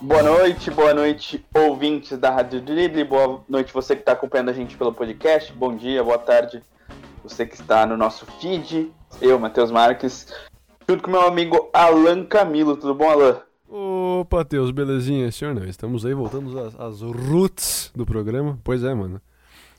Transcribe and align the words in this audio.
Boa 0.00 0.22
noite, 0.24 0.70
boa 0.72 0.92
noite, 0.92 1.46
ouvintes 1.54 2.18
da 2.18 2.30
Rádio 2.30 2.60
Drible, 2.60 3.04
boa 3.04 3.44
noite 3.48 3.72
você 3.72 3.94
que 3.94 4.02
está 4.02 4.12
acompanhando 4.12 4.48
a 4.48 4.52
gente 4.52 4.76
pelo 4.76 4.92
podcast, 4.92 5.52
bom 5.52 5.76
dia, 5.76 6.02
boa 6.02 6.18
tarde, 6.18 6.60
você 7.22 7.46
que 7.46 7.54
está 7.54 7.86
no 7.86 7.96
nosso 7.96 8.26
feed, 8.40 8.90
eu, 9.20 9.38
Matheus 9.38 9.70
Marques, 9.70 10.26
junto 10.88 11.04
com 11.04 11.10
meu 11.12 11.22
amigo 11.22 11.70
Alan 11.72 12.24
Camilo, 12.24 12.76
tudo 12.76 12.96
bom, 12.96 13.10
Alan? 13.10 13.40
Opa, 13.68 14.44
Teus, 14.44 14.72
belezinha, 14.72 15.30
senhor 15.30 15.54
não, 15.54 15.64
estamos 15.66 16.04
aí, 16.04 16.14
voltamos 16.14 16.56
às, 16.56 16.80
às 16.80 17.00
roots 17.00 17.92
do 17.94 18.04
programa, 18.04 18.58
pois 18.64 18.82
é, 18.82 18.92
mano, 18.92 19.20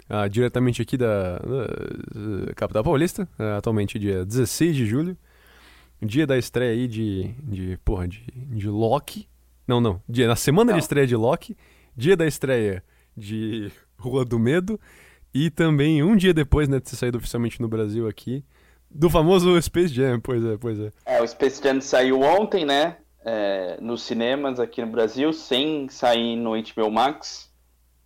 ah, 0.10 0.28
diretamente 0.28 0.82
aqui 0.82 0.98
da, 0.98 1.38
da 1.38 2.54
capital 2.56 2.84
paulista, 2.84 3.28
ah, 3.38 3.58
atualmente 3.58 3.98
dia 3.98 4.26
16 4.26 4.76
de 4.76 4.86
julho, 4.86 5.18
dia 6.02 6.28
da 6.28 6.38
estreia 6.38 6.72
aí 6.72 6.88
de, 6.88 7.34
de 7.44 7.78
porra, 7.84 8.08
de, 8.08 8.24
de 8.34 8.68
Loki, 8.68 9.28
não, 9.68 9.80
não. 9.80 10.02
Dia, 10.08 10.28
na 10.28 10.36
semana 10.36 10.72
não. 10.72 10.78
de 10.78 10.84
estreia 10.84 11.08
de 11.08 11.16
Loki, 11.16 11.56
dia 11.96 12.18
da 12.18 12.26
estreia 12.26 12.84
de 13.16 13.72
Rua 13.98 14.26
do 14.26 14.38
Medo 14.38 14.80
e 15.34 15.50
também 15.50 16.04
um 16.04 16.16
dia 16.16 16.34
depois, 16.34 16.68
né, 16.68 16.78
de 16.78 16.84
ter 16.84 16.96
saído 16.96 17.18
oficialmente 17.18 17.62
no 17.62 17.68
Brasil 17.68 18.08
aqui, 18.08 18.44
do 18.90 19.10
famoso 19.10 19.60
Space 19.62 19.94
Jam, 19.94 20.20
pois 20.20 20.44
é, 20.44 20.58
pois 20.58 20.80
é. 20.80 20.92
É, 21.06 21.22
o 21.22 21.28
Space 21.28 21.62
Jam 21.64 21.82
saiu 21.82 22.22
ontem, 22.22 22.66
né, 22.66 22.98
é, 23.26 23.78
nos 23.82 24.04
cinemas 24.04 24.60
aqui 24.60 24.82
no 24.82 24.92
Brasil, 24.92 25.34
sem 25.34 25.88
sair 25.90 26.36
no 26.36 26.52
HBO 26.52 26.92
Max. 26.92 27.52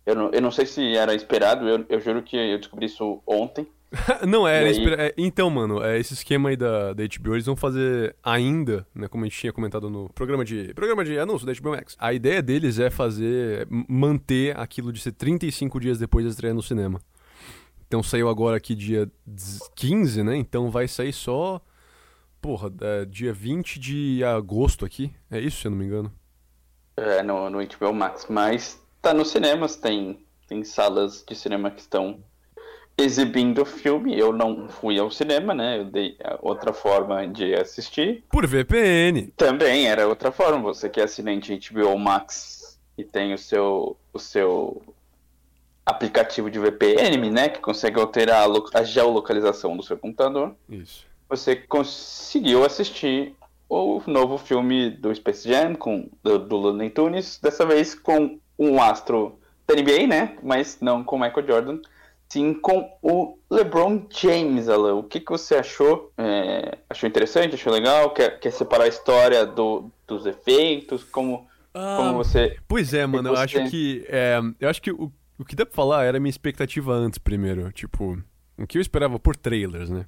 Eu 0.08 0.14
não, 0.14 0.30
eu 0.30 0.40
não 0.40 0.50
sei 0.50 0.64
se 0.64 0.96
era 0.96 1.14
esperado, 1.14 1.68
eu, 1.68 1.84
eu 1.86 2.00
juro 2.00 2.22
que 2.22 2.34
eu 2.34 2.56
descobri 2.56 2.86
isso 2.86 3.22
ontem. 3.26 3.66
não, 4.26 4.48
é, 4.48 4.60
aí... 4.60 4.94
é, 4.94 5.14
Então, 5.18 5.50
mano, 5.50 5.84
é, 5.84 5.98
esse 5.98 6.14
esquema 6.14 6.48
aí 6.48 6.56
da, 6.56 6.94
da 6.94 7.04
HBO, 7.04 7.34
eles 7.34 7.44
vão 7.44 7.54
fazer 7.54 8.16
ainda, 8.24 8.86
né? 8.94 9.06
Como 9.06 9.24
a 9.24 9.28
gente 9.28 9.38
tinha 9.38 9.52
comentado 9.52 9.90
no 9.90 10.08
programa 10.14 10.46
de. 10.46 10.72
Programa 10.72 11.04
de 11.04 11.18
anúncio 11.18 11.46
da 11.46 11.52
HBO 11.52 11.72
Max. 11.72 11.94
A 11.98 12.14
ideia 12.14 12.40
deles 12.40 12.78
é 12.78 12.88
fazer. 12.88 13.68
manter 13.86 14.58
aquilo 14.58 14.94
de 14.94 14.98
ser 14.98 15.12
35 15.12 15.78
dias 15.78 15.98
depois 15.98 16.24
da 16.24 16.30
estreia 16.30 16.54
no 16.54 16.62
cinema. 16.62 17.02
Então 17.86 18.02
saiu 18.02 18.30
agora 18.30 18.56
aqui 18.56 18.74
dia 18.74 19.10
15, 19.76 20.22
né? 20.22 20.36
Então 20.36 20.70
vai 20.70 20.88
sair 20.88 21.12
só. 21.12 21.60
Porra, 22.40 22.72
é, 22.80 23.04
dia 23.04 23.34
20 23.34 23.78
de 23.78 24.24
agosto 24.24 24.86
aqui. 24.86 25.12
É 25.30 25.38
isso, 25.38 25.60
se 25.60 25.66
eu 25.66 25.70
não 25.70 25.76
me 25.76 25.84
engano. 25.84 26.10
É, 26.96 27.22
no, 27.22 27.50
no 27.50 27.58
HBO 27.58 27.92
Max. 27.92 28.26
Mas 28.30 28.80
tá 29.00 29.14
nos 29.14 29.30
cinemas, 29.30 29.76
tem, 29.76 30.18
tem 30.46 30.64
salas 30.64 31.24
de 31.26 31.34
cinema 31.34 31.70
que 31.70 31.80
estão 31.80 32.18
exibindo 32.96 33.62
o 33.62 33.64
filme. 33.64 34.18
Eu 34.18 34.32
não 34.32 34.68
fui 34.68 34.98
ao 34.98 35.10
cinema, 35.10 35.54
né? 35.54 35.78
Eu 35.78 35.84
dei 35.84 36.16
outra 36.40 36.72
forma 36.72 37.26
de 37.26 37.54
assistir. 37.54 38.24
Por 38.30 38.46
VPN. 38.46 39.32
Também 39.36 39.86
era 39.86 40.08
outra 40.08 40.32
forma. 40.32 40.60
Você 40.62 40.88
que 40.88 41.00
é 41.00 41.04
assinante 41.04 41.58
HBO 41.70 41.96
Max 41.96 42.78
e 42.98 43.04
tem 43.04 43.32
o 43.32 43.38
seu, 43.38 43.96
o 44.12 44.18
seu 44.18 44.82
aplicativo 45.86 46.50
de 46.50 46.58
VPN, 46.58 47.30
né? 47.30 47.48
Que 47.48 47.60
consegue 47.60 48.00
alterar 48.00 48.48
a, 48.48 48.78
a 48.80 48.82
geolocalização 48.82 49.76
do 49.76 49.82
seu 49.82 49.96
computador. 49.96 50.54
Isso. 50.68 51.06
Você 51.28 51.54
conseguiu 51.54 52.64
assistir 52.64 53.34
o 53.68 54.02
novo 54.06 54.38
filme 54.38 54.90
do 54.90 55.14
Space 55.14 55.46
Jam 55.46 55.74
com, 55.74 56.08
do, 56.22 56.38
do 56.38 56.56
Looney 56.56 56.88
Tunes, 56.88 57.38
dessa 57.38 57.66
vez 57.66 57.94
com 57.94 58.40
um 58.58 58.82
astro 58.82 59.38
da 59.66 59.74
NBA, 59.74 60.06
né? 60.06 60.36
Mas 60.42 60.78
não 60.80 61.04
com 61.04 61.18
Michael 61.18 61.46
Jordan 61.46 61.78
sim 62.28 62.52
com 62.52 62.90
o 63.02 63.38
LeBron 63.50 64.06
James, 64.10 64.68
Alan. 64.68 64.94
O 64.94 65.02
que, 65.02 65.20
que 65.20 65.30
você 65.30 65.56
achou? 65.56 66.12
É, 66.16 66.78
achou 66.88 67.08
interessante? 67.08 67.54
Achou 67.54 67.72
legal? 67.72 68.10
Quer, 68.10 68.38
quer 68.38 68.52
separar 68.52 68.84
a 68.84 68.88
história 68.88 69.46
do, 69.46 69.90
dos 70.06 70.26
efeitos? 70.26 71.02
Como, 71.04 71.48
ah, 71.72 71.96
como 71.98 72.14
você. 72.14 72.56
Pois 72.68 72.92
é, 72.92 73.06
mano. 73.06 73.30
Eu 73.30 73.36
acho 73.36 73.64
que. 73.70 74.04
É, 74.08 74.38
eu 74.60 74.68
acho 74.68 74.82
que 74.82 74.92
o, 74.92 75.10
o 75.38 75.44
que 75.44 75.56
dá 75.56 75.64
pra 75.64 75.74
falar 75.74 76.04
era 76.04 76.18
a 76.18 76.20
minha 76.20 76.30
expectativa 76.30 76.92
antes, 76.92 77.18
primeiro. 77.18 77.72
Tipo, 77.72 78.22
o 78.58 78.66
que 78.66 78.76
eu 78.76 78.82
esperava 78.82 79.18
por 79.18 79.34
trailers, 79.34 79.88
né? 79.88 80.04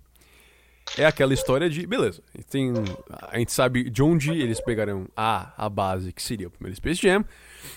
É 0.99 1.07
aquela 1.07 1.33
história 1.33 1.71
de. 1.71 1.87
Beleza, 1.87 2.21
tem, 2.51 2.73
a 3.31 3.39
gente 3.39 3.53
sabe 3.53 3.89
de 3.89 4.03
onde 4.03 4.33
eles 4.33 4.61
pegaram 4.61 5.07
a, 5.17 5.53
a 5.57 5.69
base, 5.69 6.13
que 6.13 6.23
seria 6.23 6.49
o 6.49 6.51
primeiro 6.51 6.77
Space 6.77 7.01
Jam. 7.01 7.25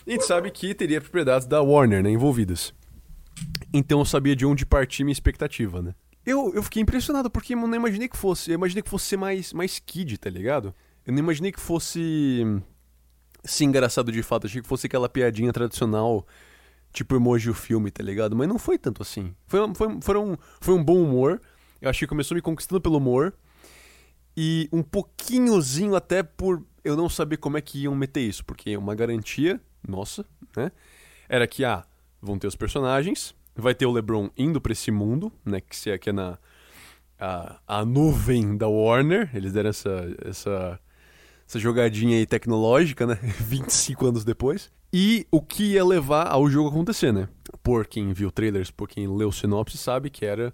A 0.06 0.12
gente 0.12 0.26
sabe 0.26 0.52
que 0.52 0.74
teria 0.74 1.02
propriedades 1.02 1.48
da 1.48 1.62
Warner 1.62 2.04
né, 2.04 2.10
envolvidas. 2.10 2.74
Então 3.74 4.00
eu 4.00 4.06
sabia 4.06 4.36
de 4.36 4.46
onde 4.46 4.66
partir 4.66 5.04
minha 5.04 5.14
expectativa, 5.14 5.82
né? 5.82 5.96
Eu, 6.26 6.54
eu 6.54 6.64
fiquei 6.64 6.82
impressionado 6.82 7.30
porque 7.30 7.54
eu 7.54 7.58
não 7.58 7.76
imaginei 7.76 8.08
que 8.08 8.18
fosse. 8.18 8.52
Eu 8.52 8.56
imaginei 8.56 8.82
que 8.82 8.90
fosse 8.90 9.18
mais, 9.18 9.52
mais 9.52 9.80
kid, 9.80 10.18
tá 10.18 10.30
ligado? 10.30 10.74
Eu 11.06 11.12
não 11.12 11.20
imaginei 11.20 11.52
que 11.52 11.60
fosse. 11.60 12.44
Se 13.44 13.66
engraçado 13.66 14.12
de 14.12 14.24
fato. 14.24 14.48
Achei 14.48 14.62
que 14.62 14.68
fosse 14.68 14.88
aquela 14.88 15.10
piadinha 15.10 15.52
tradicional, 15.52 16.26
tipo 16.94 17.16
emoji 17.16 17.50
o 17.50 17.54
filme, 17.54 17.92
tá 17.92 18.02
ligado? 18.02 18.36
Mas 18.36 18.48
não 18.48 18.58
foi 18.58 18.78
tanto 18.78 19.02
assim. 19.02 19.36
Foi, 19.48 19.60
foi, 19.76 20.00
foram, 20.02 20.38
foi 20.62 20.74
um 20.74 20.84
bom 20.84 21.04
humor. 21.04 21.42
Eu 21.82 21.90
achei 21.90 22.06
que 22.06 22.10
começou 22.10 22.36
me 22.36 22.42
conquistando 22.42 22.80
pelo 22.80 22.98
humor. 22.98 23.34
E 24.36 24.70
um 24.72 24.82
pouquinhozinho 24.82 25.96
até 25.96 26.24
por 26.24 26.64
eu 26.84 26.96
não 26.96 27.10
saber 27.10 27.38
como 27.38 27.58
é 27.58 27.62
que 27.62 27.84
iam 27.84 27.96
meter 27.96 28.22
isso. 28.22 28.46
Porque 28.46 28.78
uma 28.78 28.96
garantia, 28.96 29.60
nossa, 29.88 30.26
né? 30.56 30.72
Era 31.28 31.48
que, 31.48 31.64
ah, 31.64 31.84
vão 32.22 32.38
ter 32.38 32.48
os 32.48 32.56
personagens, 32.56 33.36
vai 33.56 33.76
ter 33.76 33.86
o 33.86 33.92
LeBron 33.92 34.30
indo 34.38 34.60
para 34.60 34.72
esse 34.72 34.92
mundo, 34.92 35.32
né, 35.46 35.62
que 35.62 35.76
se 35.76 35.92
é 35.92 35.98
que 35.98 36.10
é 36.10 36.14
na 36.14 36.38
a, 37.20 37.60
a 37.68 37.86
nuvem 37.86 38.58
da 38.58 38.68
Warner, 38.68 39.30
eles 39.34 39.54
deram 39.54 39.70
essa 39.70 40.16
essa 40.26 40.80
essa 41.48 41.60
jogadinha 41.60 42.18
aí 42.18 42.26
tecnológica, 42.26 43.06
né, 43.06 43.16
25 43.42 44.08
anos 44.08 44.24
depois. 44.24 44.72
E 44.92 45.26
o 45.32 45.42
que 45.42 45.74
ia 45.74 45.84
levar 45.84 46.28
ao 46.28 46.48
jogo 46.48 46.70
acontecer, 46.70 47.12
né? 47.12 47.28
Por 47.64 47.88
quem 47.88 48.14
viu 48.14 48.32
trailers, 48.32 48.70
por 48.70 48.88
quem 48.88 49.08
leu 49.08 49.32
sinopse, 49.32 49.76
sabe 49.76 50.10
que 50.10 50.24
era 50.24 50.54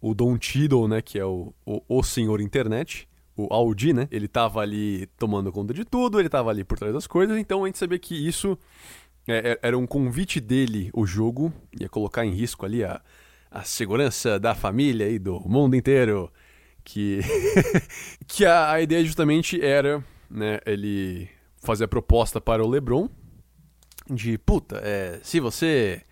o 0.00 0.14
Don 0.14 0.38
Cheadle, 0.40 0.88
né, 0.88 1.02
que 1.02 1.18
é 1.18 1.24
o, 1.24 1.52
o, 1.66 1.82
o 1.88 2.02
senhor 2.02 2.40
internet, 2.40 3.08
o 3.46 3.52
Audi, 3.52 3.92
né? 3.92 4.08
Ele 4.10 4.28
tava 4.28 4.60
ali 4.60 5.06
tomando 5.18 5.52
conta 5.52 5.74
de 5.74 5.84
tudo, 5.84 6.18
ele 6.18 6.28
tava 6.28 6.50
ali 6.50 6.64
por 6.64 6.78
trás 6.78 6.92
das 6.92 7.06
coisas, 7.06 7.36
então 7.38 7.64
a 7.64 7.66
gente 7.66 7.78
sabia 7.78 7.98
que 7.98 8.14
isso 8.14 8.58
é, 9.28 9.52
é, 9.52 9.58
era 9.62 9.78
um 9.78 9.86
convite 9.86 10.40
dele 10.40 10.90
o 10.92 11.06
jogo, 11.06 11.52
ia 11.78 11.88
colocar 11.88 12.24
em 12.24 12.32
risco 12.32 12.64
ali 12.64 12.84
a, 12.84 13.00
a 13.50 13.62
segurança 13.62 14.38
da 14.38 14.54
família 14.54 15.08
e 15.08 15.18
do 15.18 15.40
mundo 15.40 15.76
inteiro. 15.76 16.30
Que, 16.82 17.20
que 18.26 18.44
a, 18.44 18.72
a 18.72 18.80
ideia 18.80 19.04
justamente 19.04 19.60
era 19.60 20.02
né, 20.30 20.60
ele 20.64 21.28
fazer 21.58 21.84
a 21.84 21.88
proposta 21.88 22.40
para 22.40 22.64
o 22.64 22.68
LeBron 22.68 23.08
de 24.10 24.36
puta, 24.38 24.80
é, 24.82 25.20
se 25.22 25.38
você 25.38 26.02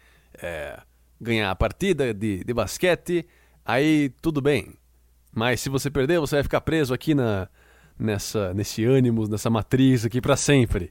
é, 0.40 0.80
ganhar 1.20 1.50
a 1.50 1.56
partida 1.56 2.14
de, 2.14 2.44
de 2.44 2.54
basquete, 2.54 3.26
aí 3.64 4.10
tudo 4.22 4.40
bem. 4.40 4.74
Mas 5.32 5.60
se 5.60 5.68
você 5.68 5.90
perder, 5.90 6.20
você 6.20 6.36
vai 6.36 6.42
ficar 6.42 6.60
preso 6.60 6.92
aqui 6.92 7.14
na, 7.14 7.48
nessa, 7.98 8.52
nesse 8.54 8.84
ânimo, 8.84 9.28
nessa 9.28 9.50
matriz 9.50 10.04
aqui 10.04 10.20
para 10.20 10.36
sempre. 10.36 10.90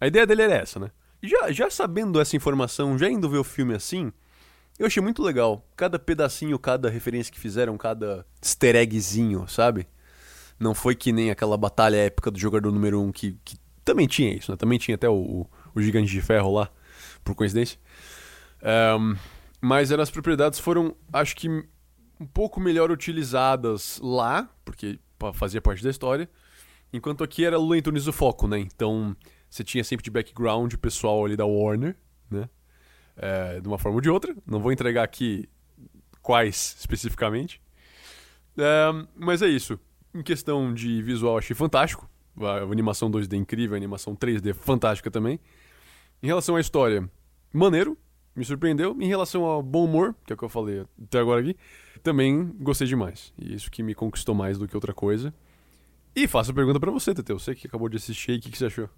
A 0.00 0.06
ideia 0.06 0.26
dele 0.26 0.42
era 0.42 0.54
essa, 0.54 0.78
né? 0.78 0.90
Já, 1.22 1.52
já 1.52 1.70
sabendo 1.70 2.20
essa 2.20 2.36
informação, 2.36 2.98
já 2.98 3.08
indo 3.08 3.30
ver 3.30 3.38
o 3.38 3.44
filme 3.44 3.74
assim, 3.74 4.12
eu 4.78 4.86
achei 4.86 5.02
muito 5.02 5.22
legal. 5.22 5.64
Cada 5.76 5.98
pedacinho, 5.98 6.58
cada 6.58 6.90
referência 6.90 7.32
que 7.32 7.38
fizeram, 7.38 7.76
cada 7.76 8.26
easter 8.42 8.74
eggzinho, 8.74 9.46
sabe? 9.46 9.86
Não 10.58 10.74
foi 10.74 10.94
que 10.94 11.12
nem 11.12 11.30
aquela 11.30 11.56
batalha 11.56 11.96
épica 11.96 12.30
do 12.30 12.38
jogador 12.38 12.72
número 12.72 13.00
1 13.00 13.04
um 13.04 13.12
que, 13.12 13.38
que 13.44 13.56
também 13.84 14.06
tinha 14.06 14.34
isso, 14.34 14.50
né? 14.50 14.56
Também 14.56 14.78
tinha 14.78 14.94
até 14.94 15.08
o, 15.08 15.14
o, 15.14 15.50
o 15.74 15.82
Gigante 15.82 16.10
de 16.10 16.20
Ferro 16.20 16.52
lá, 16.52 16.70
por 17.22 17.34
coincidência. 17.34 17.78
Um, 18.98 19.16
mas 19.60 19.92
as 19.92 20.10
propriedades 20.10 20.58
foram, 20.58 20.96
acho 21.12 21.36
que, 21.36 21.48
um 22.22 22.26
pouco 22.26 22.60
melhor 22.60 22.90
utilizadas 22.90 23.98
lá, 24.02 24.48
porque 24.64 24.98
fazia 25.34 25.60
parte 25.60 25.82
da 25.82 25.90
história, 25.90 26.28
enquanto 26.92 27.24
aqui 27.24 27.44
era 27.44 27.58
Lula 27.58 27.82
Tunis 27.82 28.06
o 28.06 28.12
foco, 28.12 28.46
né? 28.46 28.58
Então 28.58 29.16
você 29.50 29.64
tinha 29.64 29.82
sempre 29.82 30.04
de 30.04 30.10
background 30.10 30.72
o 30.72 30.78
pessoal 30.78 31.24
ali 31.24 31.36
da 31.36 31.44
Warner, 31.44 31.96
né? 32.30 32.48
É, 33.16 33.60
de 33.60 33.68
uma 33.68 33.78
forma 33.78 33.96
ou 33.96 34.00
de 34.00 34.08
outra. 34.08 34.34
Não 34.46 34.60
vou 34.60 34.72
entregar 34.72 35.02
aqui 35.02 35.48
quais 36.22 36.76
especificamente. 36.78 37.60
É, 38.56 39.06
mas 39.16 39.42
é 39.42 39.48
isso. 39.48 39.78
Em 40.14 40.22
questão 40.22 40.72
de 40.72 41.02
visual, 41.02 41.38
achei 41.38 41.54
fantástico. 41.54 42.08
A 42.40 42.62
animação 42.62 43.10
2D 43.10 43.34
incrível, 43.34 43.74
a 43.74 43.76
animação 43.76 44.14
3D 44.14 44.54
fantástica 44.54 45.10
também. 45.10 45.38
Em 46.22 46.26
relação 46.26 46.56
à 46.56 46.60
história, 46.60 47.08
maneiro, 47.52 47.98
me 48.34 48.44
surpreendeu. 48.44 48.96
Em 49.00 49.06
relação 49.06 49.44
ao 49.44 49.62
bom 49.62 49.84
humor, 49.84 50.14
que 50.24 50.32
é 50.32 50.34
o 50.34 50.36
que 50.38 50.44
eu 50.44 50.48
falei 50.48 50.86
até 51.02 51.18
agora 51.18 51.40
aqui, 51.40 51.56
também 52.02 52.54
gostei 52.60 52.86
demais. 52.86 53.32
E 53.38 53.54
isso 53.54 53.70
que 53.70 53.82
me 53.82 53.94
conquistou 53.94 54.34
mais 54.34 54.58
do 54.58 54.66
que 54.66 54.74
outra 54.74 54.92
coisa. 54.92 55.32
E 56.14 56.28
faço 56.28 56.50
a 56.50 56.54
pergunta 56.54 56.80
para 56.80 56.90
você, 56.90 57.14
Teteu. 57.14 57.38
Você 57.38 57.54
que 57.54 57.66
acabou 57.66 57.88
de 57.88 57.96
assistir, 57.96 58.38
o 58.38 58.40
que, 58.40 58.50
que 58.50 58.58
você 58.58 58.66
achou? 58.66 58.88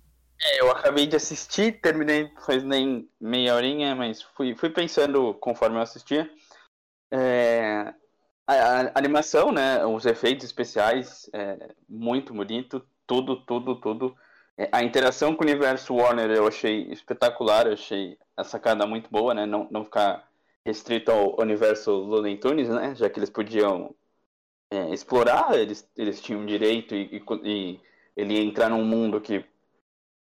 É, 0.42 0.60
eu 0.60 0.70
acabei 0.70 1.06
de 1.06 1.14
assistir, 1.14 1.80
terminei 1.80 2.30
faz 2.44 2.64
nem 2.64 3.08
meia 3.20 3.54
horinha, 3.54 3.94
mas 3.94 4.22
fui, 4.22 4.54
fui 4.56 4.70
pensando 4.70 5.34
conforme 5.34 5.76
eu 5.76 5.82
assistia. 5.82 6.28
É, 7.10 7.94
A, 8.46 8.52
a 8.52 8.98
animação, 8.98 9.52
né? 9.52 9.86
Os 9.86 10.04
efeitos 10.04 10.44
especiais, 10.44 11.30
é, 11.32 11.74
muito 11.88 12.34
bonito. 12.34 12.84
Tudo, 13.06 13.36
tudo, 13.46 13.76
tudo. 13.76 14.16
É, 14.58 14.68
a 14.72 14.82
interação 14.82 15.34
com 15.34 15.44
o 15.44 15.46
universo 15.46 15.94
Warner 15.94 16.30
eu 16.30 16.46
achei 16.46 16.90
espetacular, 16.90 17.66
eu 17.66 17.74
achei 17.74 18.18
a 18.36 18.44
sacada 18.44 18.86
muito 18.86 19.08
boa, 19.10 19.32
né? 19.34 19.46
Não, 19.46 19.68
não 19.70 19.84
ficar 19.84 20.28
restrito 20.64 21.10
ao 21.10 21.40
universo 21.40 21.90
Looney 21.92 22.38
Tunes, 22.38 22.68
né? 22.68 22.94
Já 22.94 23.08
que 23.10 23.18
eles 23.18 23.30
podiam 23.30 23.94
é, 24.70 24.90
explorar, 24.90 25.54
eles, 25.58 25.88
eles 25.96 26.20
tinham 26.20 26.44
direito 26.46 26.94
e, 26.94 27.16
e, 27.16 27.22
e, 27.44 27.80
ele 28.16 28.34
ia 28.34 28.42
entrar 28.42 28.70
num 28.70 28.84
mundo 28.84 29.20
que 29.20 29.44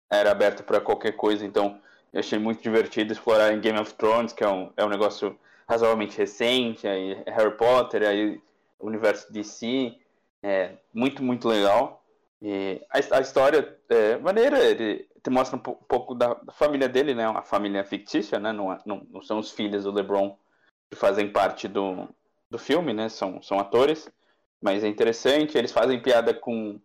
era 0.09 0.31
aberto 0.31 0.63
para 0.63 0.81
qualquer 0.81 1.13
coisa, 1.13 1.45
então 1.45 1.79
eu 2.11 2.19
achei 2.19 2.37
muito 2.37 2.61
divertido 2.61 3.13
explorar 3.13 3.53
em 3.53 3.61
Game 3.61 3.79
of 3.79 3.93
Thrones, 3.93 4.33
que 4.33 4.43
é 4.43 4.49
um, 4.49 4.71
é 4.75 4.83
um 4.83 4.89
negócio 4.89 5.37
razoavelmente 5.67 6.17
recente, 6.17 6.87
aí 6.87 7.23
Harry 7.27 7.55
Potter, 7.55 8.03
aí 8.03 8.41
o 8.79 8.87
universo 8.87 9.31
DC, 9.31 9.95
é 10.43 10.73
muito, 10.93 11.23
muito 11.23 11.47
legal. 11.47 12.03
E 12.41 12.81
a, 12.89 13.17
a 13.17 13.21
história 13.21 13.77
é 13.89 14.17
maneira, 14.17 14.59
ele 14.59 15.07
te 15.23 15.29
mostra 15.29 15.55
um 15.55 15.59
pouco 15.59 16.15
da, 16.15 16.35
família 16.51 16.89
dele, 16.89 17.13
né? 17.13 17.27
Uma 17.27 17.43
família 17.43 17.83
fictícia, 17.83 18.39
né? 18.39 18.51
Não, 18.51 18.77
não, 18.85 19.07
não, 19.09 19.21
são 19.21 19.39
os 19.39 19.51
filhos 19.51 19.83
do 19.83 19.91
LeBron 19.91 20.37
que 20.89 20.97
fazem 20.97 21.31
parte 21.31 21.67
do, 21.67 22.09
do 22.49 22.57
filme, 22.57 22.93
né? 22.93 23.09
São, 23.09 23.41
são 23.41 23.59
atores. 23.59 24.09
Mas 24.61 24.83
é 24.83 24.87
interessante, 24.87 25.57
eles 25.57 25.71
fazem 25.71 26.01
piada 26.01 26.33
com 26.33 26.79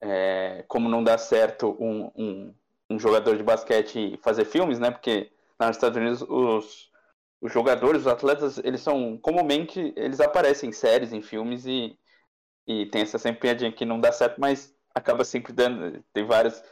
é, 0.00 0.64
como 0.66 0.88
não 0.88 1.04
dá 1.04 1.18
certo 1.18 1.76
um, 1.78 2.10
um, 2.16 2.54
um, 2.90 2.98
jogador 2.98 3.36
de 3.36 3.42
basquete 3.42 4.18
fazer 4.22 4.44
filmes, 4.44 4.78
né? 4.78 4.90
Porque 4.90 5.30
nos 5.58 5.76
Estados 5.76 5.96
Unidos 5.96 6.22
os, 6.22 6.90
os 7.40 7.52
jogadores, 7.52 8.02
os 8.02 8.06
atletas, 8.06 8.58
eles 8.58 8.80
são 8.80 9.16
comumente 9.18 9.92
eles 9.96 10.20
aparecem 10.20 10.70
em 10.70 10.72
séries, 10.72 11.12
em 11.12 11.22
filmes 11.22 11.66
e, 11.66 11.96
e 12.66 12.86
tem 12.86 13.02
essa 13.02 13.18
sempre 13.18 13.40
piadinha 13.40 13.72
que 13.72 13.84
não 13.84 14.00
dá 14.00 14.10
certo, 14.10 14.40
mas 14.40 14.74
acaba 14.94 15.24
sempre 15.24 15.52
dando. 15.52 16.02
Tem 16.12 16.24
vários, 16.26 16.62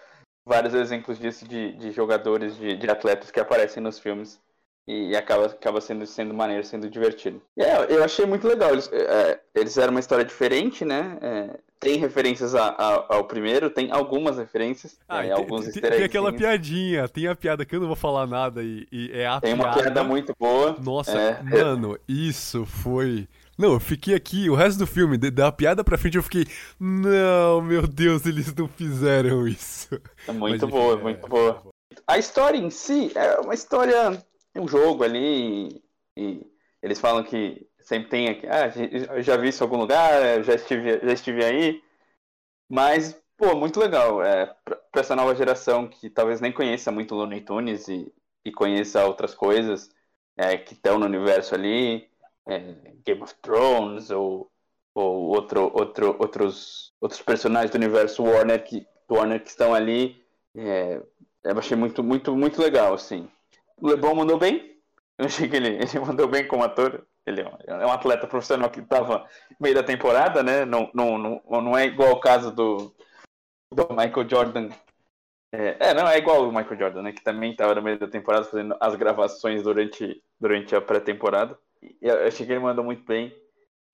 vários 0.49 0.73
exemplos 0.73 1.19
disso 1.19 1.47
de, 1.47 1.73
de 1.73 1.93
jogadores, 1.93 2.57
de, 2.57 2.75
de 2.75 2.91
atletas 2.91 3.31
que 3.31 3.39
aparecem 3.39 3.83
nos 3.83 3.99
filmes 3.99 4.41
e, 4.89 5.15
acaba, 5.15 5.47
acaba 5.47 5.81
sendo, 5.83 6.07
sendo 6.07 6.33
maneiro, 6.33 6.65
sendo 6.65 6.89
divertido. 6.89 7.43
E 7.55 7.63
é, 7.63 7.87
eu 7.91 8.03
achei 8.03 8.25
muito 8.25 8.49
legal. 8.49 8.73
Eles, 8.73 8.91
é, 8.91 9.39
eles 9.55 9.77
eram 9.77 9.91
uma 9.91 10.01
história 10.01 10.25
diferente, 10.25 10.83
né? 10.83 11.19
É, 11.21 11.59
tem 11.79 11.99
referências 11.99 12.55
a, 12.55 12.69
a, 12.71 13.17
ao 13.17 13.25
primeiro, 13.25 13.69
tem 13.69 13.93
algumas 13.93 14.39
referências, 14.39 14.99
ah, 15.09 15.19
é, 15.19 15.23
tem, 15.25 15.33
alguns 15.33 15.69
tem, 15.69 15.83
tem 15.83 16.05
aquela 16.05 16.33
piadinha, 16.33 17.07
tem 17.07 17.29
a 17.29 17.37
piada 17.37 17.65
que 17.65 17.77
eu 17.77 17.81
não 17.81 17.87
vou 17.87 17.95
falar 17.95 18.27
nada 18.27 18.63
e, 18.63 18.89
e 18.91 19.13
é 19.13 19.27
a 19.27 19.41
Tem 19.41 19.55
piada... 19.55 19.71
uma 19.71 19.83
piada 19.83 20.03
muito 20.03 20.35
boa. 20.37 20.75
Nossa, 20.83 21.17
é. 21.17 21.43
mano, 21.43 21.97
isso 22.09 22.65
foi... 22.65 23.29
Não, 23.59 23.73
eu 23.73 23.81
fiquei 23.81 24.15
aqui, 24.15 24.49
o 24.49 24.55
resto 24.55 24.79
do 24.79 24.87
filme, 24.87 25.19
da 25.19 25.51
piada 25.51 25.83
pra 25.83 25.99
frente, 25.99 26.17
eu 26.17 26.23
fiquei. 26.23 26.47
Não, 26.79 27.61
meu 27.61 27.89
Deus, 27.89 28.25
eles 28.25 28.55
não 28.55 28.69
fizeram 28.69 29.49
isso. 29.49 30.01
É 30.29 30.33
muito 30.33 30.67
Mas, 30.67 30.71
boa, 30.71 30.95
é, 30.95 31.03
muito 31.03 31.27
é, 31.27 31.29
boa. 31.29 31.63
A 32.07 32.19
história 32.19 32.57
em 32.57 32.71
si 32.71 33.11
é 33.17 33.41
uma 33.41 33.55
história 33.55 34.25
um 34.55 34.69
jogo 34.69 35.05
ali 35.05 35.83
e 36.17 36.47
eles 36.83 37.01
falam 37.01 37.25
que 37.25 37.67
sempre 37.81 38.09
tem 38.09 38.29
aqui, 38.29 38.47
ah, 38.47 38.71
eu 39.17 39.23
já 39.23 39.37
vi 39.37 39.49
isso 39.49 39.63
em 39.63 39.67
algum 39.67 39.79
lugar, 39.79 40.43
já 40.45 40.55
estive, 40.55 41.01
já 41.01 41.13
estive 41.13 41.45
aí, 41.45 41.83
mas, 42.69 43.21
pô, 43.37 43.55
muito 43.57 43.81
legal, 43.81 44.23
é, 44.23 44.47
pra, 44.65 44.81
essa 44.97 45.17
nova 45.17 45.35
geração 45.35 45.89
que 45.89 46.11
talvez 46.11 46.41
nem 46.41 46.53
conheça 46.53 46.93
muito 46.93 47.15
Looney 47.15 47.41
Tunes 47.41 47.89
e, 47.89 48.13
e 48.45 48.53
conheça 48.53 49.07
outras 49.07 49.35
coisas 49.35 49.91
é, 50.37 50.57
que 50.59 50.75
estão 50.75 50.99
no 50.99 51.07
universo 51.07 51.55
ali, 51.55 52.09
é, 52.49 52.75
Game 53.05 53.23
of 53.23 53.35
Thrones 53.43 54.11
ou, 54.11 54.51
ou 54.95 55.29
outro, 55.29 55.71
outro, 55.75 56.17
outros, 56.19 56.93
outros 57.01 57.21
personagens 57.23 57.71
do 57.71 57.77
universo 57.77 58.25
Warner 58.25 58.65
que, 58.65 58.87
Warner 59.09 59.43
que 59.43 59.51
estão 59.51 59.75
ali, 59.75 60.25
é, 60.57 61.01
eu 61.45 61.59
achei 61.59 61.77
muito, 61.77 62.03
muito, 62.03 62.35
muito 62.35 62.61
legal, 62.61 62.95
assim. 62.95 63.29
O 63.81 63.89
LeBron 63.89 64.15
mandou 64.15 64.39
bem. 64.39 64.77
Eu 65.17 65.27
achei 65.27 65.49
que 65.49 65.57
ele, 65.57 65.77
ele 65.83 66.01
mandou 66.01 66.27
bem 66.27 66.47
como 66.47 66.65
ator. 66.65 67.07
Ele 67.27 67.43
é 67.43 67.87
um 67.87 67.93
atleta 67.93 68.27
profissional 68.27 68.71
que 68.71 68.81
estava 68.81 69.29
meio 69.61 69.75
da 69.75 69.83
temporada, 69.83 70.43
né? 70.43 70.65
Não, 70.65 70.91
não, 70.95 71.19
não, 71.19 71.43
não 71.47 71.77
é 71.77 71.85
igual 71.85 72.13
o 72.13 72.21
caso 72.21 72.51
do, 72.51 72.95
do 73.71 73.87
Michael 73.91 74.29
Jordan. 74.29 74.69
É, 75.53 75.91
é, 75.91 75.95
não 75.95 76.09
é 76.09 76.17
igual 76.17 76.49
o 76.49 76.53
Michael 76.53 76.79
Jordan, 76.79 77.03
né? 77.03 77.13
Que 77.13 77.23
também 77.23 77.51
estava 77.51 77.75
no 77.75 77.83
meio 77.83 77.99
da 77.99 78.09
temporada 78.09 78.45
fazendo 78.45 78.75
as 78.81 78.95
gravações 78.95 79.63
durante, 79.63 80.23
durante 80.41 80.75
a 80.75 80.81
pré-temporada. 80.81 81.59
Eu 82.01 82.27
achei 82.27 82.47
que 82.47 82.53
ele 82.53 82.61
mandou 82.61 82.85
muito 82.85 83.05
bem. 83.05 83.35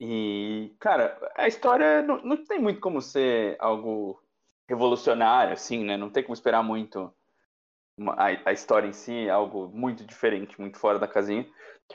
E, 0.01 0.75
cara, 0.81 1.17
a 1.37 1.47
história 1.47 2.03
não, 2.03 2.23
não 2.23 2.45
tem 2.45 2.59
muito 2.59 2.81
como 2.81 3.01
ser 3.01 3.57
algo 3.61 4.21
revolucionário, 4.69 5.53
assim, 5.53 5.85
né? 5.85 5.97
Não 5.97 6.11
tem 6.11 6.23
como 6.23 6.35
esperar 6.35 6.63
muito 6.63 7.13
a, 8.17 8.51
a, 8.51 8.53
história 8.53 8.89
em 8.89 8.93
si 8.93 9.27
é 9.27 9.31
algo 9.31 9.69
muito 9.69 10.05
diferente, 10.05 10.61
muito 10.61 10.79
fora 10.79 10.99
da 10.99 11.07
casinha. 11.07 11.47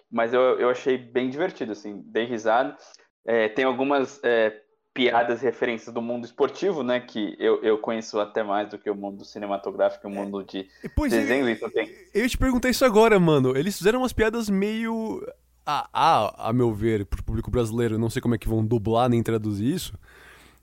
Mas 0.09 0.33
eu, 0.33 0.41
eu 0.59 0.69
achei 0.69 0.97
bem 0.97 1.29
divertido, 1.29 1.71
assim, 1.71 2.01
dei 2.05 2.25
risada. 2.25 2.77
É, 3.25 3.49
tem 3.49 3.65
algumas 3.65 4.19
é, 4.23 4.61
piadas 4.93 5.41
e 5.41 5.45
referências 5.45 5.93
do 5.93 6.01
mundo 6.01 6.25
esportivo, 6.25 6.83
né? 6.83 6.99
Que 6.99 7.35
eu, 7.39 7.61
eu 7.63 7.77
conheço 7.79 8.19
até 8.19 8.43
mais 8.43 8.69
do 8.69 8.77
que 8.77 8.89
o 8.89 8.95
mundo 8.95 9.25
cinematográfico, 9.25 10.07
o 10.07 10.11
mundo 10.11 10.43
de 10.43 10.67
pois 10.95 11.11
desenho. 11.11 11.47
É, 11.47 11.51
então 11.51 11.69
tem... 11.69 11.89
Eu 12.13 12.29
te 12.29 12.37
perguntei 12.37 12.71
isso 12.71 12.85
agora, 12.85 13.19
mano. 13.19 13.57
Eles 13.57 13.77
fizeram 13.77 13.99
umas 13.99 14.13
piadas 14.13 14.49
meio. 14.49 15.21
A, 15.65 16.49
a, 16.49 16.53
meu 16.53 16.73
ver, 16.73 17.05
pro 17.05 17.23
público 17.23 17.51
brasileiro, 17.51 17.97
não 17.97 18.09
sei 18.09 18.21
como 18.21 18.33
é 18.33 18.37
que 18.37 18.47
vão 18.47 18.65
dublar 18.65 19.07
nem 19.07 19.21
traduzir 19.21 19.71
isso. 19.71 19.93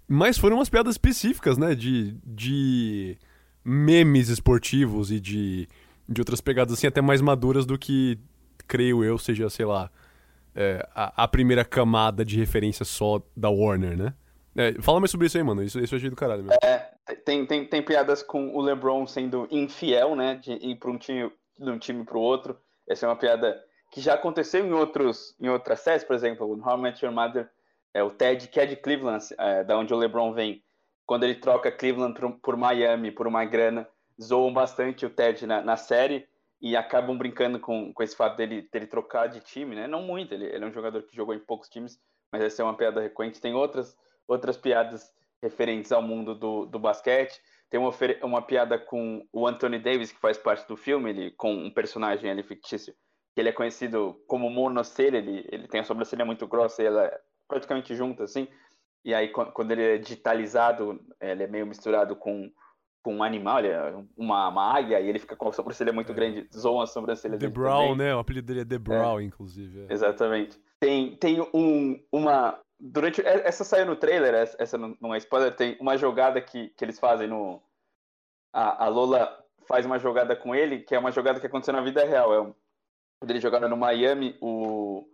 Mas 0.08 0.37
foram 0.37 0.56
umas 0.56 0.69
piadas 0.69 0.94
específicas, 0.94 1.56
né? 1.56 1.75
De. 1.75 2.16
de 2.25 3.19
memes 3.64 4.28
esportivos 4.28 5.10
e 5.10 5.19
de, 5.19 5.69
de 6.08 6.20
outras 6.20 6.40
pegadas 6.40 6.75
assim, 6.75 6.87
até 6.87 7.00
mais 7.00 7.20
maduras 7.20 7.66
do 7.66 7.76
que, 7.76 8.16
creio 8.69 9.02
eu, 9.02 9.19
seja, 9.19 9.50
sei 9.50 9.66
lá, 9.66 9.90
é, 10.54 10.88
a, 10.94 11.25
a, 11.25 11.28
primeira 11.28 11.64
camada 11.64 12.25
de 12.25 12.38
referência 12.38 12.84
só 12.84 13.20
da 13.37 13.50
Warner, 13.50 13.96
né? 13.96 14.14
É, 14.56 14.72
fala 14.81 15.00
mais 15.00 15.10
sobre 15.10 15.26
isso 15.26 15.37
aí, 15.37 15.43
mano. 15.43 15.62
Isso, 15.62 15.78
isso 15.81 15.94
eu 15.94 15.98
achei 15.98 16.08
do 16.08 16.16
caralho 16.16 16.44
mesmo. 16.44 16.58
É, 16.62 16.90
tem, 17.25 17.44
tem, 17.44 17.66
tem 17.66 17.82
piadas 17.82 18.22
com 18.22 18.56
o 18.56 18.60
LeBron 18.62 19.06
sendo 19.06 19.46
infiel, 19.50 20.16
né? 20.16 20.37
De 20.37 20.52
ir 20.52 20.76
pra 20.76 20.90
um 20.90 20.96
time, 20.96 21.31
de 21.58 21.70
um 21.70 21.78
time 21.78 22.04
pro 22.04 22.20
outro. 22.20 22.56
Essa 22.88 23.04
é 23.04 23.08
uma 23.08 23.16
piada 23.16 23.60
que 23.91 24.00
já 24.00 24.15
aconteceu 24.15 24.65
em, 24.67 24.73
outros, 24.73 25.35
em 25.41 25.49
outras 25.49 25.81
séries, 25.81 26.05
por 26.05 26.15
exemplo, 26.15 26.47
o 26.47 26.61
How 26.61 26.79
I 26.79 26.81
Met 26.81 27.05
Your 27.05 27.15
Mother, 27.15 27.50
é, 27.94 28.03
o 28.03 28.10
Ted, 28.10 28.49
que 28.49 28.60
é 28.60 28.67
de 28.67 28.77
Cleveland, 28.77 29.25
é, 29.39 29.65
da 29.65 29.79
onde 29.79 29.94
o 29.94 29.96
LeBron 29.96 30.32
vem 30.32 30.63
quando 31.06 31.22
ele 31.22 31.37
troca 31.37 31.70
Cleveland 31.70 32.19
por, 32.19 32.32
por 32.41 32.56
Miami 32.56 33.13
por 33.13 33.27
uma 33.27 33.44
grana, 33.44 33.89
zoam 34.20 34.53
bastante 34.53 35.06
o 35.06 35.10
Ted 35.10 35.46
na, 35.46 35.63
na, 35.63 35.77
série 35.77 36.29
e 36.60 36.77
acabam 36.77 37.17
brincando 37.17 37.60
com, 37.60 37.93
com 37.94 38.03
esse 38.03 38.17
fato 38.17 38.37
dele, 38.37 38.69
dele 38.72 38.87
trocar 38.87 39.29
de 39.29 39.41
time, 39.41 39.77
né? 39.77 39.87
Não 39.87 40.03
muito, 40.03 40.34
ele, 40.34 40.46
ele 40.46 40.65
é 40.65 40.67
um 40.67 40.72
jogador 40.72 41.03
que 41.05 41.15
jogou 41.15 41.34
em 41.34 41.39
poucos 41.39 41.69
times, 41.69 41.99
mas 42.32 42.43
essa 42.43 42.60
é 42.60 42.65
uma 42.65 42.77
piada 42.77 43.01
recorrente. 43.01 43.41
Tem 43.41 43.55
outras, 43.55 43.96
outras 44.27 44.56
piadas 44.56 45.13
referentes 45.41 45.93
ao 45.93 46.03
mundo 46.03 46.34
do, 46.34 46.67
do 46.67 46.79
basquete. 46.79 47.41
Tem 47.70 47.79
uma, 47.79 47.93
uma 48.22 48.43
piada 48.43 48.79
com 48.79 49.27
o 49.32 49.46
Anthony 49.46 49.79
Davis, 49.79 50.10
que 50.10 50.19
faz 50.19 50.37
parte 50.37 50.67
do 50.67 50.77
filme, 50.77 51.10
ele, 51.10 51.31
com 51.32 51.53
um 51.53 51.70
personagem 51.70 52.31
ali 52.31 52.43
fictício, 52.43 52.94
que 53.36 53.40
ele 53.43 53.50
é 53.50 53.52
conhecido 53.52 54.19
como 54.26 54.48
monocelha, 54.48 55.19
ele, 55.19 55.46
ele 55.52 55.69
tem 55.69 55.81
a 55.81 55.84
sobrancelha 55.84 56.24
muito 56.24 56.46
grossa 56.48 56.82
e 56.82 56.86
ela 56.86 57.05
é 57.05 57.20
praticamente 57.46 57.94
junta, 57.94 58.24
assim. 58.24 58.48
E 59.05 59.12
aí, 59.14 59.28
quando 59.28 59.72
ele 59.72 59.82
é 59.82 59.98
digitalizado, 59.98 60.98
ele 61.20 61.43
é 61.43 61.46
meio 61.46 61.66
misturado 61.66 62.16
com, 62.16 62.50
com 63.02 63.16
um 63.16 63.22
animal, 63.22 63.58
ele 63.58 63.69
é 63.69 63.94
uma, 64.16 64.48
uma 64.48 64.74
águia, 64.74 64.98
e 65.00 65.08
ele 65.10 65.19
fica 65.19 65.36
com 65.36 65.48
a 65.50 65.52
sobrancelha 65.52 65.93
muito 65.93 66.12
é. 66.12 66.14
grande, 66.14 66.48
zoam 66.50 66.81
as 66.81 66.90
sobrancelhas 66.94 67.38
The 67.38 67.48
Brown, 67.48 67.90
também. 67.90 68.06
né? 68.06 68.16
O 68.16 68.20
apelido 68.20 68.46
dele 68.46 68.62
é 68.62 68.64
The 68.64 68.78
Brown, 68.78 69.20
é. 69.20 69.24
inclusive. 69.24 69.82
É. 69.82 69.93
Exatamente. 69.93 70.58
Tem, 70.81 71.14
tem 71.16 71.46
um, 71.52 72.02
uma... 72.10 72.58
Durante... 72.81 73.20
Essa 73.20 73.64
saiu 73.64 73.84
no 73.84 73.96
trailer, 73.96 74.34
essa 74.34 74.78
não 74.78 75.14
é 75.14 75.19
spoiler, 75.19 75.55
tem 75.55 75.76
uma 75.78 75.98
jogada 75.98 76.40
que, 76.40 76.70
que 76.70 76.82
eles 76.82 76.98
fazem 76.98 77.28
no... 77.28 77.62
A, 78.50 78.86
a 78.86 78.88
Lola 78.88 79.44
faz 79.69 79.84
uma 79.84 79.98
jogada 79.98 80.34
com 80.34 80.55
ele, 80.55 80.81
que 80.81 80.94
é 80.94 80.98
uma 80.98 81.12
jogada 81.12 81.38
que 81.38 81.46
aconteceu 81.46 81.74
na 81.74 81.82
vida 81.82 82.02
real. 82.02 82.32
É 82.32 82.40
um... 82.40 82.55
Quando 83.19 83.31
ele 83.31 83.41
jogava 83.41 83.69
no 83.69 83.77
Miami, 83.77 84.37
o... 84.41 85.08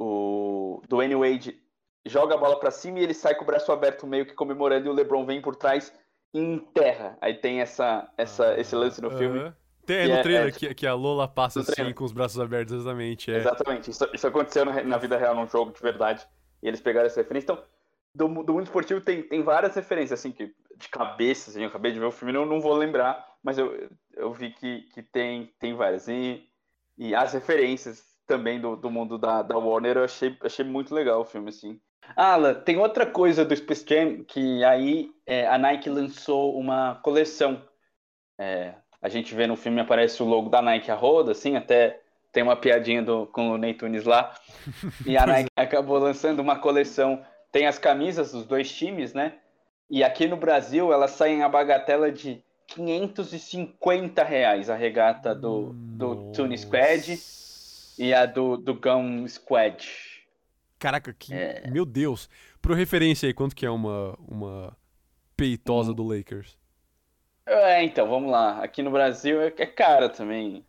O 0.00 0.80
Dwayne 0.88 1.16
Wade 1.16 1.60
joga 2.06 2.34
a 2.34 2.38
bola 2.38 2.58
para 2.58 2.70
cima 2.70 3.00
e 3.00 3.02
ele 3.02 3.14
sai 3.14 3.34
com 3.34 3.42
o 3.42 3.46
braço 3.46 3.72
aberto 3.72 4.06
meio 4.06 4.24
que 4.24 4.32
comemorando 4.32 4.86
e 4.86 4.90
o 4.90 4.92
LeBron 4.92 5.26
vem 5.26 5.42
por 5.42 5.56
trás 5.56 5.92
e 6.32 6.38
enterra. 6.38 7.18
Aí 7.20 7.34
tem 7.34 7.60
essa, 7.60 8.08
essa, 8.16 8.50
ah, 8.50 8.60
esse 8.60 8.74
lance 8.76 9.00
no 9.00 9.08
uh 9.08 9.12
-huh. 9.12 9.18
filme. 9.18 9.52
Tem 9.84 10.06
no 10.06 10.14
é, 10.14 10.22
trailer 10.22 10.48
é, 10.48 10.52
que, 10.52 10.74
que 10.74 10.86
a 10.86 10.94
Lola 10.94 11.26
passa 11.26 11.60
assim 11.60 11.92
com 11.92 12.04
os 12.04 12.12
braços 12.12 12.38
abertos, 12.38 12.74
exatamente. 12.74 13.32
É. 13.32 13.38
Exatamente. 13.38 13.90
Isso, 13.90 14.08
isso 14.12 14.26
aconteceu 14.26 14.64
na 14.64 14.98
vida 14.98 15.16
real, 15.16 15.34
num 15.34 15.48
jogo 15.48 15.72
de 15.72 15.80
verdade. 15.80 16.26
E 16.62 16.68
eles 16.68 16.80
pegaram 16.80 17.06
essa 17.06 17.20
referência. 17.20 17.46
Então, 17.52 17.64
do, 18.14 18.28
do 18.42 18.52
mundo 18.52 18.64
esportivo 18.64 19.00
tem, 19.00 19.22
tem 19.22 19.42
várias 19.42 19.74
referências, 19.74 20.20
assim, 20.20 20.30
que 20.30 20.54
de 20.76 20.88
cabeça, 20.88 21.50
assim, 21.50 21.62
eu 21.62 21.68
acabei 21.68 21.92
de 21.92 21.98
ver 21.98 22.06
o 22.06 22.12
filme, 22.12 22.32
não, 22.32 22.44
não 22.44 22.60
vou 22.60 22.74
lembrar, 22.74 23.26
mas 23.42 23.58
eu, 23.58 23.88
eu 24.14 24.32
vi 24.32 24.50
que, 24.50 24.82
que 24.92 25.02
tem, 25.02 25.54
tem 25.58 25.74
várias. 25.74 26.06
E, 26.06 26.46
e 26.98 27.14
as 27.14 27.32
referências 27.32 28.02
também 28.26 28.60
do, 28.60 28.76
do 28.76 28.90
mundo 28.90 29.16
da, 29.16 29.40
da 29.42 29.56
Warner, 29.56 29.96
eu 29.96 30.04
achei, 30.04 30.36
achei 30.42 30.64
muito 30.64 30.94
legal 30.94 31.20
o 31.20 31.24
filme, 31.24 31.48
assim. 31.48 31.80
Alan, 32.16 32.54
tem 32.54 32.78
outra 32.78 33.06
coisa 33.06 33.44
do 33.44 33.54
Space 33.54 33.84
Jam 33.86 34.24
que 34.24 34.64
aí 34.64 35.10
é, 35.26 35.46
a 35.46 35.56
Nike 35.56 35.88
lançou 35.88 36.58
uma 36.58 36.96
coleção. 36.96 37.62
É, 38.38 38.74
a 39.00 39.08
gente 39.08 39.34
vê 39.34 39.46
no 39.46 39.56
filme 39.56 39.80
aparece 39.80 40.22
o 40.22 40.26
logo 40.26 40.48
da 40.48 40.60
Nike 40.60 40.90
a 40.90 40.94
roda, 40.94 41.32
assim, 41.32 41.56
até 41.56 42.00
tem 42.32 42.42
uma 42.42 42.56
piadinha 42.56 43.02
do, 43.02 43.26
com 43.26 43.50
o 43.50 43.58
Ney 43.58 43.74
Tunes 43.74 44.04
lá. 44.04 44.34
E 45.06 45.16
a 45.16 45.24
Nike 45.26 45.50
acabou 45.56 45.98
lançando 45.98 46.40
uma 46.40 46.58
coleção. 46.58 47.24
Tem 47.52 47.66
as 47.66 47.78
camisas 47.78 48.32
dos 48.32 48.44
dois 48.44 48.70
times, 48.70 49.14
né? 49.14 49.38
E 49.90 50.04
aqui 50.04 50.26
no 50.26 50.36
Brasil 50.36 50.92
elas 50.92 51.12
saem 51.12 51.42
a 51.42 51.48
bagatela 51.48 52.12
de 52.12 52.44
550 52.68 54.22
reais 54.22 54.70
a 54.70 54.76
regata 54.76 55.34
do, 55.34 55.72
do 55.72 56.32
Tune 56.32 56.56
Squad 56.56 57.18
e 57.98 58.14
a 58.14 58.26
do, 58.26 58.56
do 58.56 58.74
Gun 58.74 59.26
Squad. 59.26 59.88
Caraca, 60.78 61.12
que. 61.12 61.34
É... 61.34 61.68
Meu 61.70 61.84
Deus. 61.84 62.28
Pro 62.62 62.74
referência 62.74 63.26
aí, 63.26 63.34
quanto 63.34 63.56
que 63.56 63.66
é 63.66 63.70
uma, 63.70 64.16
uma 64.28 64.76
peitosa 65.36 65.90
hum. 65.90 65.94
do 65.94 66.02
Lakers? 66.04 66.56
É, 67.46 67.82
então, 67.82 68.06
vamos 68.08 68.30
lá. 68.30 68.62
Aqui 68.62 68.82
no 68.82 68.90
Brasil 68.90 69.40
é, 69.40 69.46
é 69.46 69.66
cara 69.66 70.08
também. 70.08 70.64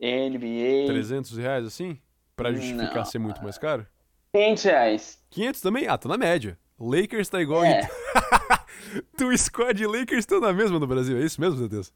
NBA. 0.00 0.86
300 0.86 1.36
reais 1.36 1.66
assim? 1.66 1.98
Pra 2.36 2.52
justificar 2.52 2.96
Não. 2.96 3.04
ser 3.04 3.18
muito 3.18 3.42
mais 3.42 3.58
caro? 3.58 3.86
500 4.32 4.62
reais. 4.64 5.18
500 5.30 5.60
também? 5.60 5.88
Ah, 5.88 5.98
tá 5.98 6.08
na 6.08 6.16
média. 6.16 6.58
Lakers 6.78 7.28
tá 7.28 7.40
igual. 7.40 7.64
É. 7.64 7.88
tu 9.16 9.36
squad 9.36 9.82
e 9.82 9.86
Lakers 9.86 10.20
estão 10.20 10.40
na 10.40 10.52
mesma 10.52 10.78
no 10.78 10.86
Brasil, 10.86 11.16
é 11.16 11.20
isso 11.20 11.40
mesmo, 11.40 11.58
meu 11.58 11.68
Deus? 11.68 11.92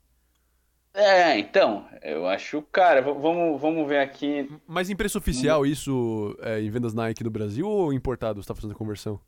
É, 0.92 1.38
então, 1.38 1.86
eu 2.02 2.26
acho, 2.26 2.62
cara, 2.62 3.00
vamos, 3.00 3.60
vamos 3.60 3.88
ver 3.88 4.00
aqui. 4.00 4.50
Mas 4.66 4.90
em 4.90 4.96
preço 4.96 5.18
oficial, 5.18 5.64
isso 5.64 6.36
é 6.40 6.60
em 6.60 6.68
vendas 6.68 6.92
Nike 6.92 7.22
no 7.22 7.30
Brasil 7.30 7.68
ou 7.68 7.92
importado? 7.92 8.42
Você 8.42 8.48
tá 8.48 8.54
fazendo 8.54 8.72
a 8.72 8.76
conversão? 8.76 9.20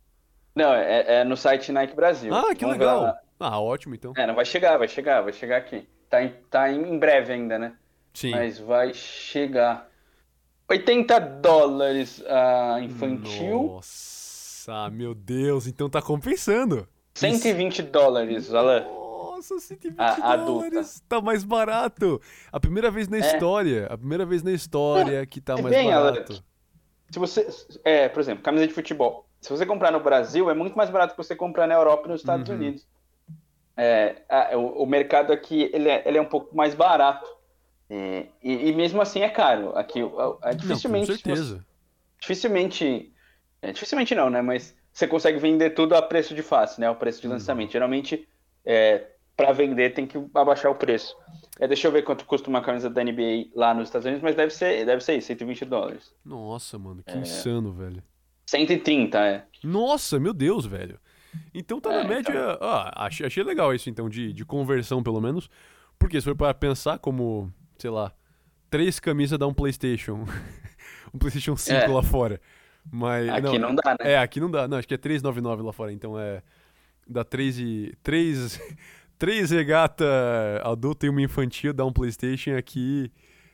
Não, 0.54 0.74
é, 0.74 1.20
é, 1.20 1.24
no 1.24 1.36
site 1.36 1.72
Nike 1.72 1.94
Brasil. 1.94 2.34
Ah, 2.34 2.54
que 2.54 2.64
vamos 2.64 2.78
legal. 2.78 3.16
Ah, 3.38 3.60
ótimo, 3.60 3.94
então. 3.94 4.12
É, 4.16 4.26
não 4.26 4.34
vai 4.34 4.44
chegar, 4.44 4.76
vai 4.76 4.88
chegar, 4.88 5.22
vai 5.22 5.32
chegar 5.32 5.56
aqui. 5.56 5.88
Tá 6.10 6.22
em, 6.22 6.34
tá 6.50 6.70
em 6.70 6.98
breve 6.98 7.32
ainda, 7.32 7.58
né? 7.58 7.72
Sim. 8.12 8.32
Mas 8.32 8.58
vai 8.58 8.92
chegar. 8.92 9.88
80 10.68 11.18
dólares 11.18 12.18
uh, 12.20 12.78
infantil. 12.82 13.74
Nossa, 13.74 14.90
meu 14.90 15.14
Deus, 15.14 15.66
então 15.66 15.88
tá 15.88 16.02
compensando. 16.02 16.86
120 17.14 17.72
Isso. 17.72 17.90
dólares, 17.90 18.54
Alan. 18.54 18.80
Nossa, 18.80 19.58
120 19.58 19.98
a, 19.98 20.36
dólares. 20.36 20.78
Adulta. 20.78 21.04
Tá 21.08 21.20
mais 21.20 21.44
barato. 21.44 22.20
A 22.50 22.60
primeira 22.60 22.90
vez 22.90 23.08
na 23.08 23.18
é. 23.18 23.20
história. 23.20 23.86
A 23.86 23.98
primeira 23.98 24.24
vez 24.24 24.42
na 24.42 24.52
história 24.52 25.26
que 25.26 25.40
tá 25.40 25.54
é 25.58 25.62
mais 25.62 25.74
bem, 25.74 25.90
barato. 25.90 26.32
Alan, 26.32 26.42
se 27.10 27.18
você. 27.18 27.48
É, 27.84 28.08
por 28.08 28.20
exemplo, 28.20 28.42
camisa 28.42 28.66
de 28.66 28.72
futebol. 28.72 29.28
Se 29.40 29.50
você 29.50 29.66
comprar 29.66 29.90
no 29.90 30.00
Brasil, 30.00 30.48
é 30.48 30.54
muito 30.54 30.76
mais 30.76 30.88
barato 30.88 31.14
que 31.14 31.22
você 31.22 31.34
comprar 31.34 31.66
na 31.66 31.74
Europa 31.74 32.06
e 32.06 32.10
nos 32.12 32.20
Estados 32.20 32.48
uhum. 32.48 32.54
Unidos. 32.54 32.86
É, 33.76 34.22
a, 34.28 34.56
o, 34.56 34.82
o, 34.82 34.86
mercado 34.86 35.32
aqui 35.32 35.70
ele 35.72 35.88
é, 35.88 36.02
ele 36.06 36.18
é 36.18 36.22
um 36.22 36.26
pouco 36.26 36.54
mais 36.56 36.74
barato. 36.74 37.28
É, 37.90 38.26
e, 38.42 38.68
e, 38.68 38.74
mesmo 38.74 39.02
assim 39.02 39.20
é 39.20 39.28
caro. 39.28 39.76
Aqui, 39.76 40.00
é, 40.42 40.54
dificilmente. 40.54 41.08
Não, 41.08 41.16
com 41.16 41.22
certeza. 41.22 41.56
Você, 41.56 41.64
dificilmente. 42.20 43.12
É, 43.60 43.72
dificilmente 43.72 44.14
não, 44.14 44.30
né? 44.30 44.40
Mas 44.40 44.74
você 44.92 45.06
consegue 45.06 45.38
vender 45.38 45.70
tudo 45.70 45.94
a 45.94 46.02
preço 46.02 46.34
de 46.34 46.42
face, 46.42 46.80
né? 46.80 46.90
O 46.90 46.94
preço 46.94 47.20
de 47.20 47.26
uhum. 47.26 47.34
lançamento. 47.34 47.72
Geralmente, 47.72 48.28
é, 48.64 49.06
para 49.36 49.52
vender 49.52 49.94
tem 49.94 50.06
que 50.06 50.18
abaixar 50.34 50.70
o 50.70 50.74
preço. 50.74 51.16
É, 51.58 51.66
deixa 51.66 51.88
eu 51.88 51.92
ver 51.92 52.02
quanto 52.02 52.24
custa 52.26 52.50
uma 52.50 52.62
camisa 52.62 52.90
da 52.90 53.02
NBA 53.02 53.50
lá 53.54 53.72
nos 53.72 53.88
Estados 53.88 54.06
Unidos, 54.06 54.22
mas 54.22 54.36
deve 54.36 54.52
ser, 54.52 54.84
deve 54.84 55.02
ser 55.02 55.16
isso, 55.16 55.28
120 55.28 55.64
dólares. 55.64 56.12
Nossa, 56.24 56.78
mano, 56.78 57.02
que 57.02 57.12
é... 57.12 57.18
insano, 57.18 57.72
velho. 57.72 58.02
130, 58.46 59.18
é. 59.18 59.44
Nossa, 59.64 60.20
meu 60.20 60.34
Deus, 60.34 60.66
velho. 60.66 60.98
Então 61.54 61.80
tá 61.80 61.92
é, 61.92 62.02
na 62.02 62.08
média. 62.08 62.30
Então... 62.30 62.58
Ah, 62.60 63.06
achei, 63.06 63.26
achei 63.26 63.42
legal 63.42 63.74
isso, 63.74 63.88
então, 63.88 64.08
de, 64.08 64.32
de 64.32 64.44
conversão, 64.44 65.02
pelo 65.02 65.20
menos. 65.20 65.48
Porque 65.98 66.20
se 66.20 66.24
for 66.24 66.36
para 66.36 66.52
pensar 66.52 66.98
como, 66.98 67.50
sei 67.78 67.90
lá, 67.90 68.12
três 68.68 69.00
camisas 69.00 69.38
dá 69.38 69.46
um 69.46 69.54
PlayStation. 69.54 70.26
um 71.14 71.18
PlayStation 71.18 71.56
5 71.56 71.76
é. 71.76 71.86
lá 71.86 72.02
fora. 72.02 72.40
Mas, 72.90 73.28
aqui 73.28 73.58
não, 73.58 73.68
não, 73.68 73.74
dá, 73.74 73.90
né? 73.92 74.12
É, 74.12 74.18
aqui 74.18 74.40
não 74.40 74.50
dá. 74.50 74.66
Não, 74.66 74.78
acho 74.78 74.88
que 74.88 74.94
é 74.94 74.98
399 74.98 75.62
lá 75.62 75.72
fora. 75.72 75.92
Então 75.92 76.18
é. 76.18 76.42
Dá 77.06 77.24
3 77.24 77.58
e. 77.58 77.98
3. 78.02 78.60
Três 79.22 79.52
regata 79.52 80.04
adulta 80.64 81.06
e 81.06 81.08
uma 81.08 81.22
infantil, 81.22 81.72
dá 81.72 81.84
um 81.84 81.92
PlayStation 81.92 82.56
aqui, 82.56 83.08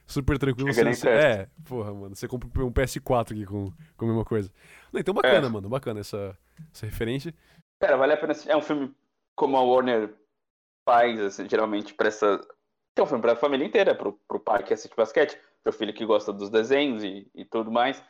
super 0.06 0.38
tranquilo. 0.38 0.72
Você, 0.72 1.06
é, 1.06 1.46
porra, 1.62 1.92
mano. 1.92 2.16
Você 2.16 2.26
compra 2.26 2.64
um 2.64 2.72
PS4 2.72 3.32
aqui 3.32 3.44
com, 3.44 3.70
com 3.94 4.04
a 4.06 4.08
mesma 4.08 4.24
coisa. 4.24 4.50
Não, 4.90 4.98
então 4.98 5.12
bacana, 5.12 5.46
é. 5.46 5.50
mano. 5.50 5.68
Bacana 5.68 6.00
essa, 6.00 6.34
essa 6.72 6.86
referência. 6.86 7.34
Cara, 7.78 7.98
vale 7.98 8.14
a 8.14 8.16
pena. 8.16 8.32
É 8.46 8.56
um 8.56 8.62
filme 8.62 8.94
como 9.36 9.58
a 9.58 9.62
Warner 9.62 10.14
faz, 10.86 11.20
assim, 11.20 11.46
geralmente, 11.46 11.92
pra 11.92 12.08
essa. 12.08 12.40
É 12.96 13.02
um 13.02 13.06
filme 13.06 13.20
pra 13.20 13.36
família 13.36 13.66
inteira, 13.66 13.94
pro, 13.94 14.18
pro 14.26 14.40
pai 14.40 14.62
que 14.62 14.72
assiste 14.72 14.96
basquete, 14.96 15.38
pro 15.62 15.70
filho 15.70 15.92
que 15.92 16.06
gosta 16.06 16.32
dos 16.32 16.48
desenhos 16.48 17.04
e, 17.04 17.30
e 17.34 17.44
tudo 17.44 17.70
mais. 17.70 18.02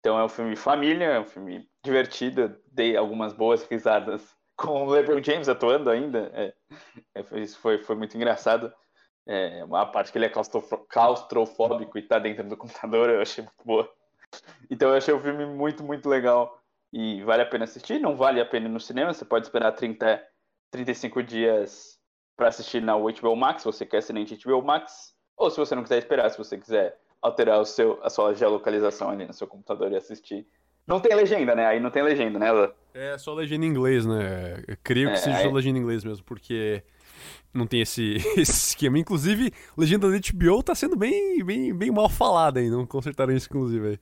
Então 0.00 0.18
é 0.18 0.24
um 0.24 0.28
filme 0.28 0.56
família, 0.56 1.04
é 1.04 1.20
um 1.20 1.24
filme 1.24 1.68
divertido, 1.84 2.56
dei 2.72 2.96
algumas 2.96 3.32
boas 3.32 3.64
risadas 3.64 4.36
com 4.56 4.86
o 4.86 4.90
LeBron 4.90 5.22
James 5.22 5.48
atuando 5.48 5.90
ainda. 5.90 6.30
É, 6.34 6.54
é, 7.14 7.40
isso 7.40 7.58
foi, 7.58 7.78
foi 7.82 7.96
muito 7.96 8.16
engraçado. 8.16 8.72
É, 9.26 9.62
uma 9.64 9.84
parte 9.84 10.10
que 10.10 10.16
ele 10.16 10.24
é 10.24 10.32
claustrofóbico 10.88 11.98
e 11.98 12.02
tá 12.02 12.18
dentro 12.18 12.48
do 12.48 12.56
computador, 12.56 13.10
eu 13.10 13.20
achei 13.20 13.44
muito 13.44 13.64
boa. 13.64 13.90
Então 14.70 14.90
eu 14.90 14.96
achei 14.96 15.12
o 15.12 15.20
filme 15.20 15.44
muito, 15.46 15.84
muito 15.84 16.08
legal. 16.08 16.58
E 16.92 17.22
vale 17.22 17.42
a 17.42 17.46
pena 17.46 17.64
assistir, 17.64 17.98
não 17.98 18.16
vale 18.16 18.40
a 18.40 18.46
pena 18.46 18.66
ir 18.66 18.70
no 18.70 18.80
cinema, 18.80 19.12
você 19.12 19.24
pode 19.24 19.44
esperar 19.44 19.72
30, 19.72 20.22
35 20.70 21.22
dias 21.22 21.98
para 22.34 22.48
assistir 22.48 22.80
na 22.80 22.96
HBO 22.96 23.36
Max, 23.36 23.62
se 23.62 23.66
você 23.66 23.84
quer 23.84 23.98
assinante 23.98 24.38
HBO 24.42 24.62
Max, 24.62 25.14
ou 25.36 25.50
se 25.50 25.58
você 25.58 25.74
não 25.74 25.82
quiser 25.82 25.98
esperar, 25.98 26.30
se 26.30 26.38
você 26.38 26.56
quiser 26.56 26.98
alterar 27.20 27.60
o 27.60 27.64
seu, 27.64 27.98
a 28.02 28.10
sua 28.10 28.34
geolocalização 28.34 29.10
ali 29.10 29.26
no 29.26 29.32
seu 29.32 29.46
computador 29.46 29.90
e 29.92 29.96
assistir 29.96 30.46
não 30.88 31.00
tem 31.00 31.14
legenda, 31.14 31.54
né? 31.54 31.66
Aí 31.66 31.78
não 31.78 31.90
tem 31.90 32.02
legenda, 32.02 32.38
né? 32.38 32.48
É 32.94 33.18
só 33.18 33.34
legenda 33.34 33.66
em 33.66 33.68
inglês, 33.68 34.06
né? 34.06 34.64
Eu 34.66 34.76
creio 34.82 35.08
que 35.08 35.16
é, 35.16 35.18
seja 35.18 35.36
aí... 35.36 35.44
só 35.44 35.50
legenda 35.50 35.78
em 35.78 35.82
inglês 35.82 36.02
mesmo, 36.02 36.24
porque 36.24 36.82
não 37.52 37.66
tem 37.66 37.82
esse, 37.82 38.16
esse 38.38 38.68
esquema. 38.68 38.98
Inclusive, 38.98 39.52
legenda 39.76 40.10
da 40.10 40.16
HBO 40.16 40.62
tá 40.62 40.74
sendo 40.74 40.96
bem, 40.96 41.44
bem, 41.44 41.74
bem 41.74 41.90
mal 41.90 42.08
falada 42.08 42.58
aí, 42.58 42.70
não 42.70 42.86
consertaram 42.86 43.34
isso, 43.34 43.48
inclusive. 43.50 43.86
Aí. 43.86 43.98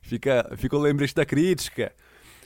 Fica, 0.00 0.48
fica 0.56 0.76
o 0.76 0.80
lembrete 0.80 1.12
da 1.12 1.26
crítica. 1.26 1.92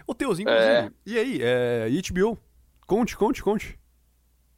Ô, 0.06 0.14
Teus, 0.14 0.38
inclusive, 0.38 0.64
é. 0.64 0.90
e 1.04 1.18
aí? 1.18 1.40
É, 1.42 1.88
HBO? 2.10 2.38
Conte, 2.86 3.14
conte, 3.14 3.42
conte. 3.42 3.78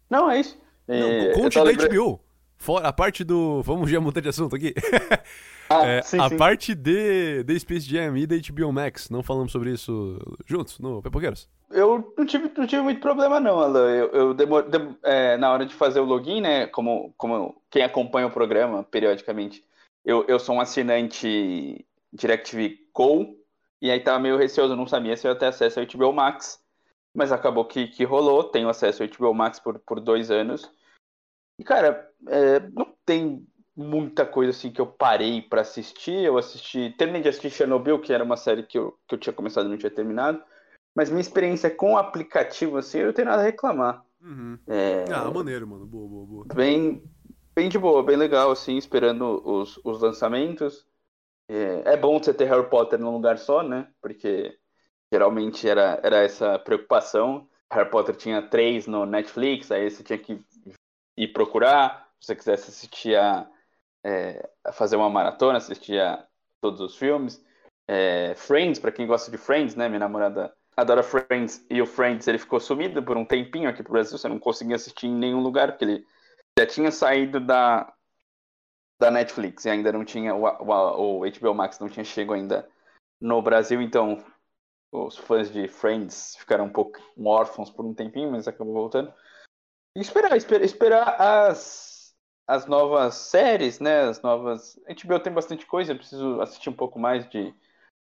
Não, 0.09 0.31
é 0.31 0.39
isso. 0.39 0.57
Não, 0.87 0.97
é, 0.97 1.33
conte 1.33 1.57
da 1.57 1.65
lembrando... 1.65 1.91
HBO. 1.91 2.21
Fora, 2.59 2.89
a 2.89 2.93
parte 2.93 3.25
do. 3.25 3.63
Vamos 3.63 3.91
já 3.91 4.01
mudar 4.01 4.21
de 4.21 4.29
assunto 4.29 4.55
aqui. 4.57 4.75
Ah, 5.71 5.87
é, 5.87 6.03
sim, 6.03 6.19
a 6.19 6.31
sim. 6.31 6.37
parte 6.39 6.75
de, 6.75 7.43
de 7.45 7.61
Space 7.61 7.87
Jam 7.87 8.17
e 8.17 8.27
da 8.27 8.37
HBO 8.37 8.73
Max, 8.73 9.11
não 9.11 9.23
falamos 9.23 9.53
sobre 9.53 9.71
isso 9.71 10.19
juntos 10.47 10.79
no 10.79 11.03
Pepoqueiros? 11.03 11.47
Eu 11.71 12.15
não 12.17 12.25
tive, 12.25 12.51
não 12.57 12.67
tive 12.67 12.81
muito 12.81 13.01
problema, 13.01 13.39
não, 13.39 13.61
Alan. 13.61 13.91
Eu, 13.91 14.09
eu 14.13 14.35
demor, 14.35 14.63
dem, 14.63 14.97
é, 15.03 15.37
na 15.37 15.53
hora 15.53 15.67
de 15.67 15.75
fazer 15.75 16.01
o 16.01 16.05
login, 16.05 16.41
né? 16.41 16.67
Como, 16.69 17.13
como 17.19 17.61
quem 17.71 17.83
acompanha 17.83 18.27
o 18.27 18.31
programa 18.31 18.83
periodicamente, 18.83 19.63
eu, 20.05 20.25
eu 20.27 20.39
sou 20.39 20.55
um 20.55 20.61
assinante 20.61 21.85
DirecTV 22.15 22.79
Go, 22.95 23.37
e 23.83 23.91
aí 23.91 24.01
tava 24.01 24.19
meio 24.19 24.39
receoso, 24.39 24.75
não 24.75 24.87
sabia 24.87 25.17
se 25.17 25.27
eu 25.27 25.33
ia 25.33 25.39
ter 25.39 25.47
acesso 25.47 25.81
ao 25.81 25.87
HBO 25.87 26.15
Max, 26.15 26.59
mas 27.15 27.31
acabou 27.31 27.67
que, 27.67 27.89
que 27.89 28.05
rolou, 28.05 28.45
tenho 28.45 28.71
acesso 28.71 29.03
ao 29.03 29.09
HBO 29.09 29.35
Max 29.35 29.61
por, 29.61 29.79
por 29.81 30.01
dois 30.01 30.31
anos. 30.31 30.71
E, 31.59 31.65
cara, 31.65 32.09
é, 32.29 32.61
não 32.71 32.95
tem 33.05 33.47
muita 33.77 34.27
coisa 34.27 34.51
assim 34.51 34.71
que 34.71 34.81
eu 34.81 34.87
parei 34.87 35.43
para 35.43 35.61
assistir. 35.61 36.25
Eu 36.25 36.37
assisti, 36.39 36.95
terminei 36.99 37.23
de 37.23 37.29
assistir 37.29 37.51
Chernobyl, 37.51 38.01
que 38.01 38.13
era 38.13 38.25
uma 38.25 38.37
série 38.37 38.63
que 38.63 38.79
eu, 38.79 38.99
que 39.07 39.15
eu 39.15 39.19
tinha 39.19 39.33
começado 39.33 39.67
e 39.67 39.69
não 39.69 39.79
tinha 39.79 39.91
terminado. 39.91 40.43
Mas 40.95 41.11
minha 41.11 41.21
experiência 41.21 41.71
com 41.71 41.95
o 41.95 41.99
aplicativo, 41.99 42.77
assim, 42.77 42.99
eu 42.99 43.07
não 43.07 43.13
tenho 43.13 43.29
nada 43.29 43.43
a 43.43 43.45
reclamar. 43.45 44.05
Uhum. 44.21 44.59
É... 44.67 45.05
Ah, 45.13 45.31
maneiro, 45.31 45.67
mano. 45.67 45.87
Boa, 45.87 46.09
boa, 46.09 46.27
boa. 46.27 46.47
Bem, 46.55 47.03
bem 47.55 47.69
de 47.69 47.79
boa, 47.79 48.03
bem 48.03 48.17
legal, 48.17 48.51
assim, 48.51 48.77
esperando 48.77 49.41
os, 49.45 49.81
os 49.85 50.01
lançamentos. 50.01 50.85
É, 51.49 51.95
é 51.95 51.97
bom 51.97 52.19
você 52.19 52.35
ter 52.35 52.47
Harry 52.47 52.69
Potter 52.69 52.99
num 52.99 53.13
lugar 53.13 53.39
só, 53.39 53.63
né? 53.63 53.89
Porque 54.03 54.57
geralmente 55.13 55.69
era, 55.69 56.01
era 56.03 56.19
essa 56.19 56.59
preocupação. 56.59 57.49
Harry 57.71 57.91
Potter 57.91 58.17
tinha 58.17 58.43
três 58.43 58.87
no 58.87 59.07
Netflix, 59.07 59.71
aí 59.71 59.91
você 59.91 60.03
tinha 60.03 60.19
que 60.19 60.41
ir 61.19 61.29
procurar. 61.29 62.09
Se 62.21 62.29
você 62.29 62.37
quisesse 62.37 62.71
assistir 62.71 63.17
a, 63.17 63.49
é, 64.05 64.49
fazer 64.73 64.97
uma 64.97 65.11
maratona, 65.11 65.59
assistir 65.59 66.01
a 66.01 66.27
todos 66.61 66.81
os 66.81 66.97
filmes. 66.97 67.45
É, 67.87 68.35
Friends, 68.37 68.79
para 68.79 68.93
quem 68.93 69.07
gosta 69.07 69.31
de 69.31 69.39
Friends, 69.39 69.75
né? 69.75 69.89
Minha 69.89 70.01
namorada 70.01 70.53
adora 70.77 71.03
Friends 71.03 71.65
e 71.69 71.83
o 71.83 71.87
Friends 71.87 72.29
ele 72.29 72.39
ficou 72.39 72.61
sumido 72.61 73.03
por 73.03 73.17
um 73.17 73.25
tempinho 73.25 73.69
aqui 73.69 73.83
pro 73.83 73.93
Brasil, 73.93 74.17
você 74.17 74.29
não 74.29 74.39
conseguia 74.39 74.77
assistir 74.77 75.09
em 75.09 75.15
nenhum 75.15 75.41
lugar, 75.41 75.73
porque 75.73 75.85
ele 75.85 76.07
já 76.57 76.67
tinha 76.67 76.93
saído 76.93 77.41
da, 77.41 77.93
da 79.01 79.11
Netflix 79.11 79.65
e 79.65 79.71
ainda 79.71 79.91
não 79.91 80.05
tinha, 80.05 80.35
o, 80.35 80.45
o, 80.45 81.21
o 81.21 81.31
HBO 81.31 81.55
Max 81.55 81.81
não 81.81 81.89
tinha 81.89 82.05
chegado 82.05 82.35
ainda 82.35 82.69
no 83.21 83.43
Brasil, 83.43 83.83
então 83.83 84.25
os 84.93 85.17
fãs 85.17 85.53
de 85.53 85.67
Friends 85.67 86.37
ficaram 86.37 86.67
um 86.67 86.73
pouco 86.73 87.01
órfãos 87.25 87.71
por 87.71 87.85
um 87.85 87.93
tempinho, 87.93 88.31
mas 88.31 88.47
acabou 88.47 88.75
voltando. 88.75 89.13
E 89.97 90.01
esperar, 90.01 90.37
esperar, 90.37 90.65
esperar 90.65 91.21
as, 91.21 92.15
as 92.47 92.67
novas 92.67 93.15
séries, 93.15 93.81
né? 93.81 94.03
As 94.03 94.23
novas. 94.23 94.79
A 94.87 94.93
HBO 94.93 95.21
tem 95.21 95.33
bastante 95.33 95.67
coisa, 95.67 95.93
eu 95.93 95.97
preciso 95.97 96.41
assistir 96.41 96.71
um 96.71 96.75
pouco 96.75 96.99
mais 96.99 97.29
de, 97.29 97.55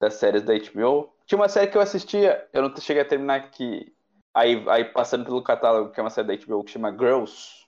das 0.01 0.15
séries 0.15 0.43
da 0.43 0.55
HBO. 0.55 1.13
Tinha 1.27 1.39
uma 1.39 1.49
série 1.49 1.71
que 1.71 1.77
eu 1.77 1.83
assistia, 1.83 2.49
eu 2.53 2.63
não 2.63 2.77
cheguei 2.77 3.03
a 3.03 3.09
terminar 3.09 3.51
que. 3.51 3.93
Aí, 4.35 4.65
aí 4.69 4.85
passando 4.85 5.25
pelo 5.25 5.43
catálogo, 5.43 5.91
que 5.91 5.99
é 5.99 6.03
uma 6.03 6.11
série 6.11 6.29
da 6.29 6.45
HBO 6.45 6.63
que 6.63 6.71
chama 6.71 6.93
Girls, 6.93 7.67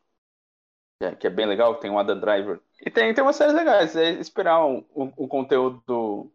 que 1.01 1.07
é, 1.07 1.15
que 1.15 1.27
é 1.27 1.31
bem 1.31 1.47
legal, 1.47 1.77
tem 1.77 1.91
o 1.91 1.99
Adam 1.99 2.21
Driver. 2.21 2.61
E 2.85 2.91
tem, 2.91 3.13
tem 3.13 3.25
umas 3.25 3.37
séries 3.37 3.55
legais, 3.55 3.97
é 3.97 4.11
esperar 4.13 4.65
um, 4.65 4.85
um, 4.95 5.13
um 5.19 5.29
conteúdo 5.29 6.31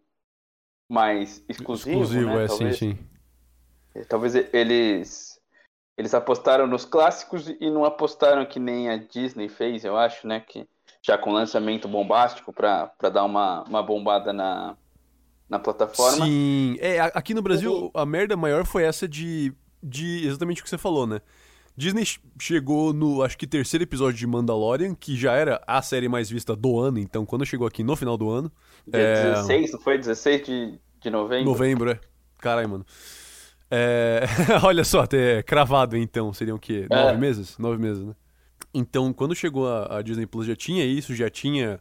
mais 0.89 1.43
exclusivo. 1.47 2.01
Exclusivo, 2.01 2.29
né? 2.29 2.43
é, 2.43 2.47
talvez, 2.47 2.77
sim, 2.77 2.95
sim. 2.95 3.07
É, 3.95 4.03
talvez 4.03 4.35
eles. 4.35 5.34
Eles 5.97 6.13
apostaram 6.13 6.67
nos 6.67 6.83
clássicos 6.83 7.47
e 7.47 7.69
não 7.69 7.85
apostaram 7.85 8.45
que 8.45 8.59
nem 8.59 8.89
a 8.89 8.97
Disney 8.97 9.47
fez, 9.47 9.85
eu 9.85 9.97
acho, 9.97 10.27
né? 10.27 10.41
Que 10.41 10.67
já 11.01 11.17
com 11.17 11.31
lançamento 11.31 11.87
bombástico 11.87 12.51
para 12.51 13.09
dar 13.13 13.23
uma, 13.23 13.63
uma 13.63 13.83
bombada 13.83 14.33
na, 14.33 14.75
na 15.47 15.59
plataforma. 15.59 16.25
Sim, 16.25 16.77
é, 16.79 16.99
aqui 16.99 17.33
no 17.33 17.41
Brasil 17.41 17.91
a 17.93 18.05
merda 18.05 18.35
maior 18.35 18.65
foi 18.65 18.83
essa 18.83 19.07
de, 19.07 19.53
de 19.81 20.27
exatamente 20.27 20.61
o 20.61 20.63
que 20.63 20.69
você 20.69 20.77
falou, 20.77 21.05
né? 21.05 21.21
Disney 21.77 22.05
chegou 22.39 22.93
no, 22.93 23.21
acho 23.21 23.37
que 23.37 23.45
terceiro 23.45 23.83
episódio 23.83 24.17
de 24.17 24.25
Mandalorian, 24.25 24.95
que 24.95 25.15
já 25.15 25.33
era 25.33 25.61
a 25.67 25.81
série 25.81 26.07
mais 26.07 26.29
vista 26.29 26.55
do 26.55 26.79
ano, 26.79 26.99
então 26.99 27.25
quando 27.25 27.45
chegou 27.45 27.67
aqui 27.67 27.83
no 27.83 27.95
final 27.95 28.17
do 28.17 28.29
ano. 28.29 28.51
Dia 28.87 29.01
é... 29.01 29.23
16, 29.33 29.73
não 29.73 29.79
foi? 29.81 29.97
16 29.97 30.45
de, 30.45 30.79
de 31.01 31.09
novembro? 31.09 31.45
Novembro, 31.45 31.91
é. 31.91 31.99
Caralho, 32.39 32.69
mano. 32.69 32.85
É... 33.69 34.23
Olha 34.63 34.83
só, 34.83 35.01
até 35.01 35.41
cravado 35.43 35.97
então, 35.97 36.33
seriam 36.33 36.57
o 36.57 36.59
quê? 36.59 36.87
É. 36.89 36.95
Nove 36.95 37.17
meses? 37.17 37.57
Nove 37.57 37.77
meses, 37.77 38.03
né? 38.05 38.15
Então, 38.73 39.13
quando 39.13 39.35
chegou 39.35 39.67
a, 39.67 39.97
a 39.97 40.01
Disney 40.01 40.25
Plus, 40.25 40.45
já 40.45 40.55
tinha 40.55 40.85
isso, 40.85 41.15
já 41.15 41.29
tinha 41.29 41.79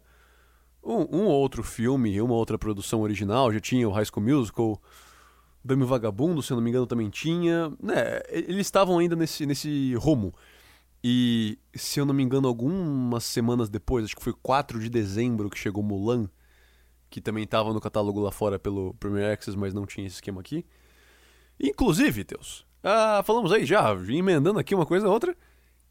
um, 0.83 1.19
um 1.19 1.25
outro 1.25 1.63
filme, 1.63 2.21
uma 2.21 2.35
outra 2.35 2.59
produção 2.59 3.01
original, 3.01 3.53
já 3.53 3.61
tinha 3.61 3.89
o 3.89 3.93
High 3.93 4.05
School 4.05 4.25
Musical, 4.25 4.81
Dame 5.65 5.85
Vagabundo, 5.85 6.43
se 6.43 6.53
eu 6.53 6.57
não 6.57 6.63
me 6.63 6.71
engano, 6.71 6.87
também 6.87 7.11
tinha. 7.11 7.73
Né, 7.83 8.21
eles 8.29 8.67
estavam 8.67 8.99
ainda 8.99 9.17
nesse, 9.17 9.47
nesse 9.47 9.95
rumo. 9.95 10.35
E, 11.03 11.59
se 11.75 12.01
eu 12.01 12.07
não 12.07 12.15
me 12.15 12.23
engano, 12.23 12.49
algumas 12.49 13.25
semanas 13.25 13.69
depois, 13.69 14.05
acho 14.05 14.17
que 14.17 14.23
foi 14.23 14.35
4 14.43 14.79
de 14.79 14.89
dezembro 14.89 15.51
que 15.51 15.59
chegou 15.59 15.83
Mulan, 15.83 16.29
que 17.11 17.21
também 17.21 17.45
estava 17.45 17.73
no 17.73 17.81
catálogo 17.81 18.21
lá 18.21 18.31
fora 18.31 18.59
pelo 18.59 18.95
Premier 18.95 19.33
Access, 19.33 19.57
mas 19.57 19.75
não 19.75 19.85
tinha 19.85 20.07
esse 20.07 20.17
esquema 20.17 20.41
aqui. 20.41 20.65
Inclusive, 21.61 22.25
Teus, 22.25 22.67
ah, 22.83 23.23
falamos 23.25 23.53
aí 23.53 23.65
já, 23.65 23.93
emendando 24.09 24.59
aqui 24.59 24.75
uma 24.75 24.87
coisa 24.87 25.09
outra, 25.09 25.37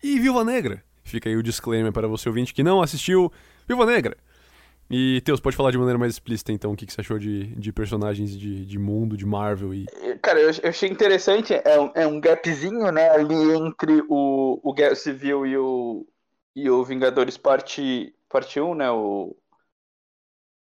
e 0.01 0.19
Viúva 0.19 0.43
Negra. 0.43 0.83
Fica 1.03 1.29
aí 1.29 1.35
o 1.35 1.43
disclaimer 1.43 1.91
para 1.91 2.07
você 2.07 2.29
ouvinte 2.29 2.53
que 2.53 2.63
não 2.63 2.81
assistiu 2.81 3.31
Viúva 3.67 3.85
Negra. 3.85 4.15
E, 4.89 5.21
Teus, 5.21 5.39
pode 5.39 5.55
falar 5.55 5.71
de 5.71 5.77
maneira 5.77 5.97
mais 5.97 6.13
explícita, 6.13 6.51
então, 6.51 6.73
o 6.73 6.75
que, 6.75 6.85
que 6.85 6.93
você 6.93 7.01
achou 7.01 7.17
de, 7.17 7.47
de 7.55 7.71
personagens 7.71 8.37
de, 8.37 8.65
de 8.65 8.77
mundo, 8.77 9.17
de 9.17 9.25
Marvel 9.25 9.73
e... 9.73 9.85
Cara, 10.21 10.39
eu, 10.39 10.51
eu 10.61 10.69
achei 10.69 10.89
interessante, 10.89 11.53
é 11.53 11.79
um, 11.79 11.91
é 11.95 12.05
um 12.05 12.19
gapzinho, 12.19 12.91
né, 12.91 13.09
ali 13.09 13.33
entre 13.55 14.03
o, 14.09 14.59
o 14.61 14.73
Guerra 14.73 14.95
Civil 14.95 15.47
e 15.47 15.57
o, 15.57 16.05
e 16.55 16.69
o 16.69 16.83
Vingadores 16.83 17.37
parte, 17.37 18.13
parte 18.29 18.59
1, 18.59 18.75
né, 18.75 18.91
o, 18.91 19.35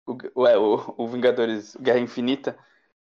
o, 0.07 0.47
é, 0.47 0.57
o, 0.57 0.95
o 0.97 1.09
Vingadores 1.09 1.77
Guerra 1.81 1.99
Infinita, 1.99 2.57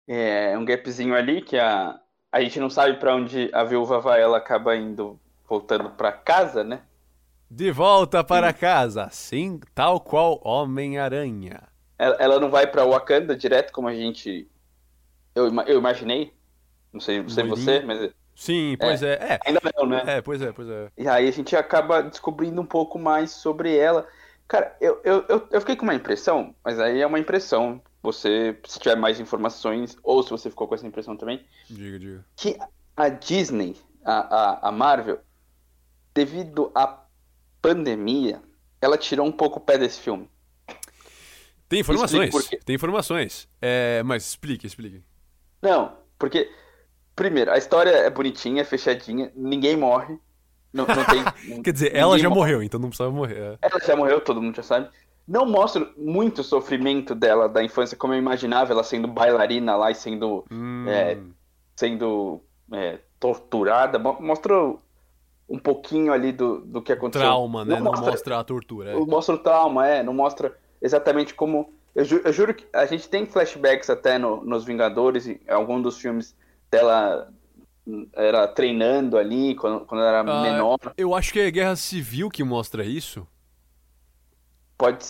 é 0.09 0.57
um 0.59 0.65
gapzinho 0.65 1.15
ali 1.15 1.43
que 1.43 1.59
a, 1.59 2.01
a 2.33 2.41
gente 2.41 2.59
não 2.59 2.71
sabe 2.71 2.99
para 2.99 3.15
onde 3.15 3.51
a 3.53 3.63
viúva 3.63 4.01
vai, 4.01 4.21
ela 4.21 4.39
acaba 4.39 4.75
indo, 4.77 5.21
voltando 5.47 5.91
para 5.91 6.11
casa, 6.11 6.65
né, 6.65 6.81
de 7.51 7.71
volta 7.71 8.23
para 8.23 8.53
casa, 8.53 9.05
assim, 9.05 9.59
tal 9.75 10.01
qual 10.01 10.39
Homem-Aranha. 10.45 11.63
Ela, 11.99 12.17
ela, 12.19 12.41
não 12.41 12.51
vai 12.51 12.67
para 12.67 12.85
Wakanda 12.85 13.35
direto, 13.35 13.73
como 13.73 13.89
a 13.89 13.95
gente. 13.95 14.47
Eu, 15.35 15.47
eu 15.67 15.79
imaginei. 15.79 16.33
Não 16.93 17.01
sei, 17.01 17.23
não 17.23 17.29
sei 17.29 17.45
você, 17.45 17.81
mas. 17.81 18.11
Sim, 18.35 18.77
pois 18.79 19.03
é. 19.03 19.15
é. 19.15 19.33
é. 19.35 19.39
Ainda 19.47 19.61
não, 19.77 19.87
né? 19.87 20.03
É, 20.07 20.21
pois 20.21 20.41
é, 20.43 20.53
pois 20.53 20.69
é. 20.69 20.91
E 20.97 21.09
aí 21.09 21.27
a 21.27 21.33
gente 21.33 21.57
acaba 21.57 22.03
descobrindo 22.03 22.61
um 22.61 22.67
pouco 22.67 22.99
mais 22.99 23.31
sobre 23.31 23.77
ela. 23.77 24.07
Cara, 24.47 24.77
eu, 24.81 25.01
eu, 25.03 25.25
eu, 25.29 25.49
eu 25.51 25.61
fiquei 25.61 25.75
com 25.75 25.85
uma 25.85 25.95
impressão, 25.95 26.55
mas 26.63 26.79
aí 26.79 27.01
é 27.01 27.07
uma 27.07 27.19
impressão. 27.19 27.81
Você, 28.03 28.59
se 28.67 28.79
tiver 28.79 28.97
mais 28.97 29.19
informações, 29.19 29.97
ou 30.03 30.23
se 30.23 30.31
você 30.31 30.49
ficou 30.49 30.69
com 30.69 30.75
essa 30.75 30.87
impressão 30.87 31.17
também. 31.17 31.45
Diga, 31.69 31.99
diga. 31.99 32.25
Que 32.37 32.57
a 32.97 33.09
Disney, 33.09 33.77
a, 34.05 34.13
a, 34.13 34.69
a 34.69 34.73
Marvel, 34.73 35.21
devido 36.15 36.71
a 36.75 37.05
pandemia, 37.61 38.41
ela 38.81 38.97
tirou 38.97 39.27
um 39.27 39.33
pouco 39.33 39.59
o 39.59 39.61
pé 39.61 39.77
desse 39.79 40.01
filme. 40.01 40.31
Tem 41.69 41.81
informações, 41.81 42.33
tem 42.65 42.77
informações. 42.77 43.49
É, 43.61 44.03
mas 44.03 44.25
explique, 44.27 44.67
explique. 44.67 45.03
Não, 45.61 45.97
porque, 46.19 46.51
primeiro, 47.15 47.51
a 47.51 47.59
história 47.59 47.91
é 47.91 48.09
bonitinha, 48.09 48.65
fechadinha, 48.65 49.31
ninguém 49.37 49.77
morre. 49.77 50.19
Não, 50.73 50.87
não 50.87 51.05
tem, 51.05 51.61
Quer 51.63 51.73
dizer, 51.73 51.95
ela 51.95 52.19
já 52.19 52.29
morre. 52.29 52.41
morreu, 52.41 52.63
então 52.63 52.81
não 52.81 52.89
precisava 52.89 53.11
morrer. 53.15 53.37
É. 53.37 53.59
Ela 53.63 53.81
já 53.85 53.97
morreu, 53.97 54.21
todo 54.21 54.41
mundo 54.41 54.57
já 54.57 54.63
sabe. 54.63 54.89
Não 55.29 55.45
mostra 55.45 55.87
muito 55.95 56.43
sofrimento 56.43 57.15
dela 57.15 57.49
da 57.49 57.63
infância, 57.63 57.97
como 57.97 58.15
eu 58.15 58.19
imaginava, 58.19 58.73
ela 58.73 58.83
sendo 58.83 59.07
bailarina 59.07 59.77
lá 59.77 59.91
e 59.91 59.95
sendo, 59.95 60.43
hum. 60.51 60.87
é, 60.89 61.19
sendo 61.77 62.41
é, 62.73 62.99
torturada. 63.21 63.99
Mostra 63.99 64.55
um 65.47 65.59
pouquinho 65.59 66.15
ali 66.15 66.33
do, 66.33 66.61
do 66.61 66.81
que 66.81 66.93
aconteceu. 66.93 67.27
Trauma, 67.27 67.63
né? 67.63 67.77
Não 67.77 67.85
mostra, 67.85 68.01
não 68.01 68.11
mostra 68.11 68.39
a 68.39 68.45
tortura. 68.45 68.91
É. 68.93 68.97
Mostra 68.97 69.35
o 69.35 69.39
trauma, 69.39 69.87
é. 69.87 70.03
Não 70.03 70.15
mostra 70.15 70.57
exatamente 70.81 71.35
como. 71.35 71.75
Eu, 71.95 72.05
ju, 72.07 72.23
eu 72.25 72.33
juro 72.33 72.55
que 72.55 72.67
a 72.73 72.87
gente 72.87 73.07
tem 73.07 73.27
flashbacks 73.27 73.91
até 73.91 74.17
no, 74.17 74.43
nos 74.43 74.65
Vingadores, 74.65 75.27
em 75.27 75.41
algum 75.47 75.83
dos 75.83 75.99
filmes 75.99 76.35
dela 76.71 77.31
era 78.15 78.47
treinando 78.47 79.17
ali 79.17 79.55
quando, 79.55 79.85
quando 79.87 80.03
era 80.03 80.21
ah, 80.21 80.43
menor. 80.43 80.79
Eu 80.97 81.15
acho 81.15 81.33
que 81.33 81.41
é 81.41 81.51
Guerra 81.51 81.77
Civil 81.77 82.29
que 82.29 82.45
mostra 82.45 82.85
isso. 82.85 83.27
Pode 84.79 85.05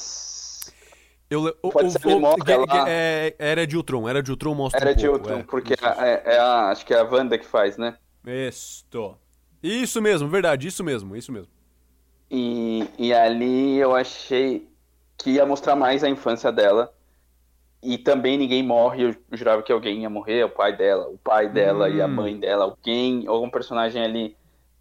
eu, 1.31 1.55
Pode 1.71 1.89
o, 1.89 1.91
ser 1.91 2.15
lá... 2.15 2.89
é, 2.89 3.35
Era 3.39 3.67
de 3.67 3.77
Ultron, 3.77 4.09
Era 4.09 4.23
de 4.23 4.31
Ultron 4.31 4.55
mostra 4.55 4.81
Era 4.81 4.93
um 4.93 4.95
de 4.95 5.07
pouco, 5.07 5.19
Ultron, 5.19 5.39
é, 5.39 5.43
porque 5.43 5.75
é, 5.75 6.23
é, 6.25 6.39
a, 6.39 6.71
acho 6.71 6.87
que 6.87 6.95
é 6.95 6.99
a 6.99 7.05
Wanda 7.05 7.37
que 7.37 7.45
faz, 7.45 7.77
né? 7.77 7.99
Isto. 8.27 9.17
Isso 9.63 10.01
mesmo, 10.01 10.29
verdade, 10.29 10.67
isso 10.67 10.83
mesmo, 10.83 11.15
isso 11.15 11.31
mesmo. 11.31 11.49
E, 12.31 12.89
e 12.99 13.13
ali 13.13 13.77
eu 13.77 13.95
achei 13.95 14.67
que 15.19 15.33
ia 15.33 15.45
mostrar 15.45 15.77
mais 15.77 16.03
a 16.03 16.09
infância 16.09 16.51
dela. 16.51 16.93
E 17.83 17.99
também 17.99 18.39
ninguém 18.39 18.63
morre, 18.63 19.05
eu 19.05 19.17
jurava 19.37 19.63
que 19.63 19.71
alguém 19.71 20.03
ia 20.03 20.11
morrer, 20.11 20.45
o 20.45 20.49
pai 20.49 20.77
dela, 20.77 21.09
o 21.09 21.19
pai 21.19 21.49
dela 21.49 21.89
hum. 21.89 21.95
e 21.95 22.01
a 22.01 22.07
hum. 22.07 22.09
mãe 22.09 22.39
dela, 22.39 22.65
alguém, 22.65 23.27
algum 23.27 23.51
personagem 23.51 24.03
ali 24.03 24.37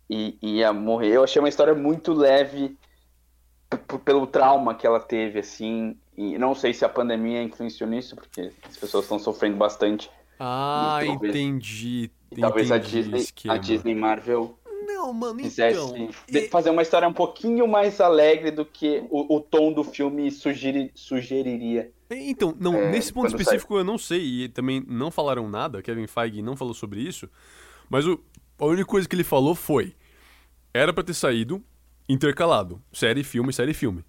ia 0.10 0.72
morrer. 0.72 1.10
Eu 1.10 1.24
achei 1.26 1.42
uma 1.42 1.50
história 1.50 1.76
muito 1.76 2.14
leve 2.14 2.78
pelo 4.04 4.28
trauma 4.28 4.76
que 4.76 4.86
ela 4.86 5.00
teve, 5.00 5.40
assim. 5.40 5.98
E 6.16 6.38
não 6.38 6.56
sei 6.56 6.74
se 6.74 6.84
a 6.84 6.90
pandemia 6.90 7.44
influenciou 7.44 7.90
nisso, 7.90 8.16
porque 8.16 8.52
as 8.68 8.78
pessoas 8.78 9.06
estão 9.06 9.20
sofrendo 9.20 9.58
bastante. 9.58 10.10
Ah, 10.40 11.00
talvez, 11.06 11.36
entendi. 11.36 12.12
talvez 12.40 12.72
a 12.72 12.78
Disney, 12.78 13.26
a 13.50 13.58
Disney 13.58 13.96
Marvel 13.96 14.58
não, 14.88 15.14
mano, 15.14 15.42
então. 15.42 16.10
E... 16.30 16.48
Fazer 16.48 16.70
uma 16.70 16.82
história 16.82 17.08
um 17.08 17.14
pouquinho 17.14 17.68
mais 17.68 18.00
alegre 18.00 18.52
do 18.52 18.66
que 18.66 19.04
o, 19.10 19.36
o 19.36 19.42
tom 19.42 19.74
do 19.74 19.84
filme 19.84 20.32
sugeri, 20.32 20.92
sugeriria. 20.96 21.92
Então, 22.10 22.56
não, 22.58 22.74
é, 22.74 22.90
nesse 22.90 23.12
ponto 23.12 23.28
específico 23.28 23.74
sai. 23.74 23.82
eu 23.82 23.86
não 23.86 23.98
sei, 23.98 24.44
e 24.44 24.50
também 24.50 24.84
não 24.88 25.12
falaram 25.12 25.50
nada, 25.50 25.82
Kevin 25.82 26.08
Feige 26.08 26.42
não 26.42 26.56
falou 26.56 26.74
sobre 26.74 27.02
isso, 27.02 27.30
mas 27.90 28.08
o, 28.08 28.18
a 28.58 28.66
única 28.66 28.86
coisa 28.86 29.08
que 29.08 29.16
ele 29.16 29.26
falou 29.26 29.54
foi: 29.54 29.94
era 30.74 30.94
para 30.94 31.04
ter 31.04 31.14
saído 31.14 31.62
intercalado, 32.08 32.82
série, 32.92 33.24
filme, 33.24 33.52
série, 33.52 33.74
filme. 33.74 34.04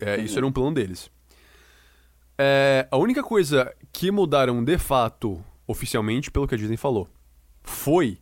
É, 0.00 0.16
uhum. 0.16 0.24
Isso 0.24 0.38
era 0.38 0.46
um 0.46 0.52
plano 0.52 0.74
deles. 0.74 1.10
É, 2.38 2.88
a 2.90 2.96
única 2.96 3.22
coisa 3.22 3.74
que 3.92 4.10
mudaram 4.10 4.64
de 4.64 4.78
fato, 4.78 5.44
oficialmente, 5.66 6.30
pelo 6.30 6.48
que 6.48 6.54
a 6.54 6.58
Disney 6.58 6.76
falou, 6.76 7.08
foi 7.62 8.18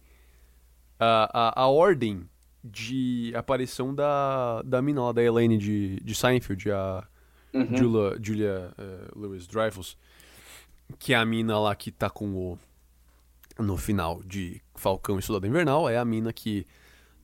a, 0.98 1.61
a, 1.61 1.62
a 1.62 1.66
ordem 1.68 2.29
de 2.64 3.33
aparição 3.37 3.94
da, 3.94 4.62
da 4.62 4.83
mina 4.83 5.03
lá, 5.03 5.12
da 5.12 5.22
Elaine 5.22 5.57
de, 5.57 6.01
de 6.01 6.14
Seinfeld, 6.14 6.70
a 6.72 7.07
uhum. 7.55 7.77
Julia, 7.77 8.18
Julia 8.20 8.74
uh, 8.77 9.18
Lewis 9.18 9.46
Dreyfus, 9.46 9.96
que 10.98 11.12
é 11.14 11.16
a 11.16 11.24
mina 11.24 11.59
lá 11.59 11.74
que 11.74 11.90
tá 11.90 12.11
com 12.11 12.35
o. 12.35 12.59
No 13.59 13.77
final 13.77 14.22
de 14.24 14.61
Falcão 14.77 15.18
e 15.18 15.22
Soldado 15.22 15.46
Invernal, 15.46 15.88
é 15.88 15.98
a 15.98 16.05
mina 16.05 16.33
que 16.33 16.64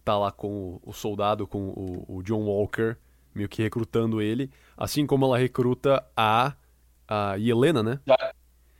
tá 0.04 0.18
lá 0.18 0.30
com 0.30 0.48
o, 0.48 0.80
o 0.84 0.92
soldado, 0.92 1.46
com 1.46 1.68
o, 1.68 2.04
o, 2.18 2.22
John 2.22 2.42
Walker, 2.42 2.96
meio 3.34 3.48
que 3.48 3.62
recrutando 3.62 4.20
ele, 4.20 4.50
assim 4.76 5.06
como 5.06 5.24
ela 5.24 5.38
recruta 5.38 6.04
a, 6.16 6.54
a 7.08 7.38
Helena, 7.38 7.82
né? 7.82 8.00
Já, 8.06 8.34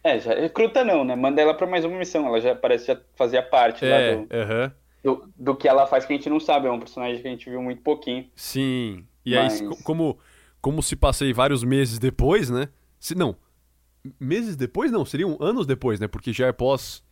é, 0.05 0.21
já 0.21 0.35
recruta 0.35 0.85
não, 0.85 1.03
né? 1.03 1.17
Manda 1.17 1.41
ela 1.41 1.55
pra 1.55 1.67
mais 1.67 1.85
uma 1.85 1.99
missão, 1.99 2.27
ela 2.27 2.41
já 2.41 2.55
parece 2.55 2.87
já 2.87 3.01
fazia 3.15 3.43
parte 3.43 3.85
é, 3.85 3.89
lá 3.89 4.15
do, 4.15 4.21
uhum. 4.21 4.71
do, 5.03 5.33
do, 5.37 5.57
que 5.57 5.67
ela 5.67 5.87
faz 5.87 6.05
que 6.05 6.13
a 6.13 6.17
gente 6.17 6.29
não 6.29 6.39
sabe, 6.39 6.67
é 6.67 6.71
um 6.71 6.79
personagem 6.79 7.23
que 7.23 7.27
a 7.27 7.31
gente 7.31 7.49
viu 7.49 7.63
muito 7.63 7.83
pouquinho. 7.83 8.29
Sim, 8.37 9.07
e 9.25 9.35
Mas... 9.35 9.63
aí, 9.63 9.83
como, 9.83 10.19
como 10.61 10.83
se 10.83 10.95
passei 10.95 11.33
vários 11.33 11.65
meses 11.65 11.99
depois, 11.99 12.51
né? 12.51 12.69
Se, 13.01 13.15
não, 13.15 13.37
meses 14.21 14.57
depois 14.57 14.93
não, 14.93 15.05
seriam 15.05 15.39
anos 15.41 15.67
depois, 15.67 15.99
né? 15.99 16.07
Porque 16.07 16.33
já 16.33 16.49
é 16.49 16.53
pós 16.53 17.03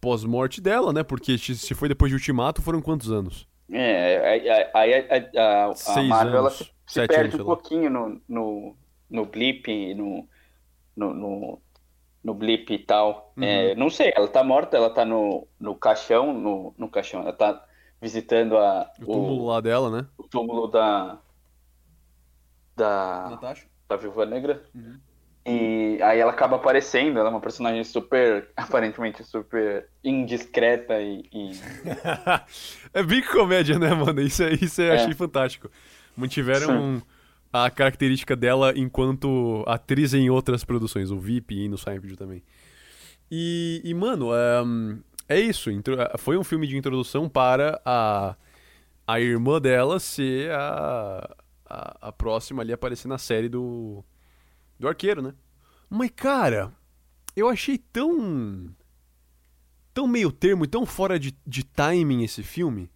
pós-morte 0.00 0.60
dela, 0.60 0.92
né? 0.92 1.02
Porque 1.02 1.38
se 1.38 1.74
foi 1.74 1.88
depois 1.88 2.10
de 2.10 2.16
Ultimato, 2.16 2.62
foram 2.62 2.80
quantos 2.80 3.10
anos? 3.10 3.48
É, 3.70 4.70
aí 4.74 4.94
a, 4.94 5.04
a, 5.04 5.66
a, 5.68 5.98
a 5.98 6.02
Marvel 6.04 6.36
ela 6.36 6.50
se, 6.50 6.70
se 6.86 7.06
perde 7.06 7.34
anos, 7.34 7.40
um 7.40 7.44
pouquinho 7.44 7.90
no, 7.90 8.20
no, 8.28 8.76
no 9.10 9.26
blip, 9.26 9.94
no, 9.94 10.28
no, 10.96 11.12
no, 11.12 11.58
no 12.22 12.34
blip 12.34 12.72
e 12.72 12.78
tal. 12.78 13.32
Uhum. 13.36 13.42
É, 13.42 13.74
não 13.74 13.90
sei, 13.90 14.12
ela 14.14 14.28
tá 14.28 14.44
morta, 14.44 14.76
ela 14.76 14.90
tá 14.90 15.04
no, 15.04 15.46
no 15.58 15.74
caixão, 15.74 16.32
no, 16.32 16.74
no 16.78 16.88
caixão, 16.88 17.22
ela 17.22 17.32
tá 17.32 17.64
visitando 18.00 18.56
a, 18.56 18.90
o 19.00 19.06
túmulo 19.06 19.42
o, 19.42 19.46
lá 19.46 19.60
dela, 19.60 19.90
né? 19.90 20.06
O 20.16 20.24
túmulo 20.24 20.68
da. 20.68 21.18
Da. 22.76 23.30
Natasha? 23.30 23.66
Da 23.88 23.96
Viúva 23.96 24.26
Negra. 24.26 24.62
Uhum. 24.74 25.00
E 25.48 26.02
aí 26.02 26.18
ela 26.18 26.32
acaba 26.32 26.56
aparecendo, 26.56 27.20
ela 27.20 27.28
é 27.28 27.30
uma 27.30 27.40
personagem 27.40 27.84
super, 27.84 28.48
aparentemente 28.56 29.22
super 29.22 29.86
indiscreta 30.02 31.00
e. 31.00 31.24
e... 31.32 31.52
é 32.92 33.02
bem 33.04 33.22
comédia, 33.22 33.78
né, 33.78 33.94
mano? 33.94 34.20
Isso, 34.20 34.42
isso 34.44 34.82
eu 34.82 34.92
é. 34.92 34.96
achei 34.96 35.14
fantástico. 35.14 35.70
Mantiveram 36.16 37.00
a 37.52 37.70
característica 37.70 38.34
dela 38.34 38.72
enquanto 38.74 39.62
atriz 39.68 40.14
em 40.14 40.28
outras 40.28 40.64
produções, 40.64 41.12
o 41.12 41.18
VIP 41.18 41.54
e 41.54 41.68
no 41.68 41.78
Seinfeld 41.78 42.16
também. 42.16 42.42
E, 43.30 43.80
e 43.84 43.94
mano, 43.94 44.30
um, 44.64 44.98
é 45.28 45.38
isso. 45.38 45.70
Foi 46.18 46.36
um 46.36 46.42
filme 46.42 46.66
de 46.66 46.76
introdução 46.76 47.28
para 47.28 47.80
a, 47.84 48.34
a 49.06 49.20
irmã 49.20 49.60
dela 49.60 50.00
ser 50.00 50.50
a, 50.50 51.36
a, 51.66 52.08
a 52.08 52.12
próxima 52.12 52.62
ali 52.62 52.72
aparecer 52.72 53.06
na 53.06 53.18
série 53.18 53.48
do 53.48 54.04
do 54.78 54.88
arqueiro, 54.88 55.22
né? 55.22 55.34
Mas, 55.88 56.10
cara, 56.14 56.72
eu 57.34 57.48
achei 57.48 57.78
tão. 57.78 58.74
tão 59.92 60.06
meio 60.06 60.32
termo 60.32 60.64
e 60.64 60.68
tão 60.68 60.84
fora 60.84 61.18
de, 61.18 61.36
de 61.46 61.64
timing 61.64 62.24
esse 62.24 62.42
filme. 62.42 62.90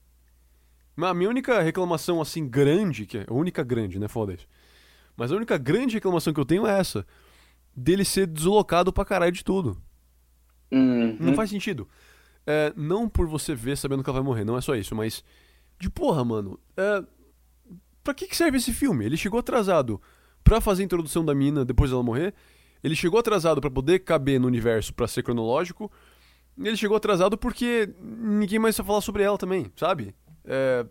A 0.97 1.15
minha 1.15 1.31
única 1.31 1.61
reclamação, 1.63 2.21
assim, 2.21 2.47
grande, 2.47 3.07
que 3.07 3.19
é 3.19 3.27
a 3.27 3.33
única 3.33 3.63
grande, 3.63 3.99
né? 3.99 4.09
Foda 4.09 4.35
isso. 4.35 4.47
Mas 5.17 5.33
a 5.33 5.37
única 5.37 5.57
grande 5.57 5.95
reclamação 5.95 6.33
que 6.33 6.41
eu 6.41 6.45
tenho 6.45 6.67
é 6.67 6.79
essa: 6.79 7.07
dele 7.75 8.05
ser 8.05 8.27
deslocado 8.27 8.93
pra 8.93 9.05
caralho 9.05 9.33
de 9.33 9.45
tudo. 9.45 9.81
Uhum. 10.71 11.17
Não 11.19 11.35
faz 11.35 11.51
sentido. 11.51 11.89
É, 12.47 12.73
não 12.77 13.09
por 13.09 13.27
você 13.27 13.55
ver 13.55 13.77
sabendo 13.77 14.03
que 14.03 14.11
ela 14.11 14.19
vai 14.19 14.27
morrer, 14.27 14.45
não 14.45 14.57
é 14.57 14.61
só 14.61 14.75
isso, 14.75 14.95
mas. 14.95 15.25
De 15.79 15.89
porra, 15.89 16.25
mano. 16.25 16.59
É, 16.77 17.03
pra 18.05 18.13
que, 18.13 18.27
que 18.27 18.37
serve 18.37 18.59
esse 18.59 18.73
filme? 18.73 19.05
Ele 19.05 19.17
chegou 19.17 19.41
atrasado 19.41 20.01
para 20.43 20.61
fazer 20.61 20.83
a 20.83 20.85
introdução 20.85 21.25
da 21.25 21.35
mina 21.35 21.65
depois 21.65 21.91
dela 21.91 22.03
morrer. 22.03 22.35
Ele 22.83 22.97
chegou 22.97 23.21
atrasado 23.21 23.61
para 23.61 23.71
poder 23.71 24.01
caber 24.01 24.41
no 24.41 24.47
universo 24.47 24.95
para 24.95 25.07
ser 25.07 25.23
cronológico. 25.23 25.91
Ele 26.59 26.77
chegou 26.77 26.97
atrasado 26.97 27.37
porque 27.37 27.89
ninguém 28.01 28.59
mais 28.59 28.77
vai 28.77 28.87
falar 28.87 29.01
sobre 29.01 29.23
ela 29.23 29.39
também, 29.39 29.71
sabe? 29.77 30.15
É, 30.45 30.87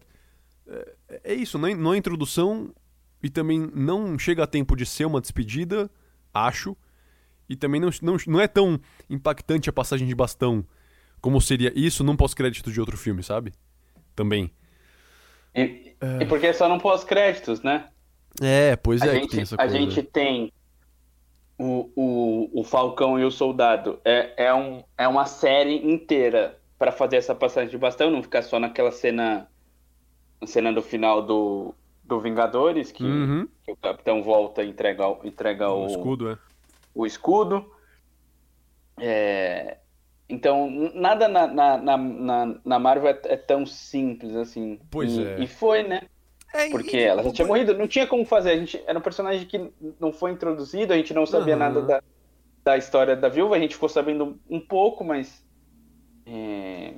é, 0.67 1.21
é 1.23 1.33
isso, 1.33 1.57
não 1.57 1.67
é, 1.67 1.75
não 1.75 1.93
é 1.93 1.97
introdução 1.97 2.73
e 3.21 3.29
também 3.29 3.69
não 3.73 4.17
chega 4.17 4.43
a 4.43 4.47
tempo 4.47 4.75
de 4.75 4.85
ser 4.85 5.05
uma 5.05 5.19
despedida, 5.19 5.89
acho. 6.33 6.77
E 7.47 7.55
também 7.55 7.81
não, 7.81 7.89
não, 8.01 8.17
não 8.27 8.39
é 8.39 8.47
tão 8.47 8.79
impactante 9.09 9.69
a 9.69 9.73
passagem 9.73 10.07
de 10.07 10.13
bastão 10.13 10.65
como 11.21 11.41
seria 11.41 11.71
isso 11.75 12.03
num 12.03 12.15
pós-crédito 12.15 12.71
de 12.71 12.79
outro 12.79 12.97
filme, 12.97 13.21
sabe? 13.23 13.53
Também. 14.15 14.51
E, 15.53 15.95
é... 15.99 16.23
e 16.23 16.25
porque 16.25 16.47
é 16.47 16.53
só 16.53 16.69
num 16.69 16.79
pós-créditos, 16.79 17.61
né? 17.61 17.89
É, 18.41 18.75
pois 18.75 19.01
a 19.01 19.07
é, 19.07 19.15
gente, 19.15 19.27
que 19.27 19.31
tem 19.31 19.41
essa 19.41 19.55
a 19.55 19.57
coisa. 19.57 19.77
Gente 19.77 20.03
tem 20.03 20.53
o, 21.57 21.89
o, 21.95 22.61
o 22.61 22.63
Falcão 22.63 23.19
e 23.19 23.25
o 23.25 23.31
Soldado. 23.31 23.99
É, 24.05 24.45
é, 24.45 24.53
um, 24.53 24.83
é 24.97 25.07
uma 25.07 25.25
série 25.25 25.91
inteira 25.91 26.57
para 26.77 26.91
fazer 26.91 27.17
essa 27.17 27.35
passagem 27.35 27.69
de 27.69 27.77
bastão, 27.77 28.09
não 28.09 28.23
ficar 28.23 28.41
só 28.41 28.59
naquela 28.59 28.91
cena 28.91 29.47
cena 30.45 30.71
do 30.71 30.81
final 30.81 31.21
do, 31.21 31.75
do 32.03 32.19
Vingadores, 32.19 32.91
que, 32.91 33.03
uhum. 33.03 33.47
que 33.63 33.71
o 33.71 33.75
Capitão 33.75 34.23
volta 34.23 34.63
e 34.63 34.69
entrega, 34.69 35.03
entrega 35.23 35.69
o, 35.69 35.83
o 35.83 35.87
escudo. 35.87 36.29
É. 36.29 36.37
O 36.95 37.05
escudo. 37.05 37.71
É, 38.97 39.77
então, 40.29 40.69
nada 40.93 41.27
na, 41.27 41.47
na, 41.47 41.77
na, 41.77 42.55
na 42.63 42.79
Marvel 42.79 43.09
é, 43.09 43.19
é, 43.25 43.35
tão 43.35 43.65
simples 43.65 44.35
assim. 44.35 44.79
Pois 44.89 45.17
e, 45.17 45.25
é. 45.25 45.39
E 45.41 45.47
foi, 45.47 45.83
né? 45.83 46.03
É, 46.53 46.69
porque 46.69 46.97
e, 46.97 47.03
ela 47.03 47.23
já 47.23 47.31
tinha 47.31 47.47
morrido, 47.47 47.77
não 47.77 47.87
tinha 47.87 48.07
como 48.07 48.25
fazer. 48.25 48.51
A 48.51 48.57
gente 48.57 48.81
era 48.87 48.97
um 48.97 49.01
personagem 49.01 49.45
que 49.45 49.71
não 49.99 50.11
foi 50.11 50.31
introduzido, 50.31 50.93
a 50.93 50.97
gente 50.97 51.13
não 51.13 51.25
sabia 51.25 51.53
uhum. 51.53 51.59
nada 51.59 51.81
da, 51.81 52.03
da 52.63 52.77
história 52.77 53.15
da 53.15 53.29
viúva, 53.29 53.55
a 53.55 53.59
gente 53.59 53.75
ficou 53.75 53.89
sabendo 53.89 54.39
um 54.49 54.59
pouco, 54.59 55.03
mas. 55.03 55.45
É... 56.25 56.93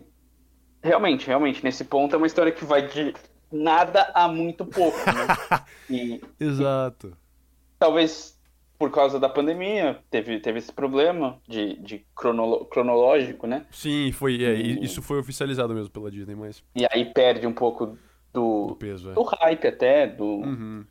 Realmente, 0.83 1.27
realmente, 1.27 1.63
nesse 1.63 1.83
ponto 1.83 2.15
é 2.15 2.17
uma 2.17 2.25
história 2.25 2.51
que 2.51 2.65
vai 2.65 2.87
de 2.87 3.13
nada 3.51 4.09
a 4.15 4.27
muito 4.27 4.65
pouco. 4.65 4.97
Né? 4.97 5.61
e, 5.89 6.21
Exato. 6.39 7.07
E, 7.07 7.77
talvez 7.77 8.39
por 8.81 8.89
causa 8.89 9.19
da 9.19 9.29
pandemia 9.29 9.99
teve, 10.09 10.39
teve 10.39 10.57
esse 10.57 10.73
problema 10.73 11.39
de, 11.47 11.75
de 11.81 12.03
cronolo, 12.15 12.65
cronológico, 12.65 13.45
né? 13.45 13.67
Sim, 13.69 14.11
foi. 14.11 14.43
É, 14.43 14.55
e... 14.55 14.83
Isso 14.83 15.03
foi 15.03 15.19
oficializado 15.19 15.71
mesmo 15.75 15.91
pela 15.91 16.09
Disney, 16.09 16.33
mas. 16.33 16.63
E 16.75 16.87
aí 16.91 17.05
perde 17.13 17.45
um 17.45 17.53
pouco 17.53 17.95
do, 18.34 18.67
do, 18.67 18.76
peso, 18.76 19.12
é. 19.12 19.13
do 19.13 19.24
hype 19.24 19.67
até, 19.67 20.08
do, 20.08 20.26
uhum. 20.26 20.86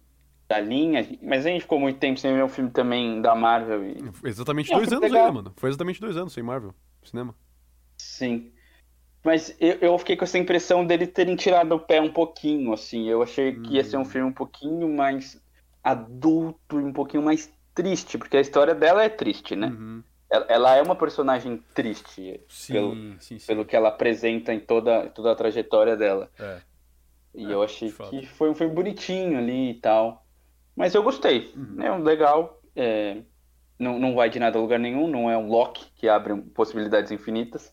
da 0.48 0.60
linha. 0.60 1.06
Mas 1.22 1.46
a 1.46 1.50
gente 1.50 1.62
ficou 1.62 1.80
muito 1.80 1.98
tempo 1.98 2.18
sem 2.18 2.34
ver 2.34 2.44
um 2.44 2.48
filme 2.48 2.70
também 2.70 3.20
da 3.20 3.34
Marvel. 3.34 3.84
E... 3.84 3.98
Exatamente 4.24 4.72
é, 4.72 4.76
dois 4.76 4.92
anos 4.92 5.02
legal. 5.02 5.26
ainda, 5.26 5.32
mano. 5.32 5.52
Foi 5.56 5.68
exatamente 5.68 6.00
dois 6.00 6.16
anos 6.16 6.32
sem 6.32 6.42
Marvel, 6.42 6.74
cinema. 7.02 7.34
Sim. 7.98 8.52
Mas 9.22 9.54
eu, 9.60 9.76
eu 9.80 9.98
fiquei 9.98 10.16
com 10.16 10.24
essa 10.24 10.38
impressão 10.38 10.86
dele 10.86 11.06
terem 11.06 11.36
tirado 11.36 11.74
o 11.74 11.80
pé 11.80 12.00
um 12.00 12.10
pouquinho, 12.10 12.72
assim. 12.72 13.08
Eu 13.08 13.22
achei 13.22 13.52
que 13.52 13.74
ia 13.74 13.84
ser 13.84 13.98
um 13.98 14.00
hum. 14.00 14.04
filme 14.06 14.28
um 14.28 14.32
pouquinho 14.32 14.88
mais 14.88 15.40
adulto 15.82 16.80
e 16.80 16.84
um 16.84 16.92
pouquinho 16.92 17.22
mais 17.22 17.52
triste, 17.74 18.18
porque 18.18 18.36
a 18.36 18.40
história 18.40 18.74
dela 18.74 19.02
é 19.02 19.08
triste, 19.08 19.56
né? 19.56 19.68
Uhum. 19.68 20.02
Ela, 20.30 20.46
ela, 20.48 20.76
é 20.76 20.82
uma 20.82 20.94
personagem 20.94 21.62
triste 21.74 22.40
sim, 22.48 22.72
pelo, 22.72 22.94
sim, 23.18 23.38
sim. 23.38 23.46
pelo 23.46 23.64
que 23.64 23.74
ela 23.74 23.88
apresenta 23.88 24.54
em 24.54 24.60
toda, 24.60 25.08
toda 25.08 25.32
a 25.32 25.34
trajetória 25.34 25.96
dela. 25.96 26.30
É. 26.38 26.60
E 27.34 27.46
é, 27.46 27.52
eu 27.52 27.62
achei 27.62 27.90
que 27.90 28.26
foi, 28.26 28.54
foi 28.54 28.68
bonitinho 28.68 29.38
ali 29.38 29.70
e 29.70 29.74
tal. 29.74 30.24
Mas 30.76 30.94
eu 30.94 31.02
gostei. 31.02 31.52
Uhum. 31.56 31.82
É 31.82 31.92
um 31.92 32.02
legal. 32.02 32.60
É, 32.74 33.18
não, 33.78 33.98
não 33.98 34.14
vai 34.14 34.30
de 34.30 34.38
nada 34.38 34.58
a 34.58 34.60
lugar 34.60 34.78
nenhum. 34.78 35.08
Não 35.08 35.30
é 35.30 35.36
um 35.36 35.48
lock 35.48 35.84
que 35.94 36.08
abre 36.08 36.34
possibilidades 36.54 37.12
infinitas. 37.12 37.72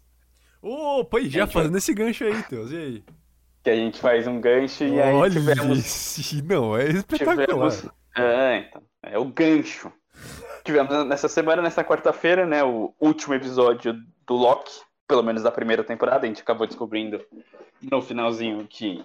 Opa, 0.61 1.19
e 1.19 1.29
já 1.29 1.47
fazendo 1.47 1.77
esse 1.77 1.93
gancho 1.93 2.25
aí, 2.25 2.43
Teus. 2.43 2.71
E 2.71 2.77
aí? 2.77 3.03
Que 3.63 3.69
a 3.69 3.75
gente 3.75 3.99
faz 3.99 4.27
um 4.27 4.39
gancho 4.39 4.83
e 4.83 4.99
aí 4.99 5.13
Olha 5.13 5.31
tivemos... 5.31 5.79
Esse... 5.79 6.41
Não, 6.41 6.75
é 6.75 6.89
espetacular. 6.89 7.45
Tivemos... 7.47 7.87
É, 8.15 8.57
então. 8.57 8.81
É 9.03 9.17
o 9.17 9.25
gancho. 9.25 9.91
Tivemos 10.63 11.05
nessa 11.05 11.27
semana, 11.27 11.61
nessa 11.61 11.83
quarta-feira, 11.83 12.45
né? 12.45 12.63
O 12.63 12.93
último 12.99 13.33
episódio 13.33 13.93
do 14.25 14.33
Loki. 14.35 14.81
Pelo 15.07 15.23
menos 15.23 15.43
da 15.43 15.51
primeira 15.51 15.83
temporada. 15.83 16.25
A 16.25 16.27
gente 16.27 16.41
acabou 16.41 16.67
descobrindo 16.67 17.23
no 17.81 18.01
finalzinho 18.01 18.67
que 18.67 19.03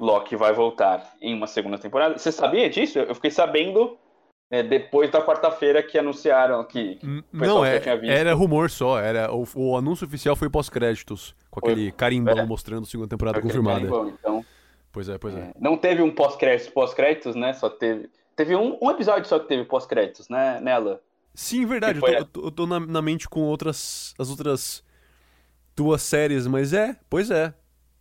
Loki 0.00 0.36
vai 0.36 0.52
voltar 0.52 1.14
em 1.20 1.34
uma 1.34 1.46
segunda 1.46 1.78
temporada. 1.78 2.18
Você 2.18 2.32
sabia 2.32 2.68
disso? 2.68 2.98
Eu 2.98 3.14
fiquei 3.14 3.30
sabendo 3.30 3.96
é, 4.50 4.62
depois 4.62 5.10
da 5.10 5.24
quarta-feira 5.24 5.82
que 5.82 5.96
anunciaram 5.96 6.64
que, 6.64 6.96
que 6.96 7.06
não 7.32 7.64
é, 7.64 7.80
era 8.06 8.34
rumor 8.34 8.68
só, 8.68 8.98
era 8.98 9.32
o, 9.32 9.46
o 9.54 9.76
anúncio 9.76 10.06
oficial 10.06 10.34
foi 10.34 10.50
pós-créditos 10.50 11.36
com 11.50 11.60
foi, 11.60 11.72
aquele 11.72 11.92
carimbão 11.92 12.38
é. 12.38 12.44
mostrando 12.44 12.82
a 12.82 12.86
segunda 12.86 13.08
temporada 13.08 13.40
confirmada. 13.40 13.80
Carimbão, 13.80 14.08
então, 14.08 14.44
pois 14.90 15.08
é, 15.08 15.18
pois 15.18 15.36
é. 15.36 15.38
é 15.38 15.52
não 15.60 15.76
teve 15.76 16.02
um 16.02 16.10
pós-créditos, 16.10 16.72
pós-créditos, 16.72 17.36
né? 17.36 17.52
Só 17.52 17.70
teve 17.70 18.10
teve 18.34 18.56
um, 18.56 18.76
um 18.82 18.90
episódio 18.90 19.28
só 19.28 19.38
que 19.38 19.46
teve 19.46 19.64
pós-créditos, 19.64 20.28
né? 20.28 20.60
Nela. 20.60 21.00
Sim, 21.34 21.64
verdade. 21.66 21.98
Eu 21.98 22.02
tô, 22.02 22.06
a... 22.06 22.12
eu 22.12 22.24
tô, 22.24 22.44
eu 22.46 22.50
tô 22.50 22.66
na, 22.66 22.80
na, 22.80 23.02
mente 23.02 23.28
com 23.28 23.42
outras 23.42 24.14
as 24.18 24.30
outras 24.30 24.82
duas 25.76 26.02
séries, 26.02 26.46
mas 26.46 26.72
é, 26.72 26.96
pois 27.08 27.30
é. 27.30 27.54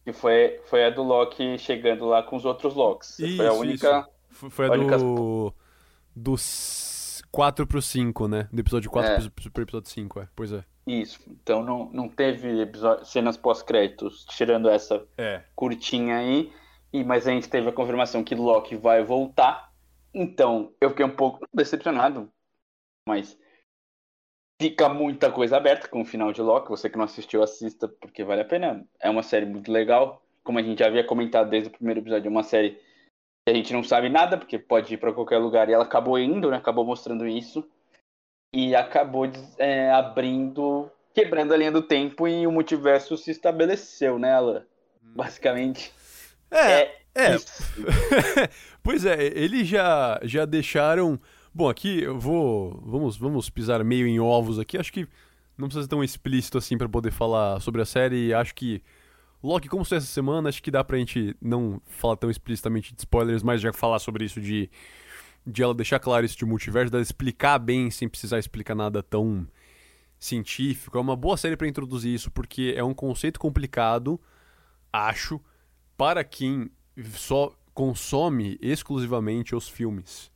Que 0.10 0.14
foi, 0.14 0.60
foi 0.66 0.86
a 0.86 0.90
do 0.90 1.04
Loki 1.04 1.60
chegando 1.60 2.06
lá 2.06 2.24
com 2.24 2.36
os 2.36 2.44
outros 2.44 2.74
Locks. 2.74 3.20
Isso, 3.20 3.38
foi 3.38 3.48
a 3.48 3.54
única. 3.54 4.08
Isso. 4.32 4.50
Foi 4.50 4.66
a, 4.66 4.70
a 4.70 4.74
única... 4.74 4.98
do. 4.98 5.54
Dos 6.16 7.22
4 7.32 7.68
pro 7.68 7.80
5, 7.80 8.28
né? 8.28 8.50
Do 8.52 8.60
episódio 8.60 8.90
4 8.90 9.12
é. 9.12 9.30
pro, 9.30 9.52
pro 9.52 9.64
episódio 9.64 9.90
5, 9.90 10.20
é. 10.20 10.28
Pois 10.36 10.52
é. 10.52 10.66
Isso. 10.88 11.20
Então 11.28 11.64
não, 11.64 11.92
não 11.94 12.10
teve 12.10 12.60
episódio, 12.60 13.06
cenas 13.06 13.38
pós-créditos, 13.38 14.26
tirando 14.26 14.68
essa 14.68 15.06
é. 15.16 15.44
curtinha 15.56 16.18
aí. 16.18 16.52
E, 16.92 17.04
mas 17.04 17.28
a 17.28 17.32
gente 17.32 17.48
teve 17.48 17.70
a 17.70 17.74
confirmação 17.74 18.24
que 18.24 18.34
Loki 18.34 18.76
vai 18.76 19.04
voltar. 19.04 19.72
Então, 20.12 20.74
eu 20.82 20.90
fiquei 20.90 21.06
um 21.06 21.16
pouco 21.16 21.48
decepcionado. 21.54 22.28
Mas 23.08 23.38
fica 24.60 24.90
muita 24.90 25.32
coisa 25.32 25.58
aberta 25.58 25.88
com 25.88 26.02
o 26.02 26.06
final 26.06 26.34
de 26.34 26.42
Loki. 26.42 26.70
Você 26.70 26.90
que 26.90 26.98
não 26.98 27.06
assistiu, 27.06 27.42
assista, 27.42 27.88
porque 27.88 28.24
vale 28.24 28.42
a 28.42 28.46
pena. 28.46 28.86
É 29.00 29.10
uma 29.10 29.24
série 29.24 29.46
muito 29.46 29.72
legal. 29.72 30.22
Como 30.44 30.60
a 30.60 30.62
gente 30.62 30.80
já 30.80 30.88
havia 30.88 31.04
comentado 31.04 31.50
desde 31.50 31.70
o 31.70 31.72
primeiro 31.72 32.02
episódio, 32.02 32.28
é 32.28 32.32
uma 32.32 32.44
série 32.44 32.72
que 32.72 33.52
a 33.52 33.54
gente 33.54 33.72
não 33.72 33.84
sabe 33.84 34.10
nada, 34.10 34.38
porque 34.38 34.60
pode 34.60 34.94
ir 34.94 34.98
para 34.98 35.14
qualquer 35.14 35.38
lugar. 35.38 35.70
E 35.70 35.74
ela 35.74 35.86
acabou 35.86 36.20
indo, 36.20 36.52
né? 36.52 36.58
Acabou 36.58 36.86
mostrando 36.86 37.26
isso. 37.26 37.66
E 38.54 38.76
acabou 38.76 39.30
é, 39.58 39.92
abrindo, 39.92 40.92
quebrando 41.14 41.54
a 41.54 41.58
linha 41.58 41.72
do 41.72 41.82
tempo 41.82 42.28
e 42.28 42.46
o 42.46 42.52
multiverso 42.52 43.16
se 43.16 43.32
estabeleceu, 43.32 44.20
né, 44.20 44.34
Alan? 44.34 44.66
Hum. 45.04 45.14
Basicamente. 45.16 45.94
É, 46.52 46.82
é. 46.82 46.96
é. 47.16 47.36
pois 48.84 49.06
é, 49.06 49.24
eles 49.24 49.68
já, 49.68 50.20
já 50.24 50.46
deixaram. 50.46 51.20
Bom, 51.60 51.68
aqui 51.68 52.04
eu 52.04 52.18
vou. 52.18 52.82
Vamos, 52.86 53.18
vamos 53.18 53.50
pisar 53.50 53.84
meio 53.84 54.08
em 54.08 54.18
ovos 54.18 54.58
aqui. 54.58 54.78
Acho 54.78 54.94
que 54.94 55.06
não 55.58 55.68
precisa 55.68 55.84
ser 55.84 55.90
tão 55.90 56.02
explícito 56.02 56.58
assim 56.58 56.78
para 56.78 56.88
poder 56.88 57.12
falar 57.12 57.60
sobre 57.60 57.82
a 57.82 57.86
série. 57.86 58.34
Acho 58.34 58.56
que. 58.56 58.82
Loki, 59.44 59.68
como 59.68 59.84
foi 59.84 59.98
essa 59.98 60.08
semana, 60.08 60.48
acho 60.48 60.64
que 60.64 60.72
dá 60.72 60.86
pra 60.86 60.98
gente 60.98 61.36
não 61.42 61.82
falar 61.86 62.16
tão 62.16 62.32
explicitamente 62.32 62.94
de 62.96 63.02
spoilers, 63.02 63.44
mas 63.44 63.60
já 63.60 63.74
falar 63.74 64.00
sobre 64.00 64.24
isso 64.24 64.40
de. 64.40 64.70
De 65.46 65.62
ela 65.62 65.74
deixar 65.74 66.00
claro 66.00 66.26
isso 66.26 66.38
de 66.38 66.46
multiverso, 66.46 66.94
dela 66.94 67.04
explicar 67.04 67.60
bem 67.60 67.92
sem 67.92 68.08
precisar 68.08 68.40
explicar 68.40 68.74
nada 68.74 69.04
tão 69.04 69.46
científico. 70.18 70.98
É 70.98 71.02
uma 71.02 71.18
boa 71.18 71.36
série 71.36 71.58
para 71.58 71.68
introduzir 71.68 72.14
isso, 72.16 72.32
porque 72.32 72.74
é 72.78 72.84
um 72.86 72.94
conceito 72.94 73.38
complicado, 73.38 74.18
acho, 74.94 75.42
para 75.98 76.24
quem 76.24 76.72
só 77.16 77.52
consome 77.74 78.58
exclusivamente 78.62 79.54
os 79.54 79.68
filmes 79.68 80.32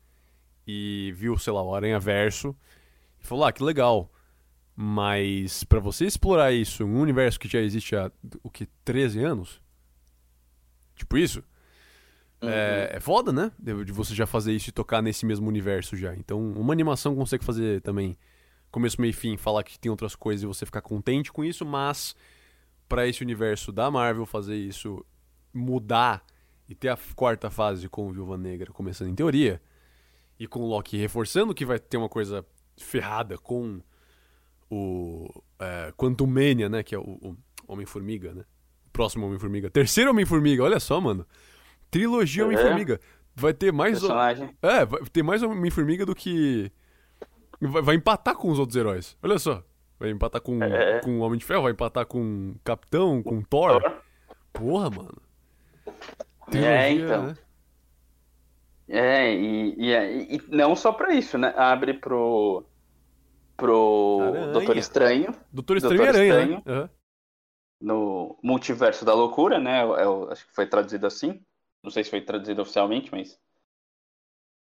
e 0.65 1.13
viu, 1.15 1.37
sei 1.37 1.53
lá, 1.53 1.61
o 1.61 1.73
Aranha 1.73 1.99
Verso 1.99 2.55
e 3.19 3.25
falou: 3.25 3.45
"Ah, 3.45 3.51
que 3.51 3.63
legal". 3.63 4.11
Mas 4.75 5.63
para 5.63 5.79
você 5.79 6.05
explorar 6.05 6.51
isso, 6.51 6.83
um 6.83 6.99
universo 6.99 7.39
que 7.39 7.47
já 7.47 7.59
existe 7.59 7.95
há 7.95 8.11
o 8.41 8.49
que 8.49 8.65
13 8.83 9.23
anos, 9.23 9.61
tipo 10.95 11.15
isso, 11.15 11.43
uhum. 12.41 12.49
é, 12.49 12.93
é 12.93 12.99
foda, 12.99 13.31
né? 13.31 13.51
De 13.59 13.91
você 13.91 14.15
já 14.15 14.25
fazer 14.25 14.51
isso 14.53 14.69
e 14.69 14.73
tocar 14.73 15.01
nesse 15.01 15.25
mesmo 15.25 15.47
universo 15.47 15.95
já. 15.95 16.15
Então, 16.15 16.51
uma 16.53 16.73
animação 16.73 17.15
consegue 17.15 17.45
fazer 17.45 17.81
também 17.81 18.17
começo, 18.71 18.99
meio 18.99 19.11
e 19.11 19.13
fim, 19.13 19.37
falar 19.37 19.63
que 19.63 19.77
tem 19.77 19.91
outras 19.91 20.15
coisas 20.15 20.41
e 20.41 20.47
você 20.47 20.65
ficar 20.65 20.81
contente 20.81 21.31
com 21.31 21.45
isso, 21.45 21.63
mas 21.63 22.15
para 22.89 23.07
esse 23.07 23.21
universo 23.21 23.71
da 23.71 23.91
Marvel 23.91 24.25
fazer 24.25 24.55
isso 24.55 25.05
mudar 25.53 26.25
e 26.67 26.73
ter 26.73 26.89
a 26.89 26.97
quarta 27.15 27.51
fase 27.51 27.87
com 27.87 28.11
Viúva 28.11 28.35
Negra 28.35 28.73
começando 28.73 29.09
em 29.09 29.15
teoria, 29.15 29.61
e 30.43 30.47
com 30.47 30.59
o 30.59 30.67
Loki 30.67 30.97
reforçando 30.97 31.53
que 31.53 31.65
vai 31.65 31.79
ter 31.79 31.95
uma 31.95 32.09
coisa 32.09 32.45
ferrada 32.77 33.37
com 33.37 33.79
o 34.69 35.29
é, 35.57 35.93
Quantum 35.95 36.27
Mania, 36.27 36.67
né, 36.67 36.83
que 36.83 36.93
é 36.93 36.97
o, 36.97 37.01
o 37.01 37.37
Homem-Formiga, 37.65 38.33
né? 38.33 38.43
O 38.87 38.89
próximo 38.91 39.25
Homem-Formiga. 39.25 39.69
Terceiro 39.69 40.09
Homem-Formiga, 40.09 40.61
olha 40.63 40.81
só, 40.81 40.99
mano. 40.99 41.25
Trilogia 41.89 42.43
é. 42.43 42.45
Homem-Formiga. 42.45 42.99
Vai 43.33 43.53
ter 43.53 43.71
mais... 43.71 43.99
Personagem. 43.99 44.49
É, 44.61 44.85
vai 44.85 45.01
ter 45.05 45.23
mais 45.23 45.41
Homem-Formiga 45.41 46.05
do 46.05 46.13
que... 46.13 46.69
Vai, 47.61 47.81
vai, 47.81 47.95
empatar 47.95 48.35
com 48.35 48.51
os 48.51 48.59
outros 48.59 48.75
heróis. 48.75 49.17
Olha 49.23 49.39
só. 49.39 49.63
Vai 49.97 50.09
empatar 50.09 50.41
com, 50.41 50.61
é. 50.61 50.99
com 50.99 51.19
o 51.19 51.21
Homem 51.21 51.39
de 51.39 51.45
Ferro, 51.45 51.63
vai 51.63 51.71
empatar 51.71 52.05
com 52.05 52.51
o 52.51 52.59
Capitão, 52.65 53.23
com 53.23 53.37
o 53.37 53.45
Thor. 53.45 53.81
Porra, 54.51 54.89
mano. 54.89 55.21
Trilogia, 56.49 56.69
é, 56.69 56.91
então. 56.91 57.27
Né? 57.27 57.35
É, 58.87 59.33
e, 59.33 59.75
e, 59.77 59.91
é, 59.91 60.13
e, 60.35 60.41
não 60.49 60.75
só 60.75 60.91
pra 60.91 61.13
isso, 61.13 61.37
né? 61.37 61.53
Abre 61.55 61.93
pro. 61.93 62.65
pro 63.55 64.19
Aranha. 64.21 64.51
Doutor 64.51 64.77
Estranho. 64.77 65.35
Doutor 65.51 65.77
Estranho 65.77 65.97
Doutor 65.97 66.15
e 66.15 66.17
Aranha, 66.17 66.33
né? 66.33 66.55
Estranho, 66.57 66.63
né? 66.65 66.81
Uhum. 66.81 66.89
No 67.81 68.39
Multiverso 68.43 69.03
da 69.03 69.13
Loucura, 69.13 69.59
né? 69.59 69.83
Eu, 69.83 70.31
acho 70.31 70.45
que 70.45 70.53
foi 70.53 70.67
traduzido 70.67 71.07
assim. 71.07 71.41
Não 71.83 71.91
sei 71.91 72.03
se 72.03 72.09
foi 72.09 72.21
traduzido 72.21 72.61
oficialmente, 72.61 73.11
mas. 73.11 73.39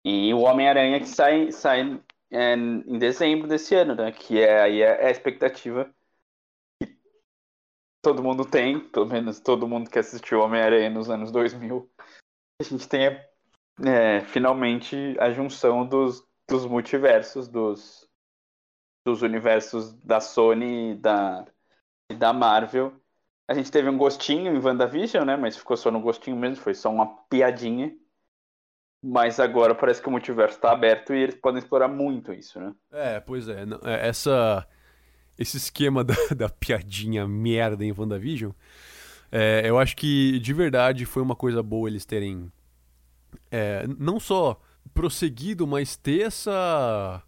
E 0.06 0.34
o 0.34 0.42
Homem-Aranha 0.42 1.00
que 1.00 1.08
sai, 1.08 1.52
sai 1.52 2.02
é, 2.30 2.54
em 2.56 2.98
dezembro 2.98 3.48
desse 3.48 3.74
ano, 3.74 3.96
né? 3.96 4.12
Que 4.12 4.40
é 4.40 4.62
aí 4.62 4.82
é 4.82 5.08
a 5.08 5.12
expectativa 5.12 5.90
todo 8.04 8.22
mundo 8.22 8.44
tem, 8.46 8.82
pelo 8.82 9.06
menos 9.06 9.40
todo 9.40 9.68
mundo 9.68 9.90
que 9.90 9.98
assistiu 9.98 10.42
Homem-Aranha 10.42 10.90
nos 10.90 11.10
anos 11.10 11.32
2000, 11.32 11.90
a 12.60 12.64
gente 12.64 12.88
tem 12.88 13.08
é, 13.08 13.33
finalmente 14.28 15.16
a 15.20 15.32
junção 15.32 15.86
dos, 15.86 16.24
dos 16.48 16.66
multiversos, 16.66 17.48
dos, 17.48 18.08
dos 19.06 19.22
universos 19.22 19.94
da 19.94 20.20
Sony 20.20 20.92
e 20.92 20.96
da, 20.96 21.46
e 22.10 22.16
da 22.16 22.34
Marvel. 22.34 22.94
A 23.48 23.54
gente 23.54 23.72
teve 23.72 23.90
um 23.90 23.98
gostinho 23.98 24.56
em 24.56 24.60
WandaVision, 24.60 25.26
né? 25.26 25.36
Mas 25.36 25.58
ficou 25.58 25.76
só 25.76 25.92
no 25.92 26.00
gostinho 26.00 26.38
mesmo, 26.38 26.64
foi 26.64 26.74
só 26.74 26.90
uma 26.90 27.08
piadinha. 27.30 27.94
Mas 29.06 29.38
agora 29.40 29.76
parece 29.76 30.02
que 30.02 30.08
o 30.08 30.12
multiverso 30.12 30.56
está 30.56 30.72
aberto 30.72 31.14
e 31.14 31.22
eles 31.22 31.36
podem 31.36 31.60
explorar 31.60 31.90
muito 31.90 32.32
isso, 32.32 32.58
né? 32.60 32.74
É, 32.92 33.20
pois 33.20 33.50
é. 33.50 33.64
é 33.84 34.08
essa 34.08 34.66
esse 35.38 35.58
esquema 35.58 36.04
da, 36.06 36.16
da 36.36 36.50
piadinha 36.50 37.28
merda 37.28 37.84
em 37.84 37.94
WandaVision, 37.96 38.52
é, 39.32 39.64
eu 39.66 39.80
acho 39.80 39.96
que 39.96 40.40
de 40.40 40.54
verdade 40.54 41.06
foi 41.06 41.22
uma 41.22 41.36
coisa 41.36 41.64
boa 41.64 41.90
eles 41.90 42.06
terem 42.06 42.52
é, 43.54 43.86
não 44.00 44.20
só 44.20 44.60
prosseguido, 44.96 45.68
mas 45.68 45.96
ter 45.96 46.22
essa. 46.22 47.22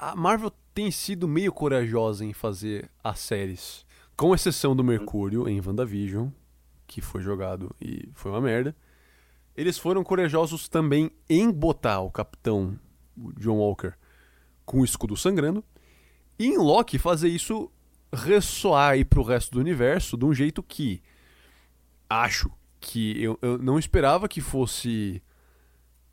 A 0.00 0.16
Marvel 0.16 0.52
tem 0.74 0.90
sido 0.90 1.28
meio 1.28 1.52
corajosa 1.52 2.24
em 2.24 2.32
fazer 2.32 2.90
as 3.02 3.20
séries. 3.20 3.86
Com 4.16 4.34
exceção 4.34 4.74
do 4.74 4.82
Mercúrio 4.82 5.48
em 5.48 5.60
WandaVision, 5.64 6.30
que 6.84 7.00
foi 7.00 7.22
jogado 7.22 7.72
e 7.80 8.08
foi 8.12 8.32
uma 8.32 8.40
merda. 8.40 8.74
Eles 9.56 9.78
foram 9.78 10.02
corajosos 10.02 10.68
também 10.68 11.12
em 11.30 11.48
botar 11.48 12.00
o 12.00 12.10
capitão 12.10 12.76
John 13.38 13.58
Walker 13.58 13.92
com 14.66 14.80
o 14.80 14.84
escudo 14.84 15.16
sangrando 15.16 15.64
e 16.38 16.46
em 16.46 16.58
Loki 16.58 16.98
fazer 16.98 17.28
isso 17.28 17.70
ressoar 18.12 18.92
aí 18.92 19.04
pro 19.04 19.22
resto 19.22 19.52
do 19.52 19.60
universo 19.60 20.16
de 20.16 20.24
um 20.24 20.34
jeito 20.34 20.60
que 20.62 21.00
acho 22.10 22.50
que 22.80 23.20
eu, 23.22 23.38
eu 23.42 23.58
não 23.58 23.78
esperava 23.78 24.28
que 24.28 24.40
fosse 24.40 25.22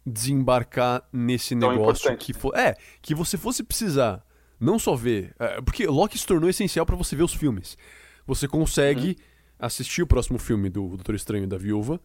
desembarcar 0.06 1.08
nesse 1.12 1.56
Tão 1.56 1.72
negócio 1.72 2.08
importante. 2.08 2.26
que 2.26 2.34
for, 2.34 2.56
é 2.56 2.76
que 3.02 3.16
você 3.16 3.38
fosse 3.38 3.64
precisar 3.64 4.24
não 4.60 4.78
só 4.78 4.96
ver 4.96 5.34
é, 5.40 5.62
porque 5.62 5.88
Loki 5.88 6.18
se 6.18 6.26
tornou 6.26 6.50
essencial 6.50 6.86
para 6.86 6.96
você 6.96 7.16
ver 7.16 7.24
os 7.24 7.34
filmes 7.34 7.78
você 8.26 8.48
consegue 8.48 9.10
uhum. 9.10 9.16
assistir 9.60 10.04
o 10.04 10.08
próximo 10.08 10.38
filme 10.38 10.70
do 10.70 10.90
Doutor 10.90 11.16
Estranho 11.16 11.48
da 11.48 11.58
Viúva 11.58 12.00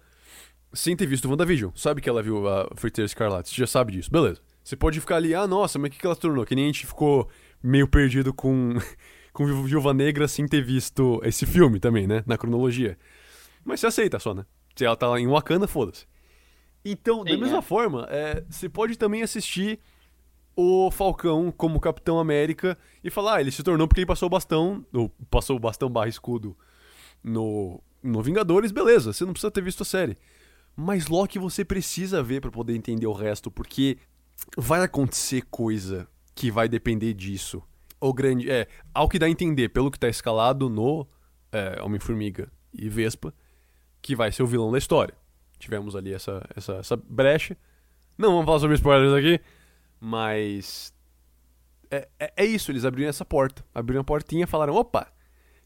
sem 0.73 0.97
ter 0.97 1.07
visto 1.07 1.27
o 1.27 1.31
WandaVision 1.31 1.71
sabe 1.75 2.01
que 2.01 2.09
ela 2.09 2.23
viu 2.23 2.49
a 2.49 2.71
Feiticeira 2.77 3.07
Escarlate 3.07 3.51
você 3.51 3.57
já 3.57 3.67
sabe 3.67 3.93
disso 3.93 4.11
beleza 4.11 4.41
você 4.65 4.77
pode 4.77 4.99
ficar 4.99 5.17
ali 5.17 5.35
ah 5.35 5.47
nossa 5.47 5.79
mas 5.79 5.89
o 5.89 5.93
que, 5.93 5.99
que 5.99 6.07
ela 6.07 6.17
tornou 6.17 6.47
que 6.47 6.55
nem 6.55 6.65
a 6.65 6.69
gente 6.69 6.87
ficou 6.87 7.29
meio 7.63 7.87
perdido 7.87 8.33
com, 8.33 8.75
com 9.33 9.47
Viúva 9.65 9.93
Negra 9.93 10.27
sem 10.27 10.47
ter 10.47 10.63
visto 10.63 11.21
esse 11.25 11.47
filme 11.47 11.79
também, 11.79 12.07
né? 12.07 12.23
Na 12.27 12.39
cronologia. 12.39 12.99
Mas 13.65 13.81
você 13.81 13.87
aceita 13.87 14.19
só, 14.19 14.35
né? 14.35 14.45
Se 14.75 14.85
ela 14.85 14.97
tá 14.97 15.09
lá 15.09 15.21
em 15.21 15.27
Wakanda, 15.27 15.69
foda-se. 15.69 16.07
Então, 16.85 17.19
Sim, 17.19 17.33
da 17.33 17.37
mesma 17.37 17.59
é. 17.59 17.62
forma, 17.62 18.07
é, 18.11 18.45
você 18.49 18.69
pode 18.69 18.97
também 18.97 19.23
assistir 19.23 19.79
o 20.57 20.90
Falcão 20.90 21.53
como 21.53 21.81
Capitão 21.81 22.19
América 22.19 22.77
e 23.03 23.11
falar, 23.11 23.37
ah, 23.37 23.40
ele 23.40 23.51
se 23.51 23.62
tornou 23.62 23.87
porque 23.87 24.01
ele 24.01 24.07
passou 24.07 24.27
o 24.27 24.31
bastão, 24.31 24.85
ou 24.93 25.09
passou 25.31 25.57
o 25.57 25.61
bastão 25.61 25.90
barra 25.90 26.09
escudo 26.09 26.57
no, 27.23 27.83
no 28.03 28.23
Vingadores, 28.23 28.73
beleza, 28.73 29.12
você 29.12 29.25
não 29.25 29.33
precisa 29.33 29.51
ter 29.51 29.62
visto 29.62 29.83
a 29.83 29.87
série. 29.87 30.16
Mas 30.77 31.09
Loki 31.09 31.38
você 31.38 31.64
precisa 31.64 32.23
ver 32.23 32.40
para 32.40 32.51
poder 32.51 32.75
entender 32.75 33.07
o 33.07 33.12
resto, 33.12 33.51
porque 33.51 33.99
vai 34.57 34.83
acontecer 34.83 35.43
coisa 35.51 36.09
que 36.35 36.51
vai 36.51 36.69
depender 36.69 37.12
disso. 37.12 37.62
O 38.01 38.14
grande. 38.14 38.51
É, 38.51 38.66
ao 38.95 39.09
que 39.09 39.19
dá 39.19 39.27
a 39.27 39.31
entender, 39.31 39.69
pelo 39.69 39.90
que 39.90 39.99
está 39.99 40.09
escalado 40.09 40.71
no 40.71 41.07
é, 41.53 41.83
Homem-Formiga 41.83 42.51
e 42.73 42.88
Vespa, 42.88 43.35
que 44.01 44.16
vai 44.16 44.33
ser 44.33 44.43
o 44.43 44.47
vilão 44.47 44.73
da 44.73 44.79
história. 44.79 45.14
Tivemos 45.61 45.94
ali 45.94 46.12
essa, 46.12 46.42
essa, 46.57 46.73
essa 46.75 46.96
brecha. 46.96 47.57
Não 48.18 48.33
vamos 48.33 48.46
falar 48.46 48.59
sobre 48.59 48.75
spoilers 48.77 49.12
aqui, 49.12 49.40
mas. 50.01 50.92
É, 51.90 52.09
é, 52.18 52.33
é 52.38 52.44
isso, 52.44 52.73
eles 52.73 52.85
abriram 52.85 53.11
essa 53.11 53.25
porta. 53.25 53.64
Abriram 53.73 54.01
a 54.01 54.05
portinha 54.05 54.44
e 54.44 54.46
falaram: 54.46 54.75
opa, 54.75 55.07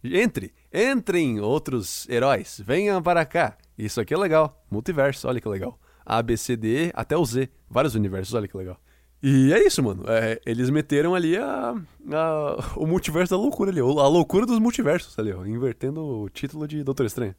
entre, 0.02 0.52
entrem 0.72 1.40
outros 1.40 2.07
heróis, 2.09 2.61
venham 2.64 3.02
para 3.02 3.24
cá. 3.24 3.57
Isso 3.78 4.00
aqui 4.00 4.12
é 4.12 4.18
legal. 4.18 4.62
Multiverso, 4.70 5.26
olha 5.28 5.40
que 5.40 5.48
legal. 5.48 5.78
A, 6.04 6.22
B, 6.22 6.37
C, 6.37 6.57
D, 6.57 6.90
até 6.92 7.16
o 7.16 7.24
Z. 7.24 7.48
Vários 7.70 7.94
universos, 7.94 8.35
olha 8.35 8.46
que 8.46 8.57
legal. 8.57 8.78
E 9.22 9.54
é 9.54 9.66
isso, 9.66 9.83
mano. 9.83 10.04
É, 10.07 10.38
eles 10.44 10.68
meteram 10.68 11.14
ali 11.14 11.37
a, 11.38 11.74
a, 12.12 12.74
o 12.76 12.87
multiverso 12.87 13.30
da 13.35 13.40
loucura 13.40 13.70
ali. 13.70 13.80
A 13.80 14.07
loucura 14.07 14.44
dos 14.44 14.59
multiversos 14.59 15.18
ali, 15.18 15.33
ó. 15.33 15.46
Invertendo 15.46 16.04
o 16.04 16.28
título 16.28 16.68
de 16.68 16.85
Doutor 16.85 17.07
Estranho. 17.07 17.35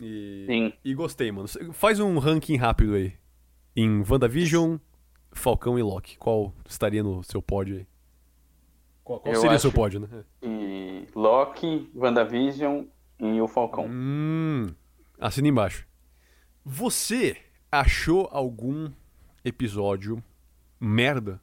E, 0.00 0.44
Sim. 0.46 0.72
e 0.84 0.94
gostei, 0.94 1.30
mano. 1.30 1.48
Faz 1.72 2.00
um 2.00 2.18
ranking 2.18 2.56
rápido 2.56 2.94
aí. 2.94 3.12
Em 3.76 4.02
WandaVision, 4.08 4.76
Falcão 5.32 5.78
e 5.78 5.82
Loki. 5.82 6.16
Qual 6.18 6.54
estaria 6.68 7.02
no 7.02 7.22
seu 7.22 7.40
pódio 7.42 7.76
aí? 7.76 7.86
Qual, 9.04 9.20
qual 9.20 9.34
seria 9.34 9.50
acho- 9.52 9.60
seu 9.62 9.72
pódio, 9.72 10.00
né? 10.00 10.24
E 10.42 11.06
Loki, 11.14 11.90
WandaVision 11.94 12.84
e 13.18 13.40
o 13.40 13.48
Falcão. 13.48 13.86
Hum, 13.88 14.66
assina 15.18 15.48
embaixo. 15.48 15.86
Você 16.64 17.36
achou 17.70 18.28
algum 18.32 18.90
episódio 19.44 20.22
merda? 20.78 21.40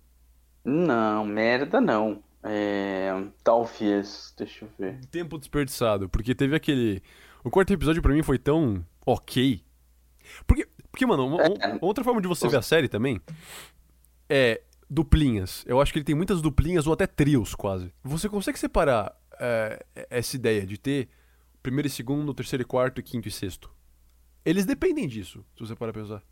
Não, 0.63 1.25
merda 1.25 1.79
não. 1.81 2.21
É, 2.43 3.11
talvez, 3.43 4.33
deixa 4.37 4.65
eu 4.65 4.69
ver. 4.77 4.99
Tempo 5.07 5.37
desperdiçado, 5.37 6.07
porque 6.09 6.33
teve 6.35 6.55
aquele. 6.55 7.01
O 7.47 7.51
quarto 7.51 7.71
episódio 7.73 8.01
pra 8.01 8.13
mim 8.13 8.21
foi 8.23 8.37
tão 8.37 8.85
ok. 9.05 9.63
Porque, 10.45 10.67
porque 10.91 11.05
mano, 11.05 11.25
uma, 11.27 11.41
É. 11.43 11.67
uma 11.73 11.79
outra 11.85 12.03
forma 12.03 12.21
de 12.21 12.27
você 12.27 12.47
ver 12.49 12.57
a 12.57 12.61
série 12.61 12.89
também 12.89 13.21
é 14.29 14.61
duplinhas. 14.89 15.63
Eu 15.65 15.79
acho 15.81 15.91
que 15.93 15.99
ele 15.99 16.03
tem 16.05 16.15
muitas 16.15 16.41
duplinhas 16.41 16.85
ou 16.87 16.93
até 16.93 17.07
trios 17.07 17.55
quase. 17.55 17.93
Você 18.03 18.27
consegue 18.27 18.59
separar 18.59 19.15
é, 19.39 19.85
essa 20.09 20.35
ideia 20.35 20.65
de 20.65 20.77
ter 20.77 21.07
primeiro 21.63 21.87
e 21.87 21.91
segundo, 21.91 22.33
terceiro 22.33 22.63
e 22.63 22.65
quarto, 22.65 22.99
e 22.99 23.03
quinto 23.03 23.27
e 23.27 23.31
sexto. 23.31 23.71
Eles 24.43 24.65
dependem 24.65 25.07
disso, 25.07 25.45
se 25.55 25.59
você 25.65 25.75
parar 25.75 25.93
pra 25.93 26.01
pensar. 26.01 26.23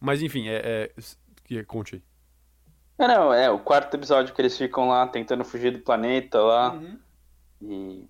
Mas 0.00 0.22
enfim, 0.22 0.48
é. 0.48 0.56
é 0.96 1.02
que- 1.44 1.64
conte 1.64 1.96
aí. 1.96 2.02
É, 2.98 3.08
não, 3.08 3.32
é 3.32 3.50
o 3.50 3.58
quarto 3.58 3.94
episódio 3.94 4.34
que 4.34 4.40
eles 4.40 4.56
ficam 4.56 4.88
lá 4.88 5.06
tentando 5.06 5.44
fugir 5.44 5.72
do 5.72 5.80
planeta 5.80 6.38
lá. 6.40 6.80
E 7.62 8.04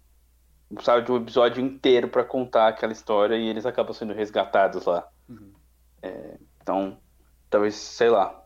precisava 0.75 1.03
de 1.03 1.11
um 1.11 1.17
episódio 1.17 1.63
inteiro 1.63 2.09
pra 2.09 2.25
contar 2.25 2.69
aquela 2.69 2.93
história 2.93 3.37
e 3.37 3.49
eles 3.49 3.67
acabam 3.67 3.93
sendo 3.93 4.13
resgatados 4.13 4.85
lá. 4.85 5.09
É, 6.03 6.39
então, 6.63 6.99
talvez, 7.49 7.75
sei 7.75 8.09
lá, 8.09 8.45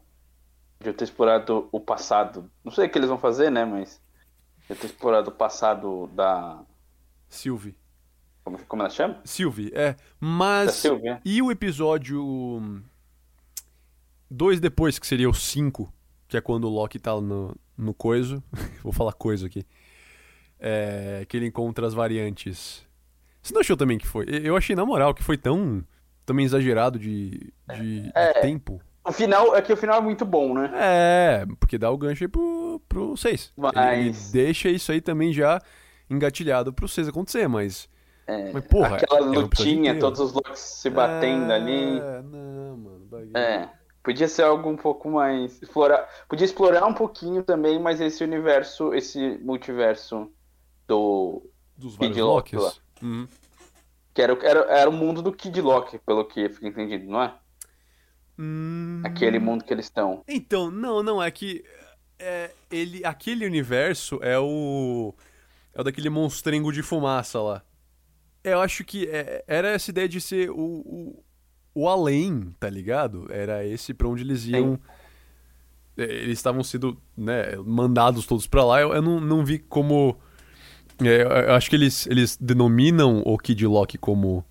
podia 0.78 0.94
ter 0.94 1.04
explorado 1.04 1.68
o 1.70 1.80
passado. 1.80 2.50
Não 2.64 2.72
sei 2.72 2.86
o 2.86 2.90
que 2.90 2.98
eles 2.98 3.08
vão 3.08 3.18
fazer, 3.18 3.50
né? 3.50 3.64
Mas 3.64 4.00
podia 4.62 4.76
ter 4.76 4.86
explorado 4.86 5.30
o 5.30 5.34
passado 5.34 6.06
da. 6.08 6.62
Sylvie. 7.28 7.76
Como, 8.42 8.58
como 8.66 8.82
ela 8.82 8.90
chama? 8.90 9.20
Sylvie, 9.24 9.72
é. 9.74 9.92
Da 9.92 9.98
Mas. 10.20 10.72
Sylvia. 10.72 11.20
E 11.24 11.40
o 11.42 11.50
episódio. 11.50 12.82
Dois 14.30 14.60
depois, 14.60 14.98
que 14.98 15.06
seria 15.06 15.28
o 15.28 15.34
5, 15.34 15.92
que 16.26 16.36
é 16.36 16.40
quando 16.40 16.64
o 16.64 16.70
Loki 16.70 16.98
tá 16.98 17.18
no, 17.20 17.54
no 17.76 17.94
coiso. 17.94 18.42
Vou 18.82 18.92
falar 18.92 19.12
coisa 19.12 19.46
aqui. 19.46 19.64
É, 20.66 21.26
que 21.28 21.36
ele 21.36 21.46
encontra 21.46 21.86
as 21.86 21.92
variantes. 21.92 22.86
Você 23.42 23.52
não 23.52 23.60
achou 23.60 23.76
também 23.76 23.98
que 23.98 24.06
foi? 24.06 24.24
Eu 24.42 24.56
achei, 24.56 24.74
na 24.74 24.86
moral, 24.86 25.12
que 25.12 25.22
foi 25.22 25.36
tão. 25.36 25.84
Também 26.24 26.46
exagerado 26.46 26.98
de, 26.98 27.52
de, 27.74 28.00
de 28.04 28.12
É. 28.14 28.40
tempo. 28.40 28.80
O 29.06 29.12
final, 29.12 29.54
é 29.54 29.60
que 29.60 29.70
o 29.70 29.76
final 29.76 29.98
é 29.98 30.00
muito 30.00 30.24
bom, 30.24 30.54
né? 30.54 30.70
É, 30.74 31.46
porque 31.60 31.76
dá 31.76 31.90
o 31.90 31.98
gancho 31.98 32.24
aí 32.24 32.28
pro, 32.28 32.80
pro 32.88 33.14
6. 33.14 33.52
Mas- 33.58 33.74
Ele, 33.76 34.14
deixa 34.32 34.70
isso 34.70 34.90
aí 34.90 35.02
também 35.02 35.30
já 35.34 35.60
engatilhado 36.08 36.72
pro 36.72 36.88
6 36.88 37.08
acontecer, 37.08 37.46
mas. 37.46 37.86
É, 38.26 38.50
mas 38.52 38.64
porra. 38.64 38.96
Aquela 38.96 39.18
é 39.18 39.38
lutinha, 39.38 39.98
todos 39.98 40.18
os 40.20 40.32
Locks 40.32 40.58
se 40.58 40.88
batendo 40.88 41.52
ali. 41.52 41.98
É, 42.00 42.22
não, 42.22 42.76
mano. 42.78 43.08
É, 43.36 43.68
podia 44.02 44.26
ser 44.28 44.44
algo 44.44 44.70
um 44.70 44.76
pouco 44.78 45.10
mais 45.10 45.60
explorar, 45.60 46.08
podia 46.26 46.46
explorar 46.46 46.86
um 46.86 46.94
pouquinho 46.94 47.42
também, 47.42 47.78
mas 47.78 48.00
esse 48.00 48.24
universo, 48.24 48.94
esse 48.94 49.38
multiverso 49.42 50.32
do 50.86 51.42
Dos 51.76 51.92
Kid 51.96 52.08
vários 52.08 52.18
Loki 52.26 52.56
Locks. 52.56 52.80
Uhum. 53.02 53.26
que 54.14 54.22
era, 54.22 54.32
era, 54.46 54.60
era 54.70 54.90
o 54.90 54.92
mundo 54.92 55.20
do 55.22 55.32
Kid 55.32 55.60
Loki, 55.60 55.98
pelo 55.98 56.24
que 56.24 56.48
fica 56.48 56.68
entendido, 56.68 57.10
não 57.10 57.22
é? 57.22 57.34
Hum, 58.38 59.02
Aquele 59.04 59.38
mundo 59.38 59.64
que 59.64 59.72
eles 59.72 59.86
estão. 59.86 60.22
Então, 60.26 60.70
não, 60.70 61.02
não, 61.02 61.22
é 61.22 61.30
que 61.30 61.64
é, 62.18 62.50
ele, 62.70 63.04
aquele 63.04 63.46
universo 63.46 64.18
é 64.22 64.38
o 64.38 65.14
é 65.72 65.80
o 65.80 65.84
daquele 65.84 66.08
monstrengo 66.10 66.72
de 66.72 66.82
fumaça 66.82 67.40
lá. 67.40 67.62
Eu 68.42 68.60
acho 68.60 68.84
que 68.84 69.06
é- 69.08 69.44
era 69.46 69.68
essa 69.68 69.90
ideia 69.90 70.08
de 70.08 70.20
ser 70.20 70.50
o, 70.50 70.56
o, 70.56 71.24
o 71.74 71.88
além, 71.88 72.54
tá 72.60 72.68
ligado? 72.68 73.26
Era 73.30 73.64
esse 73.66 73.92
pra 73.94 74.06
onde 74.08 74.22
eles 74.22 74.44
iam. 74.46 74.78
É, 75.96 76.02
Eles 76.02 76.38
estavam 76.38 76.62
sendo 76.62 77.00
né, 77.16 77.56
mandados 77.64 78.26
todos 78.26 78.46
pra 78.46 78.64
lá. 78.64 78.80
Eu, 78.80 78.92
eu 78.92 79.02
não, 79.02 79.20
não 79.20 79.44
vi 79.44 79.58
como. 79.58 80.18
É, 81.02 81.22
eu- 81.22 81.54
acho 81.54 81.68
que 81.70 81.76
eles, 81.76 82.06
eles 82.06 82.36
denominam 82.36 83.22
o 83.24 83.38
Kid 83.38 83.66
Loki 83.66 83.98
como 83.98 84.44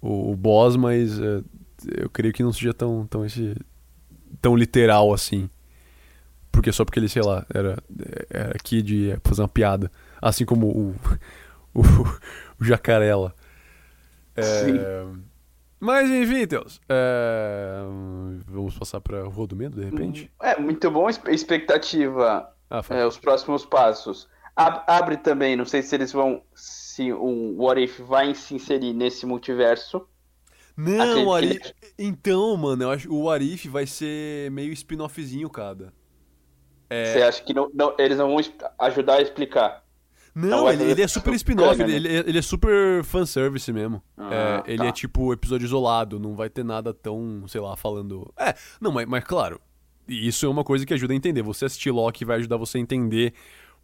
o, 0.00 0.32
o 0.32 0.36
boss, 0.36 0.76
mas 0.76 1.18
é, 1.18 1.42
eu 1.96 2.10
creio 2.10 2.32
que 2.34 2.42
não 2.42 2.52
seja 2.52 2.72
tão, 2.74 3.06
tão 3.06 3.24
esse 3.24 3.56
tão 4.40 4.56
literal 4.56 5.12
assim. 5.12 5.48
Porque 6.50 6.72
só 6.72 6.84
porque 6.84 6.98
ele, 6.98 7.08
sei 7.08 7.22
lá, 7.22 7.46
era, 7.52 7.78
era 8.30 8.54
Kid 8.62 9.12
é, 9.12 9.18
fazer 9.24 9.42
uma 9.42 9.48
piada. 9.48 9.90
Assim 10.20 10.44
como 10.44 10.66
o, 10.68 10.94
o, 11.74 11.82
o 12.60 12.64
Jacarela. 12.64 13.34
É, 14.36 14.42
Sim. 14.42 14.78
Mas 15.80 16.10
enfim, 16.10 16.46
Teus. 16.46 16.80
é, 16.88 17.80
vamos 18.48 18.76
passar 18.76 19.00
pra 19.00 19.22
Rua 19.24 19.46
do 19.46 19.54
Medo, 19.54 19.76
de 19.78 19.84
repente? 19.84 20.30
É, 20.42 20.58
muito 20.58 20.90
bom, 20.90 21.08
espe- 21.08 21.30
expectativa, 21.32 22.48
Ah, 22.68 22.82
é, 22.90 23.06
os 23.06 23.16
próximos 23.18 23.64
passos. 23.64 24.28
Ab- 24.58 24.82
abre 24.88 25.16
também, 25.16 25.54
não 25.54 25.64
sei 25.64 25.82
se 25.82 25.94
eles 25.94 26.12
vão, 26.12 26.42
se 26.52 27.12
o 27.12 27.54
What 27.62 27.80
If 27.80 28.00
vai 28.00 28.34
se 28.34 28.54
inserir 28.54 28.92
nesse 28.92 29.24
multiverso. 29.24 30.04
Não, 30.76 31.26
o 31.26 31.32
Arif... 31.34 31.72
Então, 31.98 32.56
mano, 32.56 32.82
eu 32.82 32.90
acho 32.90 33.12
o 33.12 33.30
Arif 33.30 33.68
vai 33.68 33.86
ser 33.86 34.50
meio 34.50 34.72
spin-offzinho, 34.72 35.48
cada. 35.48 35.92
É. 36.90 37.04
Você 37.12 37.22
acha 37.22 37.42
que 37.42 37.54
não, 37.54 37.70
não- 37.72 37.94
eles 37.98 38.18
não 38.18 38.28
vão 38.28 38.38
ajudar 38.80 39.14
a 39.14 39.22
explicar? 39.22 39.84
Não, 40.34 40.70
ele, 40.70 40.84
ele 40.84 41.02
é 41.02 41.08
super 41.08 41.34
spin-off, 41.34 41.78
bacana, 41.78 41.92
ele, 41.96 42.08
ele, 42.08 42.28
ele 42.30 42.38
é 42.38 42.42
super 42.42 43.02
fanservice 43.04 43.72
mesmo. 43.72 44.02
Ah, 44.16 44.62
É, 44.66 44.72
ele 44.72 44.78
tá. 44.78 44.86
é 44.86 44.92
tipo 44.92 45.32
episódio 45.32 45.64
isolado, 45.66 46.18
não 46.20 46.34
vai 46.36 46.48
ter 46.48 46.64
nada 46.64 46.94
tão, 46.94 47.44
sei 47.48 47.60
lá, 47.60 47.76
falando. 47.76 48.32
É, 48.38 48.54
não, 48.80 48.92
mas, 48.92 49.06
mas 49.06 49.24
claro, 49.24 49.60
isso 50.06 50.46
é 50.46 50.48
uma 50.48 50.62
coisa 50.62 50.86
que 50.86 50.94
ajuda 50.94 51.12
a 51.12 51.16
entender. 51.16 51.42
Você 51.42 51.64
assistir 51.64 51.90
Loki 51.90 52.24
vai 52.24 52.36
ajudar 52.38 52.56
você 52.56 52.78
a 52.78 52.80
entender 52.80 53.34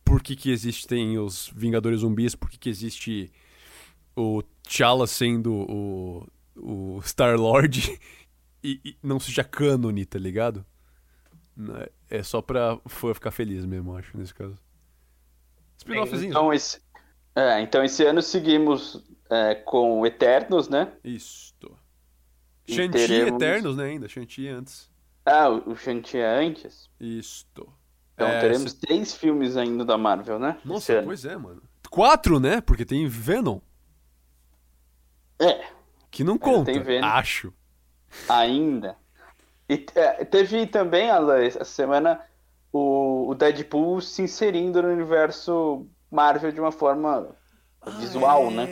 por 0.05 0.23
que, 0.23 0.37
que 0.37 0.51
existem 0.51 1.19
os 1.19 1.51
Vingadores 1.55 2.01
Zumbis, 2.01 2.35
por 2.35 2.51
que, 2.51 2.59
que 2.59 2.69
existe 2.69 3.33
o 4.17 4.43
T'Challa 4.63 5.07
sendo 5.07 5.53
o, 5.53 6.27
o 6.57 7.01
Star-Lord 7.03 7.99
e, 8.63 8.81
e 8.85 8.97
não 9.03 9.19
seja 9.19 9.43
cânone, 9.43 10.05
tá 10.05 10.19
ligado? 10.19 10.65
Não, 11.57 11.77
é- 12.11 12.23
só 12.23 12.41
pra 12.43 12.79
fã 12.87 13.13
ficar 13.15 13.31
feliz 13.31 13.65
mesmo, 13.65 13.97
acho, 13.97 14.17
nesse 14.17 14.33
caso. 14.35 14.57
Spin-offzinho. 15.79 16.31
Então 16.31 16.53
esse, 16.53 16.81
é, 17.35 17.61
então 17.61 17.83
esse 17.85 18.05
ano 18.05 18.23
seguimos 18.23 19.03
é, 19.31 19.55
com 19.57 20.07
Eternos, 20.07 20.69
né? 20.69 20.93
Isto. 21.03 21.77
Shang-Chi 22.69 22.89
teremos- 22.93 23.43
Eternos, 23.43 23.77
né, 23.77 23.85
ainda. 23.85 24.09
Shang-Chi 24.09 24.49
antes. 24.49 24.91
Ah, 25.27 25.49
o 25.49 25.73
o 25.73 25.77
Shang-Chi 25.77 26.19
é 26.19 26.27
antes. 26.47 26.89
Isto. 27.01 27.69
Então 28.15 28.29
É, 28.29 28.41
teremos 28.41 28.73
cê- 28.73 28.79
três 28.81 29.15
filmes 29.15 29.57
ainda 29.57 29.85
da 29.85 29.99
Marvel, 29.99 30.39
né? 30.39 30.57
Nossa, 30.65 31.03
pois 31.05 31.25
é, 31.25 31.37
mano. 31.37 31.63
Quatro, 31.91 32.39
né? 32.41 32.61
Porque 32.61 32.85
tem 32.85 33.07
Venom. 33.09 33.59
É, 35.41 35.65
Que 36.11 36.23
não 36.25 36.39
conta. 36.39 36.73
tem 36.73 36.81
Venom. 36.81 37.07
Acho. 37.07 37.53
ainda. 38.29 38.97
E 39.69 39.85
é, 39.95 40.25
teve 40.25 40.67
também, 40.67 41.11
Alan, 41.11 41.43
essa 41.43 41.65
semana, 41.65 42.21
o, 42.73 43.29
o 43.31 43.35
Deadpool 43.35 44.01
se 44.01 44.23
inserindo 44.23 44.81
no 44.83 44.89
universo 44.89 45.87
Marvel 46.11 46.53
de 46.53 46.61
uma 46.61 46.71
forma 46.71 47.29
visual, 47.99 48.51
né? 48.51 48.67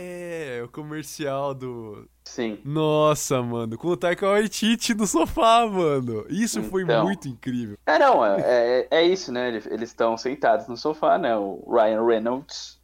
O 0.65 0.69
comercial 0.69 1.55
do. 1.55 2.09
Sim. 2.25 2.59
Nossa, 2.65 3.43
mano. 3.43 3.77
Com 3.77 3.89
o 3.89 3.97
Taika 3.97 4.27
Waititi 4.29 4.95
no 4.95 5.07
sofá, 5.07 5.67
mano. 5.67 6.25
Isso 6.29 6.63
foi 6.65 6.83
Então. 6.83 7.05
muito 7.05 7.29
incrível. 7.29 7.77
É, 7.87 7.99
não, 7.99 8.25
é, 8.25 8.41
é, 8.41 8.89
é 8.91 9.03
isso, 9.03 9.33
né? 9.33 9.49
Eles 9.49 9.67
eles 9.67 9.89
estão 9.91 10.17
sentados 10.17 10.69
no 10.69 10.77
sofá, 10.77 11.19
né? 11.19 11.37
O 11.37 11.65
Ryan 11.69 12.05
Reynolds 12.07 12.81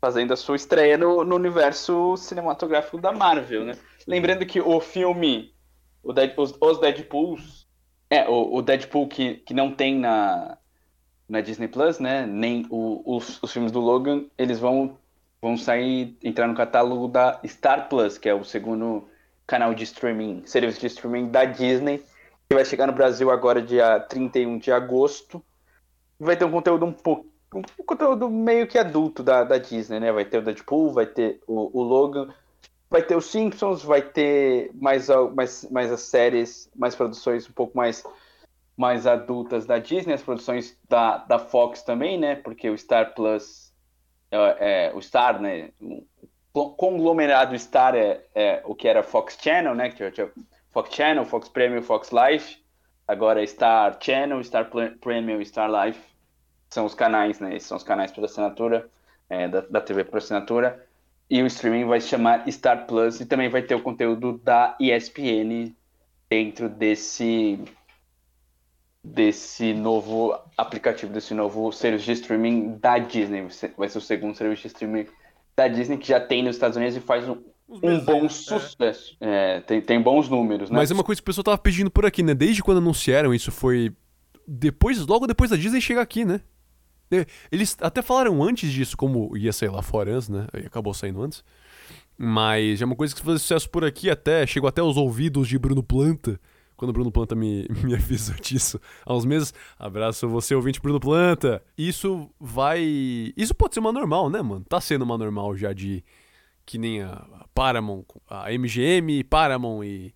fazendo 0.00 0.32
a 0.32 0.36
sua 0.36 0.56
estreia 0.56 0.98
no, 0.98 1.22
no 1.24 1.36
universo 1.36 2.16
cinematográfico 2.16 2.98
da 2.98 3.12
Marvel, 3.12 3.64
né? 3.64 3.76
Lembrando 4.06 4.44
que 4.44 4.60
o 4.60 4.80
filme, 4.80 5.54
o 6.02 6.12
Dead- 6.12 6.34
os, 6.36 6.52
os 6.60 6.80
Deadpools, 6.80 7.68
é, 8.10 8.28
o, 8.28 8.56
o 8.56 8.62
Deadpool 8.62 9.06
que, 9.06 9.34
que 9.36 9.54
não 9.54 9.70
tem 9.72 9.96
na, 9.96 10.58
na 11.28 11.40
Disney 11.40 11.68
Plus, 11.68 12.00
né? 12.00 12.26
Nem 12.26 12.66
o- 12.68 13.16
os, 13.16 13.40
os 13.40 13.52
filmes 13.52 13.70
do 13.70 13.78
Logan, 13.78 14.24
eles 14.36 14.58
vão, 14.58 14.98
vão 15.42 15.56
sair, 15.56 16.16
entrar 16.22 16.46
no 16.46 16.54
catálogo 16.54 17.08
da 17.08 17.40
Star 17.44 17.88
Plus, 17.88 18.16
que 18.16 18.28
é 18.28 18.34
o 18.34 18.44
segundo 18.44 19.08
canal 19.44 19.74
de 19.74 19.82
streaming, 19.82 20.44
serviço 20.46 20.80
de 20.80 20.86
streaming 20.86 21.28
da 21.28 21.44
Disney, 21.44 21.98
que 22.48 22.54
vai 22.54 22.64
chegar 22.64 22.86
no 22.86 22.92
Brasil 22.92 23.28
agora 23.28 23.60
dia 23.60 23.98
31 23.98 24.58
de 24.58 24.70
agosto. 24.70 25.44
Vai 26.18 26.36
ter 26.36 26.44
um 26.44 26.50
conteúdo 26.52 26.86
um 26.86 26.92
pouco. 26.92 27.26
Um 27.54 27.84
conteúdo 27.84 28.30
meio 28.30 28.66
que 28.66 28.78
adulto 28.78 29.22
da, 29.22 29.44
da 29.44 29.58
Disney, 29.58 30.00
né? 30.00 30.10
Vai 30.10 30.24
ter 30.24 30.38
o 30.38 30.42
Deadpool, 30.42 30.90
vai 30.90 31.04
ter 31.04 31.38
o, 31.46 31.78
o 31.78 31.82
Logan, 31.82 32.32
vai 32.88 33.02
ter 33.02 33.14
os 33.14 33.26
Simpsons, 33.26 33.82
vai 33.82 34.00
ter 34.00 34.70
mais, 34.74 35.08
mais, 35.34 35.68
mais 35.70 35.92
as 35.92 36.00
séries, 36.00 36.70
mais 36.74 36.94
produções 36.94 37.46
um 37.46 37.52
pouco 37.52 37.76
mais, 37.76 38.04
mais 38.74 39.06
adultas 39.06 39.66
da 39.66 39.78
Disney, 39.78 40.14
as 40.14 40.22
produções 40.22 40.78
da, 40.88 41.18
da 41.18 41.38
Fox 41.38 41.82
também, 41.82 42.18
né? 42.18 42.36
Porque 42.36 42.70
o 42.70 42.78
Star 42.78 43.14
Plus, 43.14 43.71
é, 44.32 44.88
é 44.88 44.92
o 44.94 45.00
Star, 45.00 45.40
né? 45.40 45.70
O 46.54 46.70
conglomerado 46.70 47.58
Star 47.58 47.94
é, 47.94 48.20
é, 48.34 48.62
o 48.64 48.74
que 48.74 48.88
era 48.88 49.02
Fox 49.02 49.38
Channel, 49.40 49.74
né? 49.74 49.90
Que 49.90 50.10
tinha 50.10 50.30
Fox 50.70 50.94
Channel, 50.94 51.24
Fox 51.24 51.48
Premium, 51.48 51.82
Fox 51.82 52.10
Life. 52.10 52.62
Agora 53.06 53.42
é 53.42 53.46
Star 53.46 53.98
Channel, 54.00 54.42
Star 54.42 54.70
Premium, 55.00 55.44
Star 55.44 55.70
Life. 55.70 56.00
São 56.70 56.86
os 56.86 56.94
canais, 56.94 57.38
né? 57.40 57.54
Esses 57.54 57.68
são 57.68 57.76
os 57.76 57.82
canais 57.82 58.10
por 58.10 58.24
assinatura, 58.24 58.88
é, 59.28 59.46
da, 59.48 59.60
da 59.60 59.80
TV 59.80 60.04
por 60.04 60.18
assinatura. 60.18 60.86
E 61.28 61.42
o 61.42 61.46
streaming 61.46 61.86
vai 61.86 62.00
se 62.00 62.08
chamar 62.08 62.50
Star 62.50 62.86
Plus 62.86 63.20
e 63.20 63.26
também 63.26 63.48
vai 63.48 63.62
ter 63.62 63.74
o 63.74 63.82
conteúdo 63.82 64.38
da 64.38 64.76
ESPN 64.80 65.74
dentro 66.28 66.68
desse 66.68 67.58
desse 69.04 69.72
novo 69.72 70.38
aplicativo, 70.56 71.12
desse 71.12 71.34
novo 71.34 71.72
serviço 71.72 72.04
de 72.04 72.12
streaming 72.12 72.78
da 72.78 72.98
Disney. 72.98 73.46
Vai 73.76 73.88
ser 73.88 73.98
o 73.98 74.00
segundo 74.00 74.36
serviço 74.36 74.62
de 74.62 74.68
streaming 74.68 75.06
da 75.56 75.66
Disney 75.68 75.98
que 75.98 76.08
já 76.08 76.20
tem 76.20 76.42
nos 76.42 76.56
Estados 76.56 76.76
Unidos 76.76 76.96
e 76.96 77.00
faz 77.00 77.28
um, 77.28 77.36
um 77.68 78.00
bom 78.00 78.26
é. 78.26 78.28
sucesso. 78.28 79.16
É. 79.20 79.56
É, 79.56 79.60
tem, 79.60 79.80
tem 79.80 80.00
bons 80.00 80.28
números, 80.28 80.70
né? 80.70 80.76
Mas 80.76 80.90
é 80.90 80.94
uma 80.94 81.04
coisa 81.04 81.20
que 81.20 81.24
o 81.24 81.26
pessoal 81.26 81.44
tava 81.44 81.58
pedindo 81.58 81.90
por 81.90 82.06
aqui, 82.06 82.22
né? 82.22 82.34
Desde 82.34 82.62
quando 82.62 82.78
anunciaram 82.78 83.34
isso 83.34 83.50
foi 83.50 83.92
depois, 84.46 85.04
logo 85.06 85.26
depois 85.26 85.50
da 85.50 85.56
Disney 85.56 85.80
chegar 85.80 86.02
aqui, 86.02 86.24
né? 86.24 86.40
Eles 87.50 87.76
até 87.80 88.00
falaram 88.00 88.42
antes 88.42 88.72
disso, 88.72 88.96
como 88.96 89.36
ia 89.36 89.52
sair 89.52 89.68
lá 89.68 89.82
fora 89.82 90.14
antes, 90.14 90.28
né? 90.28 90.46
E 90.54 90.66
acabou 90.66 90.94
saindo 90.94 91.22
antes. 91.22 91.44
Mas 92.16 92.80
é 92.80 92.84
uma 92.84 92.96
coisa 92.96 93.14
que 93.14 93.20
faz 93.20 93.42
sucesso 93.42 93.68
por 93.68 93.84
aqui 93.84 94.08
até, 94.08 94.46
chegou 94.46 94.68
até 94.68 94.80
aos 94.80 94.96
ouvidos 94.96 95.48
de 95.48 95.58
Bruno 95.58 95.82
Planta, 95.82 96.40
quando 96.76 96.90
o 96.90 96.92
Bruno 96.92 97.12
Planta 97.12 97.34
me, 97.34 97.66
me 97.82 97.94
avisou 97.94 98.34
disso 98.36 98.80
há 99.04 99.14
uns 99.14 99.24
meses. 99.24 99.54
Abraço 99.78 100.28
você, 100.28 100.54
ouvinte 100.54 100.80
Bruno 100.80 101.00
Planta. 101.00 101.62
Isso 101.76 102.30
vai. 102.40 102.82
Isso 103.36 103.54
pode 103.54 103.74
ser 103.74 103.80
uma 103.80 103.92
normal, 103.92 104.30
né, 104.30 104.42
mano? 104.42 104.64
Tá 104.68 104.80
sendo 104.80 105.02
uma 105.02 105.18
normal 105.18 105.56
já 105.56 105.72
de. 105.72 106.04
Que 106.64 106.78
nem 106.78 107.02
a 107.02 107.46
Paramount, 107.52 108.04
a 108.28 108.52
MGM, 108.52 109.24
Paramount 109.24 109.82
e, 109.84 110.14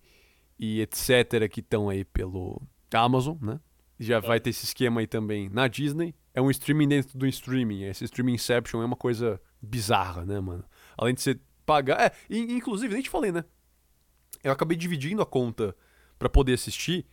e 0.57 0.81
etc. 0.81 1.49
que 1.51 1.59
estão 1.59 1.89
aí 1.89 2.05
pelo 2.05 2.61
Amazon, 2.93 3.35
né? 3.41 3.59
Já 3.99 4.19
vai 4.19 4.39
ter 4.39 4.51
esse 4.51 4.63
esquema 4.63 5.01
aí 5.01 5.07
também 5.07 5.49
na 5.49 5.67
Disney 5.67 6.15
é 6.37 6.41
um 6.41 6.51
streaming 6.51 6.87
dentro 6.87 7.17
do 7.17 7.25
streaming. 7.25 7.85
Esse 7.85 8.03
streaming 8.03 8.35
Inception 8.35 8.79
é 8.83 8.85
uma 8.85 8.95
coisa 8.95 9.41
bizarra, 9.59 10.23
né, 10.23 10.39
mano? 10.39 10.63
Além 10.95 11.15
de 11.15 11.21
você 11.21 11.39
pagar. 11.65 11.99
É, 11.99 12.11
inclusive, 12.29 12.93
nem 12.93 13.01
te 13.01 13.09
falei, 13.09 13.31
né? 13.31 13.43
Eu 14.43 14.51
acabei 14.51 14.77
dividindo 14.77 15.19
a 15.19 15.25
conta 15.25 15.75
para 16.17 16.29
poder 16.29 16.53
assistir 16.53 17.05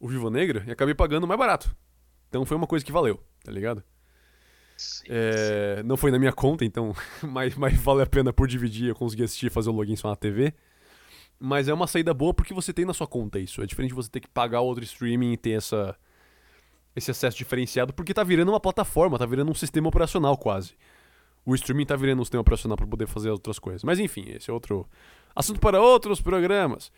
o 0.00 0.08
Vivo 0.08 0.30
Negra 0.30 0.64
e 0.66 0.70
acabei 0.70 0.94
pagando 0.94 1.26
mais 1.26 1.38
barato. 1.38 1.74
Então 2.28 2.44
foi 2.44 2.56
uma 2.56 2.66
coisa 2.66 2.84
que 2.84 2.92
valeu, 2.92 3.22
tá 3.44 3.50
ligado? 3.50 3.82
Sim, 4.76 5.06
é, 5.08 5.76
sim. 5.78 5.82
Não 5.88 5.96
foi 5.96 6.10
na 6.10 6.18
minha 6.18 6.32
conta, 6.32 6.64
então, 6.64 6.94
mas, 7.22 7.54
mas 7.56 7.76
vale 7.80 8.02
a 8.02 8.06
pena 8.06 8.32
por 8.32 8.46
dividir. 8.46 8.88
Eu 8.88 8.94
consegui 8.94 9.24
assistir 9.24 9.50
fazer 9.50 9.70
o 9.70 9.72
login 9.72 9.96
só 9.96 10.08
na 10.08 10.16
TV. 10.16 10.54
Mas 11.40 11.68
é 11.68 11.74
uma 11.74 11.86
saída 11.86 12.12
boa 12.12 12.34
porque 12.34 12.52
você 12.52 12.72
tem 12.72 12.84
na 12.84 12.92
sua 12.92 13.06
conta 13.06 13.38
isso. 13.38 13.62
É 13.62 13.66
diferente 13.66 13.90
de 13.90 13.94
você 13.94 14.10
ter 14.10 14.20
que 14.20 14.28
pagar 14.28 14.60
outro 14.60 14.82
streaming 14.84 15.32
e 15.32 15.36
ter 15.36 15.50
essa 15.52 15.96
esse 16.96 17.12
acesso 17.12 17.36
diferenciado, 17.36 17.92
porque 17.92 18.12
tá 18.12 18.24
virando 18.24 18.50
uma 18.50 18.58
plataforma, 18.58 19.16
tá 19.18 19.24
virando 19.24 19.50
um 19.50 19.54
sistema 19.54 19.88
operacional 19.88 20.36
quase. 20.36 20.74
O 21.46 21.54
streaming 21.54 21.86
tá 21.86 21.94
virando 21.94 22.20
um 22.20 22.24
sistema 22.24 22.40
operacional 22.40 22.76
para 22.76 22.86
poder 22.88 23.06
fazer 23.06 23.30
outras 23.30 23.58
coisas. 23.58 23.84
Mas 23.84 24.00
enfim, 24.00 24.24
esse 24.28 24.50
é 24.50 24.52
outro 24.52 24.84
assunto 25.34 25.60
para 25.60 25.80
outros 25.80 26.20
programas. 26.20 26.90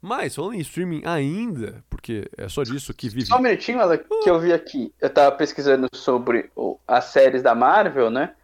Mas, 0.00 0.36
falando 0.36 0.54
em 0.54 0.60
streaming 0.60 1.02
ainda, 1.04 1.84
porque 1.90 2.30
é 2.36 2.48
só 2.48 2.62
disso 2.62 2.94
que 2.94 3.08
vive. 3.08 3.26
Só 3.26 3.38
um 3.38 3.42
minutinho, 3.42 3.80
Ela, 3.80 3.98
que 3.98 4.30
eu 4.30 4.38
vi 4.38 4.52
aqui. 4.52 4.92
Eu 5.00 5.10
tava 5.10 5.34
pesquisando 5.36 5.88
sobre 5.92 6.50
as 6.86 7.06
séries 7.06 7.42
da 7.42 7.54
Marvel, 7.54 8.10
né? 8.10 8.34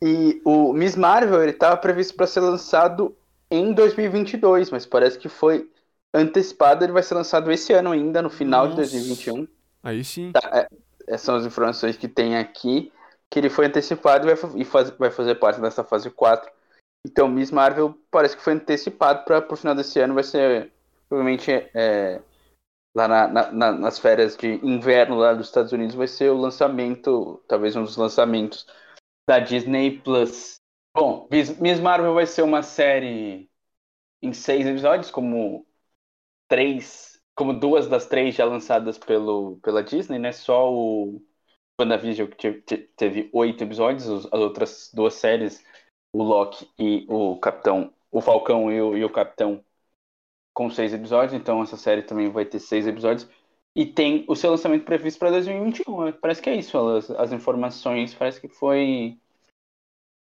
E 0.00 0.40
o 0.44 0.72
Miss 0.72 0.94
Marvel, 0.94 1.42
ele 1.42 1.52
tava 1.52 1.76
previsto 1.76 2.14
para 2.14 2.26
ser 2.26 2.40
lançado 2.40 3.16
em 3.50 3.72
2022, 3.72 4.70
mas 4.70 4.86
parece 4.86 5.18
que 5.18 5.28
foi 5.28 5.68
antecipado. 6.14 6.84
Ele 6.84 6.92
vai 6.92 7.02
ser 7.02 7.14
lançado 7.14 7.50
esse 7.50 7.72
ano 7.72 7.90
ainda, 7.90 8.22
no 8.22 8.30
final 8.30 8.68
Nossa. 8.68 8.82
de 8.82 8.90
2021. 8.90 9.48
Aí 9.82 10.04
sim. 10.04 10.32
Tá, 10.32 10.50
é, 10.52 10.68
essas 11.08 11.22
são 11.22 11.36
as 11.36 11.46
informações 11.46 11.96
que 11.96 12.06
tem 12.06 12.36
aqui, 12.36 12.92
que 13.30 13.38
ele 13.38 13.50
foi 13.50 13.66
antecipado 13.66 14.28
e 14.28 14.60
e 14.60 14.64
vai 14.98 15.10
fazer 15.10 15.34
parte 15.36 15.60
dessa 15.60 15.82
fase 15.82 16.10
4. 16.10 16.50
Então, 17.04 17.28
Miss 17.28 17.50
Marvel 17.50 17.96
parece 18.10 18.36
que 18.36 18.42
foi 18.42 18.54
antecipado 18.54 19.24
para 19.24 19.46
o 19.48 19.56
final 19.56 19.74
desse 19.74 19.98
ano, 20.00 20.14
vai 20.14 20.24
ser 20.24 20.72
provavelmente 21.08 21.50
é, 21.50 22.20
lá 22.94 23.06
na, 23.06 23.52
na, 23.52 23.72
nas 23.72 23.98
férias 23.98 24.36
de 24.36 24.54
inverno 24.66 25.16
lá 25.16 25.34
dos 25.34 25.46
Estados 25.46 25.72
Unidos, 25.72 25.94
vai 25.94 26.06
ser 26.06 26.30
o 26.30 26.36
lançamento, 26.36 27.42
talvez 27.48 27.76
um 27.76 27.84
dos 27.84 27.96
lançamentos 27.96 28.66
da 29.28 29.38
Disney 29.38 29.98
Plus. 30.00 30.60
Bom, 30.94 31.28
Miss 31.30 31.80
Marvel 31.80 32.14
vai 32.14 32.26
ser 32.26 32.42
uma 32.42 32.62
série 32.62 33.50
em 34.22 34.32
seis 34.32 34.66
episódios, 34.66 35.10
como 35.10 35.66
três 36.48 37.16
como 37.36 37.52
duas 37.52 37.86
das 37.86 38.06
três 38.06 38.34
já 38.34 38.46
lançadas 38.46 38.96
pelo, 38.96 39.58
pela 39.58 39.82
Disney, 39.84 40.18
né? 40.18 40.32
Só 40.32 40.72
o 40.72 41.22
WandaVision 41.78 42.28
que 42.30 42.52
teve 42.96 43.28
oito 43.32 43.62
episódios, 43.62 44.08
as 44.08 44.40
outras 44.40 44.90
duas 44.94 45.14
séries, 45.14 45.62
o 46.12 46.22
Loki 46.22 46.66
e 46.78 47.06
o 47.10 47.38
Capitão, 47.38 47.92
o 48.10 48.22
Falcão 48.22 48.72
e 48.72 48.80
o, 48.80 48.96
e 48.96 49.04
o 49.04 49.12
Capitão 49.12 49.62
com 50.56 50.70
seis 50.70 50.94
episódios, 50.94 51.34
então 51.34 51.62
essa 51.62 51.76
série 51.76 52.00
também 52.00 52.30
vai 52.30 52.46
ter 52.46 52.58
seis 52.58 52.86
episódios. 52.86 53.28
E 53.76 53.84
tem 53.84 54.24
o 54.26 54.34
seu 54.34 54.50
lançamento 54.50 54.86
previsto 54.86 55.18
para 55.18 55.30
2021. 55.32 56.06
Né? 56.06 56.12
Parece 56.12 56.40
que 56.40 56.48
é 56.48 56.56
isso, 56.56 56.78
as, 56.78 57.10
as 57.10 57.30
informações, 57.30 58.14
parece 58.14 58.40
que 58.40 58.48
foi. 58.48 59.18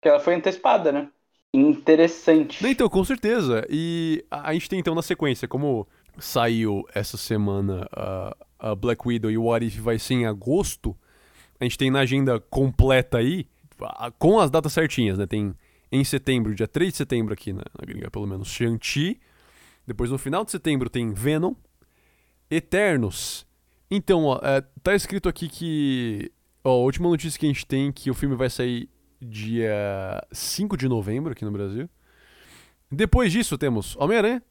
que 0.01 0.09
ela 0.09 0.19
foi 0.19 0.36
antecipada, 0.36 0.91
né? 0.91 1.09
Interessante. 1.53 2.67
Então, 2.67 2.89
com 2.89 3.01
certeza. 3.05 3.65
E 3.69 4.25
a 4.29 4.51
gente 4.51 4.67
tem 4.67 4.77
então 4.77 4.93
na 4.93 5.01
sequência, 5.01 5.47
como 5.47 5.88
saiu 6.19 6.83
essa 6.93 7.15
semana 7.15 7.88
a, 7.93 8.36
a 8.59 8.75
Black 8.75 9.07
Widow 9.07 9.31
e 9.31 9.38
o 9.38 9.45
What 9.45 9.65
If 9.65 9.77
vai 9.77 9.97
ser 9.97 10.15
em 10.15 10.25
agosto, 10.25 10.93
a 11.61 11.63
gente 11.63 11.77
tem 11.77 11.89
na 11.89 11.99
agenda 11.99 12.41
completa 12.41 13.19
aí, 13.19 13.47
com 14.19 14.38
as 14.38 14.51
datas 14.51 14.73
certinhas, 14.73 15.17
né? 15.17 15.25
Tem 15.25 15.55
em 15.89 16.03
setembro, 16.03 16.53
dia 16.53 16.67
3 16.67 16.91
de 16.91 16.97
setembro 16.97 17.33
aqui 17.33 17.53
na, 17.53 17.63
na 17.79 17.86
gringa, 17.86 18.11
pelo 18.11 18.27
menos, 18.27 18.49
Shang-Chi. 18.49 19.17
Depois 19.86 20.09
no 20.09 20.17
final 20.17 20.43
de 20.43 20.51
setembro 20.51 20.89
tem 20.89 21.13
Venom, 21.13 21.53
Eternos. 22.49 23.45
Então, 23.89 24.25
ó, 24.25 24.39
é, 24.43 24.61
tá 24.81 24.95
escrito 24.95 25.29
aqui 25.29 25.47
que. 25.47 26.31
Ó, 26.63 26.71
a 26.71 26.83
última 26.83 27.09
notícia 27.09 27.39
que 27.39 27.45
a 27.45 27.49
gente 27.49 27.65
tem 27.65 27.89
é 27.89 27.91
que 27.91 28.09
o 28.09 28.13
filme 28.13 28.36
vai 28.36 28.49
sair 28.49 28.89
dia 29.21 30.25
5 30.31 30.75
de 30.75 30.88
novembro 30.88 31.31
aqui 31.31 31.45
no 31.45 31.51
Brasil. 31.51 31.89
Depois 32.91 33.31
disso 33.31 33.57
temos 33.57 33.95
Homem-Aranha, 33.97 34.41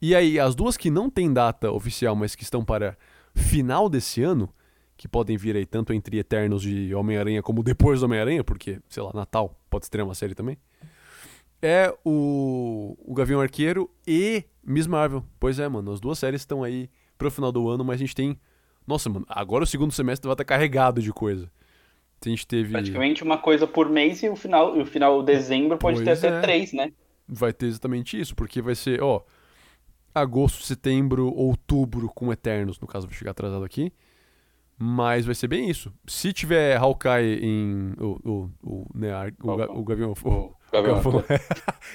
e 0.00 0.14
aí, 0.14 0.38
as 0.38 0.54
duas 0.54 0.76
que 0.76 0.90
não 0.90 1.08
têm 1.08 1.32
data 1.32 1.70
oficial, 1.70 2.14
mas 2.14 2.34
que 2.34 2.42
estão 2.42 2.64
para 2.64 2.98
final 3.34 3.88
desse 3.88 4.22
ano, 4.22 4.52
que 4.96 5.08
podem 5.08 5.36
vir 5.36 5.56
aí 5.56 5.64
tanto 5.64 5.92
entre 5.92 6.18
Eternos 6.18 6.62
de 6.62 6.94
Homem-Aranha 6.94 7.42
como 7.42 7.62
depois 7.62 8.00
do 8.00 8.06
Homem-Aranha, 8.06 8.44
porque, 8.44 8.78
sei 8.88 9.02
lá, 9.02 9.10
Natal 9.14 9.58
pode 9.70 9.86
estrear 9.86 10.06
uma 10.06 10.14
série 10.14 10.34
também, 10.34 10.58
é 11.66 11.94
o, 12.04 12.96
o 13.04 13.14
Gavião 13.14 13.40
Arqueiro 13.40 13.90
e 14.06 14.44
Miss 14.64 14.86
Marvel. 14.86 15.24
Pois 15.40 15.58
é, 15.58 15.68
mano, 15.68 15.92
as 15.92 16.00
duas 16.00 16.18
séries 16.18 16.42
estão 16.42 16.62
aí 16.62 16.88
pro 17.18 17.30
final 17.30 17.50
do 17.50 17.68
ano, 17.68 17.84
mas 17.84 17.96
a 17.96 17.98
gente 17.98 18.14
tem. 18.14 18.38
Nossa, 18.86 19.10
mano, 19.10 19.26
agora 19.28 19.64
o 19.64 19.66
segundo 19.66 19.92
semestre 19.92 20.26
vai 20.26 20.34
estar 20.34 20.44
carregado 20.44 21.02
de 21.02 21.12
coisa. 21.12 21.50
A 22.24 22.28
gente 22.28 22.46
teve. 22.46 22.70
Praticamente 22.70 23.22
uma 23.22 23.38
coisa 23.38 23.66
por 23.66 23.88
mês 23.88 24.22
e 24.22 24.28
o 24.28 24.36
final, 24.36 24.78
o 24.78 24.86
final 24.86 25.20
de 25.20 25.32
dezembro 25.32 25.76
pode 25.76 26.02
pois 26.02 26.20
ter 26.20 26.26
é. 26.26 26.30
até 26.30 26.40
três, 26.40 26.72
né? 26.72 26.92
Vai 27.28 27.52
ter 27.52 27.66
exatamente 27.66 28.18
isso, 28.18 28.34
porque 28.34 28.62
vai 28.62 28.74
ser, 28.74 29.02
ó 29.02 29.22
agosto, 30.16 30.62
setembro, 30.62 31.32
outubro 31.34 32.08
com 32.14 32.32
Eternos, 32.32 32.80
no 32.80 32.86
caso 32.86 33.06
vou 33.06 33.14
chegar 33.14 33.32
atrasado 33.32 33.64
aqui. 33.64 33.92
Mas 34.78 35.24
vai 35.24 35.34
ser 35.34 35.48
bem 35.48 35.70
isso. 35.70 35.92
Se 36.06 36.32
tiver 36.32 36.76
Hawkeye 36.76 37.38
em. 37.42 37.94
O, 37.98 38.20
o, 38.24 38.50
o, 38.62 38.86
né, 38.94 39.10
o, 39.42 39.50
o, 39.50 39.80
o 39.80 39.84
Gavião. 39.84 40.12
O, 40.12 40.55
Galvão. 40.72 41.24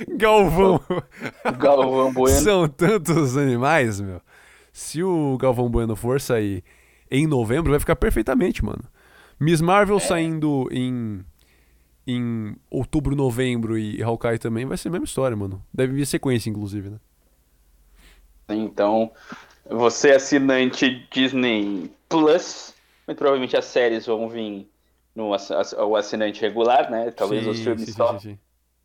Galvão. 0.18 0.82
Galvão 1.58 2.14
Bueno. 2.14 2.40
São 2.40 2.68
tantos 2.68 3.38
animais, 3.38 4.00
meu. 4.00 4.22
Se 4.72 5.04
o 5.04 5.38
Galvão 5.38 5.70
Bueno 5.70 5.96
for 5.96 6.20
sair 6.22 6.64
em 7.10 7.28
novembro, 7.28 7.72
vai 7.72 7.80
ficar 7.80 7.96
perfeitamente, 7.96 8.64
mano. 8.64 8.84
Miss 9.40 9.60
Marvel 9.60 9.98
é. 9.98 10.00
saindo 10.00 10.68
em, 10.72 11.26
em 12.08 12.56
outubro, 12.70 13.16
novembro 13.16 13.78
e 13.78 14.02
Hawkeye 14.02 14.40
também 14.40 14.66
vai 14.66 14.78
ser 14.78 14.88
a 14.88 14.92
mesma 14.92 15.06
história, 15.06 15.36
mano. 15.36 15.62
Deve 15.74 15.94
vir 15.94 16.06
sequência, 16.06 16.50
inclusive, 16.50 16.90
né? 16.90 16.98
Então, 18.48 19.12
você 19.70 20.10
é 20.10 20.16
assinante 20.16 21.08
Disney 21.12 21.92
Plus, 22.08 22.74
muito 23.08 23.18
provavelmente 23.18 23.58
as 23.58 23.66
séries 23.66 24.06
vão 24.06 24.30
vir 24.30 24.70
no 25.16 25.30
o 25.30 25.96
assinante 25.96 26.42
regular, 26.42 26.90
né? 26.90 27.12
Talvez 27.12 27.44
sim, 27.44 27.50
os 27.50 27.60
filmes 27.60 27.86
sim, 27.86 27.92
só, 27.92 28.20
sim, 28.20 28.38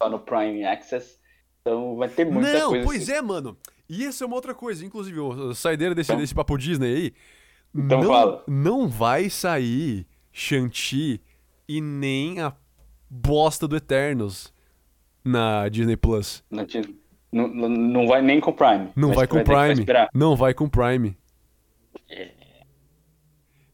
só, 0.03 0.09
no 0.09 0.18
Prime 0.18 0.64
Access. 0.64 1.18
Então 1.61 1.97
vai 1.97 2.09
ter 2.09 2.24
muita 2.24 2.53
não, 2.53 2.70
coisa. 2.70 2.84
Pois 2.84 3.03
assim. 3.03 3.12
é, 3.12 3.22
mano. 3.22 3.57
E 3.88 4.05
essa 4.05 4.24
é 4.24 4.26
uma 4.26 4.36
outra 4.36 4.55
coisa, 4.55 4.84
inclusive, 4.84 5.18
a 5.51 5.55
saideira 5.55 5.94
desse, 5.94 6.11
então, 6.11 6.20
desse 6.20 6.34
papo 6.34 6.57
Disney 6.57 6.94
aí. 6.94 7.14
Então 7.74 8.01
não, 8.01 8.09
fala. 8.09 8.44
não 8.47 8.88
vai 8.88 9.28
sair 9.28 10.07
Shang-Chi 10.32 11.20
e 11.68 11.80
nem 11.80 12.40
a 12.40 12.53
bosta 13.09 13.68
do 13.68 13.76
Eternos 13.76 14.53
na 15.24 15.68
Disney 15.68 15.97
Plus. 15.97 16.42
Não, 16.51 17.49
não, 17.49 17.68
não 17.68 18.07
vai 18.07 18.22
nem 18.22 18.40
com 18.40 18.53
Prime. 18.53 18.90
Não 18.97 19.12
vai 19.12 19.26
com 19.26 19.42
vai 19.42 19.74
Prime. 19.74 19.86
Não 20.14 20.36
vai 20.36 20.55
com 20.55 20.68
Prime. 20.68 21.16
É. 22.09 22.30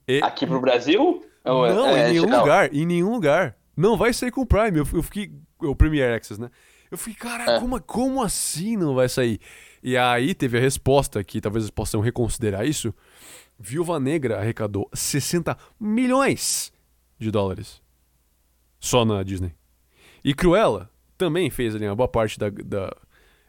E... 0.08 0.22
Aqui 0.22 0.46
pro 0.46 0.60
Brasil? 0.60 1.24
Não, 1.44 1.66
é, 1.66 2.08
em 2.08 2.12
nenhum 2.12 2.24
geral. 2.24 2.40
lugar. 2.40 2.74
Em 2.74 2.86
nenhum 2.86 3.12
lugar. 3.12 3.56
Não 3.76 3.96
vai 3.96 4.12
sair 4.12 4.30
com 4.30 4.46
Prime. 4.46 4.78
Eu, 4.78 4.86
eu 4.92 5.02
fiquei. 5.02 5.32
O 5.62 5.76
Premiere 5.76 6.14
Access, 6.14 6.40
né? 6.40 6.50
Eu 6.90 6.98
fiquei, 6.98 7.14
cara, 7.14 7.56
é. 7.56 7.60
como, 7.60 7.80
como 7.80 8.22
assim 8.22 8.76
não 8.76 8.94
vai 8.94 9.08
sair? 9.08 9.40
E 9.82 9.96
aí 9.96 10.34
teve 10.34 10.58
a 10.58 10.60
resposta 10.60 11.24
que 11.24 11.40
talvez 11.40 11.64
eles 11.64 11.70
possam 11.70 12.00
reconsiderar 12.00 12.66
isso. 12.66 12.94
Viúva 13.58 13.98
Negra 13.98 14.38
arrecadou 14.38 14.90
60 14.92 15.56
milhões 15.80 16.72
de 17.18 17.30
dólares. 17.30 17.80
Só 18.78 19.04
na 19.04 19.22
Disney. 19.22 19.54
E 20.24 20.34
Cruella 20.34 20.90
também 21.16 21.48
fez 21.50 21.74
ali 21.74 21.86
uma 21.86 21.96
boa 21.96 22.08
parte 22.08 22.38
da. 22.38 22.50
da... 22.50 22.94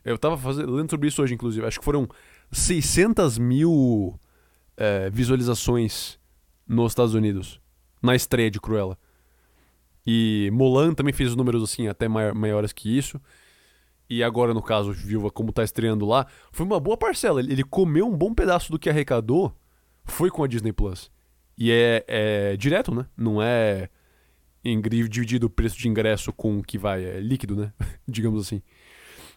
Eu 0.05 0.17
tava 0.17 0.37
fazendo, 0.37 0.71
lendo 0.71 0.89
sobre 0.89 1.07
isso 1.07 1.21
hoje, 1.21 1.33
inclusive. 1.33 1.65
Acho 1.65 1.79
que 1.79 1.85
foram 1.85 2.07
600 2.51 3.37
mil 3.37 4.19
é, 4.77 5.09
visualizações 5.09 6.19
nos 6.67 6.91
Estados 6.91 7.13
Unidos. 7.13 7.59
Na 8.01 8.15
estreia 8.15 8.51
de 8.51 8.59
Cruella. 8.59 8.97
E 10.05 10.49
Mulan 10.51 10.93
também 10.93 11.13
fez 11.13 11.35
números 11.35 11.63
assim, 11.63 11.87
até 11.87 12.07
maiores 12.07 12.73
que 12.73 12.97
isso. 12.97 13.19
E 14.09 14.23
agora, 14.23 14.53
no 14.53 14.61
caso, 14.61 14.91
Viúva, 14.91 15.31
como 15.31 15.51
tá 15.51 15.63
estreando 15.63 16.05
lá, 16.05 16.27
foi 16.51 16.65
uma 16.65 16.79
boa 16.79 16.97
parcela. 16.97 17.39
Ele 17.39 17.63
comeu 17.63 18.07
um 18.07 18.15
bom 18.15 18.33
pedaço 18.33 18.71
do 18.71 18.77
que 18.77 18.89
arrecadou, 18.89 19.55
foi 20.03 20.29
com 20.29 20.43
a 20.43 20.47
Disney 20.47 20.73
Plus. 20.73 21.11
E 21.57 21.71
é, 21.71 22.03
é 22.07 22.57
direto, 22.57 22.93
né? 22.93 23.05
Não 23.15 23.41
é 23.41 23.89
dividido 24.63 25.47
o 25.47 25.49
preço 25.49 25.77
de 25.77 25.87
ingresso 25.87 26.31
com 26.31 26.59
o 26.59 26.63
que 26.63 26.77
vai, 26.77 27.03
é 27.03 27.19
líquido, 27.19 27.55
né? 27.55 27.73
Digamos 28.07 28.45
assim. 28.45 28.61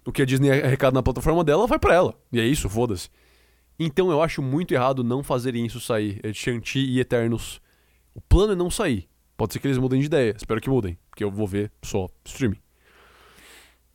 O 0.05 0.12
que 0.12 0.23
a 0.23 0.25
Disney 0.25 0.51
arrecada 0.51 0.95
na 0.95 1.03
plataforma 1.03 1.43
dela 1.43 1.67
vai 1.67 1.79
para 1.79 1.95
ela. 1.95 2.14
E 2.33 2.39
é 2.41 2.47
isso, 2.47 2.69
foda-se. 2.69 3.09
Então 3.79 4.11
eu 4.11 4.23
acho 4.23 4.41
muito 4.41 4.73
errado 4.73 5.03
não 5.05 5.23
fazerem 5.23 5.67
isso 5.67 5.81
sair. 5.81 6.21
É 6.23 6.33
Shang-Chi 6.33 6.79
e 6.79 7.01
Eternos. 7.01 7.61
O 8.14 8.21
plano 8.21 8.53
é 8.53 8.57
não 8.57 8.71
sair. 8.71 9.09
Pode 9.37 9.53
ser 9.53 9.59
que 9.59 9.66
eles 9.66 9.78
mudem 9.78 10.01
de 10.01 10.07
ideia. 10.07 10.34
Espero 10.37 10.61
que 10.61 10.70
mudem. 10.70 10.99
Porque 11.11 11.22
eu 11.22 11.30
vou 11.30 11.47
ver 11.47 11.70
só 11.82 12.09
streaming. 12.24 12.59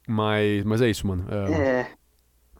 Mas, 0.08 0.64
mas 0.64 0.82
é 0.82 0.90
isso, 0.90 1.08
mano. 1.08 1.26
É... 1.30 1.54
é... 1.54 1.92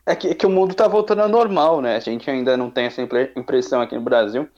É, 0.04 0.16
que, 0.16 0.30
é 0.30 0.34
que 0.34 0.48
o 0.48 0.50
mundo 0.50 0.74
tá 0.74 0.88
voltando 0.88 1.22
ao 1.22 1.30
normal, 1.30 1.80
né? 1.80 1.96
A 1.96 2.00
gente 2.00 2.30
ainda 2.30 2.58
não 2.58 2.72
tem 2.72 2.86
essa 2.86 3.02
impressão 3.36 3.82
aqui 3.82 3.96
no 3.96 4.02
Brasil. 4.02 4.50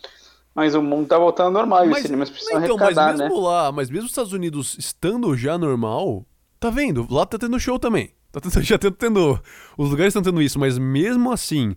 Mas 0.55 0.75
o 0.75 0.81
mundo 0.81 1.07
tá 1.07 1.17
voltando 1.17 1.47
ao 1.47 1.51
normal 1.51 1.85
mas, 1.85 1.89
e 1.89 1.91
os 1.91 2.01
cinemas 2.03 2.29
precisam 2.29 2.63
então, 2.63 2.77
arrecadar, 2.77 3.11
mas 3.11 3.19
mesmo 3.19 3.35
né? 3.35 3.47
lá, 3.47 3.71
mas 3.71 3.89
mesmo 3.89 4.05
os 4.05 4.11
Estados 4.11 4.33
Unidos 4.33 4.77
estando 4.77 5.35
já 5.35 5.57
normal, 5.57 6.25
tá 6.59 6.69
vendo? 6.69 7.07
Lá 7.09 7.25
tá 7.25 7.37
tendo 7.37 7.59
show 7.59 7.79
também. 7.79 8.13
Tá 8.31 8.39
tendo, 8.39 8.61
já 8.61 8.77
tá 8.77 8.91
tendo. 8.91 9.39
Os 9.77 9.89
lugares 9.89 10.11
estão 10.11 10.21
tendo 10.21 10.41
isso, 10.41 10.59
mas 10.59 10.77
mesmo 10.77 11.31
assim, 11.31 11.75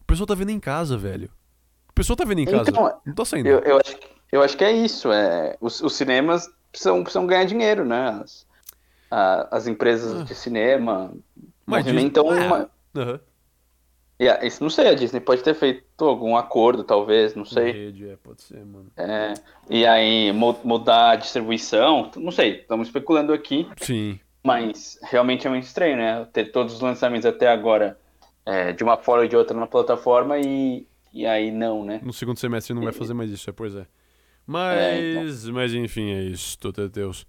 o 0.00 0.04
pessoal 0.04 0.26
tá 0.26 0.34
vendo 0.34 0.50
em 0.50 0.60
casa, 0.60 0.96
velho. 0.96 1.30
O 1.88 1.92
pessoal 1.92 2.16
tá 2.16 2.24
vendo 2.24 2.40
em 2.40 2.44
casa. 2.44 2.70
Então, 2.70 3.00
não 3.04 3.14
tá 3.14 3.24
saindo. 3.24 3.48
Eu, 3.48 3.60
eu, 3.60 3.76
acho, 3.78 3.96
eu 4.30 4.42
acho 4.42 4.56
que 4.56 4.64
é 4.64 4.72
isso. 4.72 5.12
É, 5.12 5.56
os, 5.60 5.80
os 5.80 5.94
cinemas 5.94 6.48
precisam, 6.70 7.02
precisam 7.02 7.26
ganhar 7.26 7.44
dinheiro, 7.44 7.84
né? 7.84 8.20
As, 8.22 8.46
a, 9.10 9.56
as 9.56 9.66
empresas 9.66 10.20
ah. 10.20 10.24
de 10.24 10.34
cinema 10.34 11.12
mas 11.66 11.84
movimentam 11.84 12.24
Disney... 12.24 12.46
uma. 12.46 12.70
Uhum. 12.94 13.18
Yeah, 14.20 14.44
isso 14.44 14.64
não 14.64 14.70
sei, 14.70 14.88
a 14.88 14.94
Disney 14.94 15.20
pode 15.20 15.44
ter 15.44 15.54
feito 15.54 16.04
algum 16.04 16.36
acordo, 16.36 16.82
talvez, 16.82 17.36
não 17.36 17.44
sei. 17.44 17.70
Rede, 17.70 18.08
é, 18.08 18.16
pode 18.16 18.42
ser, 18.42 18.64
mano. 18.64 18.90
É, 18.96 19.34
e 19.70 19.86
aí 19.86 20.32
mudar 20.32 21.10
a 21.10 21.16
distribuição, 21.16 22.10
não 22.16 22.32
sei, 22.32 22.56
estamos 22.56 22.88
especulando 22.88 23.32
aqui. 23.32 23.68
Sim. 23.76 24.18
Mas 24.42 24.98
realmente 25.04 25.46
é 25.46 25.50
muito 25.50 25.64
estranho, 25.64 25.96
né? 25.96 26.26
Ter 26.32 26.50
todos 26.50 26.74
os 26.74 26.80
lançamentos 26.80 27.26
até 27.26 27.46
agora 27.46 27.96
é, 28.44 28.72
de 28.72 28.82
uma 28.82 28.96
forma 28.96 29.22
ou 29.22 29.28
de 29.28 29.36
outra 29.36 29.56
na 29.56 29.68
plataforma 29.68 30.36
e, 30.38 30.84
e 31.12 31.24
aí 31.24 31.52
não, 31.52 31.84
né? 31.84 32.00
No 32.02 32.12
segundo 32.12 32.40
semestre 32.40 32.74
não 32.74 32.82
vai 32.82 32.92
fazer 32.92 33.14
mais 33.14 33.30
isso, 33.30 33.48
é, 33.48 33.52
pois 33.52 33.76
é. 33.76 33.86
Mas, 34.48 34.78
é, 34.78 35.10
então. 35.12 35.52
mas 35.52 35.74
enfim, 35.74 36.10
é 36.10 36.22
isso, 36.24 36.56
é 36.78 36.88
Deus. 36.88 37.26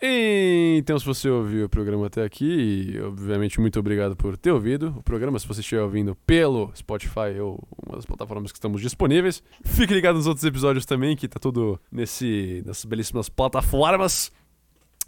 Então, 0.00 0.98
se 0.98 1.04
você 1.04 1.28
ouviu 1.28 1.66
o 1.66 1.68
programa 1.68 2.06
até 2.06 2.24
aqui, 2.24 2.98
obviamente 3.02 3.60
muito 3.60 3.78
obrigado 3.78 4.16
por 4.16 4.34
ter 4.36 4.50
ouvido 4.50 4.94
o 4.98 5.02
programa. 5.02 5.38
Se 5.38 5.46
você 5.46 5.60
estiver 5.60 5.82
ouvindo 5.82 6.16
pelo 6.26 6.72
Spotify 6.74 7.38
ou 7.38 7.62
uma 7.86 7.96
das 7.96 8.06
plataformas 8.06 8.50
que 8.50 8.56
estamos 8.56 8.80
disponíveis, 8.80 9.42
fique 9.64 9.92
ligado 9.92 10.16
nos 10.16 10.26
outros 10.26 10.44
episódios 10.44 10.86
também, 10.86 11.14
que 11.14 11.28
tá 11.28 11.38
tudo 11.38 11.78
nesse, 11.92 12.62
nessas 12.66 12.86
belíssimas 12.86 13.28
plataformas 13.28 14.32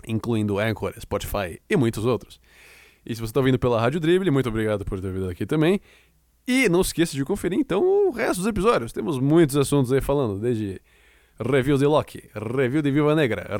incluindo 0.07 0.59
Anchor, 0.59 0.93
Spotify 1.01 1.59
e 1.69 1.77
muitos 1.77 2.05
outros. 2.05 2.39
E 3.05 3.15
se 3.15 3.21
você 3.21 3.31
está 3.31 3.41
ouvindo 3.41 3.59
pela 3.59 3.81
Rádio 3.81 3.99
Dribble, 3.99 4.31
muito 4.31 4.49
obrigado 4.49 4.85
por 4.85 5.01
ter 5.01 5.11
vindo 5.11 5.29
aqui 5.29 5.47
também. 5.47 5.81
E 6.47 6.69
não 6.69 6.83
esqueça 6.83 7.17
de 7.17 7.25
conferir 7.25 7.59
então 7.59 7.83
o 7.83 8.11
resto 8.11 8.39
dos 8.39 8.47
episódios. 8.47 8.93
Temos 8.93 9.19
muitos 9.19 9.57
assuntos 9.57 9.91
aí 9.91 10.01
falando, 10.01 10.39
desde 10.39 10.81
review 11.41 11.77
de 11.79 11.87
Loki, 11.87 12.31
review 12.35 12.83
de 12.83 12.91
Viva 12.91 13.15
Negra, 13.15 13.57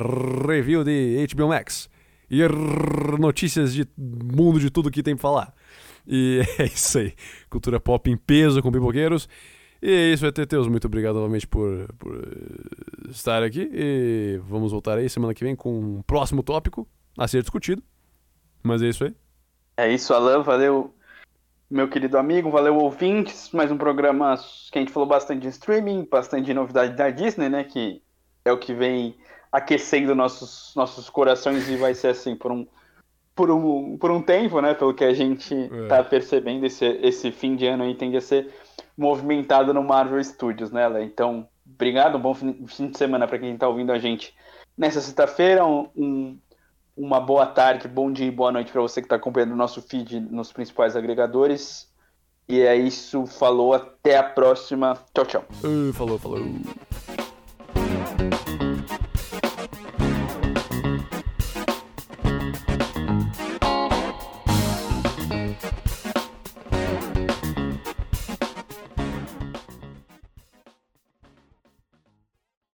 review 0.47 0.83
de 0.83 1.25
HBO 1.33 1.47
Max 1.49 1.89
e 2.29 2.41
notícias 3.19 3.73
de 3.73 3.87
mundo 3.97 4.59
de 4.59 4.69
tudo 4.69 4.91
que 4.91 5.03
tem 5.03 5.15
pra 5.15 5.21
falar. 5.21 5.53
E 6.05 6.41
é 6.59 6.65
isso 6.65 6.97
aí. 6.99 7.13
Cultura 7.49 7.79
pop 7.79 8.09
em 8.09 8.17
peso 8.17 8.61
com 8.61 8.71
pipoqueiros. 8.71 9.27
E 9.81 9.91
é 9.91 10.13
isso, 10.13 10.31
Teteus. 10.31 10.67
Muito 10.67 10.87
obrigado 10.87 11.15
novamente 11.15 11.47
por, 11.47 11.87
por 11.99 12.21
estar 13.09 13.43
aqui. 13.43 13.69
E 13.71 14.39
vamos 14.47 14.71
voltar 14.71 14.97
aí 14.97 15.09
semana 15.09 15.33
que 15.33 15.43
vem 15.43 15.55
com 15.55 15.79
um 15.79 16.01
próximo 16.01 16.41
tópico 16.41 16.87
a 17.17 17.27
ser 17.27 17.41
discutido. 17.41 17.83
Mas 18.63 18.81
é 18.81 18.89
isso 18.89 19.03
aí. 19.03 19.15
É 19.77 19.93
isso, 19.93 20.13
Alan. 20.13 20.41
Valeu, 20.41 20.93
meu 21.69 21.87
querido 21.89 22.17
amigo. 22.17 22.49
Valeu, 22.49 22.77
ouvintes. 22.77 23.51
Mais 23.51 23.71
um 23.71 23.77
programa 23.77 24.35
que 24.71 24.77
a 24.77 24.81
gente 24.81 24.91
falou 24.91 25.07
bastante 25.07 25.41
de 25.41 25.49
streaming, 25.49 26.07
bastante 26.09 26.45
de 26.45 26.53
novidade 26.53 26.95
da 26.95 27.09
Disney, 27.09 27.49
né? 27.49 27.63
Que 27.63 28.01
é 28.45 28.51
o 28.51 28.57
que 28.57 28.73
vem 28.73 29.15
aquecendo 29.51 30.15
nossos, 30.15 30.73
nossos 30.75 31.09
corações 31.09 31.69
e 31.69 31.75
vai 31.75 31.93
ser 31.93 32.09
assim 32.09 32.35
por 32.35 32.51
um, 32.51 32.65
por 33.35 33.51
um, 33.51 33.97
por 33.97 34.11
um 34.11 34.21
tempo, 34.21 34.61
né? 34.61 34.73
Pelo 34.73 34.93
que 34.93 35.03
a 35.03 35.13
gente 35.13 35.53
é. 35.53 35.87
tá 35.87 36.03
percebendo, 36.03 36.65
esse, 36.65 36.85
esse 36.85 37.31
fim 37.31 37.55
de 37.55 37.67
ano 37.67 37.83
aí 37.83 37.95
tende 37.95 38.17
a 38.17 38.21
ser 38.21 38.53
movimentado 38.97 39.73
no 39.73 39.83
Marvel 39.83 40.23
Studios, 40.23 40.71
né, 40.71 40.87
Léo? 40.87 41.03
Então, 41.03 41.47
obrigado, 41.65 42.17
um 42.17 42.21
bom 42.21 42.33
fim 42.33 42.53
de 42.89 42.97
semana 42.97 43.27
para 43.27 43.39
quem 43.39 43.53
está 43.53 43.67
ouvindo 43.67 43.91
a 43.91 43.99
gente 43.99 44.33
nessa 44.77 45.01
sexta-feira. 45.01 45.65
Um, 45.65 46.37
uma 46.97 47.19
boa 47.19 47.45
tarde, 47.45 47.87
bom 47.87 48.11
dia 48.11 48.25
e 48.25 48.31
boa 48.31 48.51
noite 48.51 48.71
para 48.71 48.81
você 48.81 48.99
que 48.99 49.05
está 49.05 49.15
acompanhando 49.15 49.51
o 49.51 49.55
nosso 49.55 49.81
feed 49.83 50.19
nos 50.19 50.51
principais 50.51 50.95
agregadores. 50.95 51.87
E 52.49 52.61
é 52.61 52.75
isso, 52.75 53.27
falou, 53.27 53.73
até 53.73 54.17
a 54.17 54.23
próxima. 54.23 54.97
Tchau, 55.13 55.25
tchau. 55.25 55.45
Uh, 55.63 55.93
falou, 55.93 56.17
falou. 56.17 56.39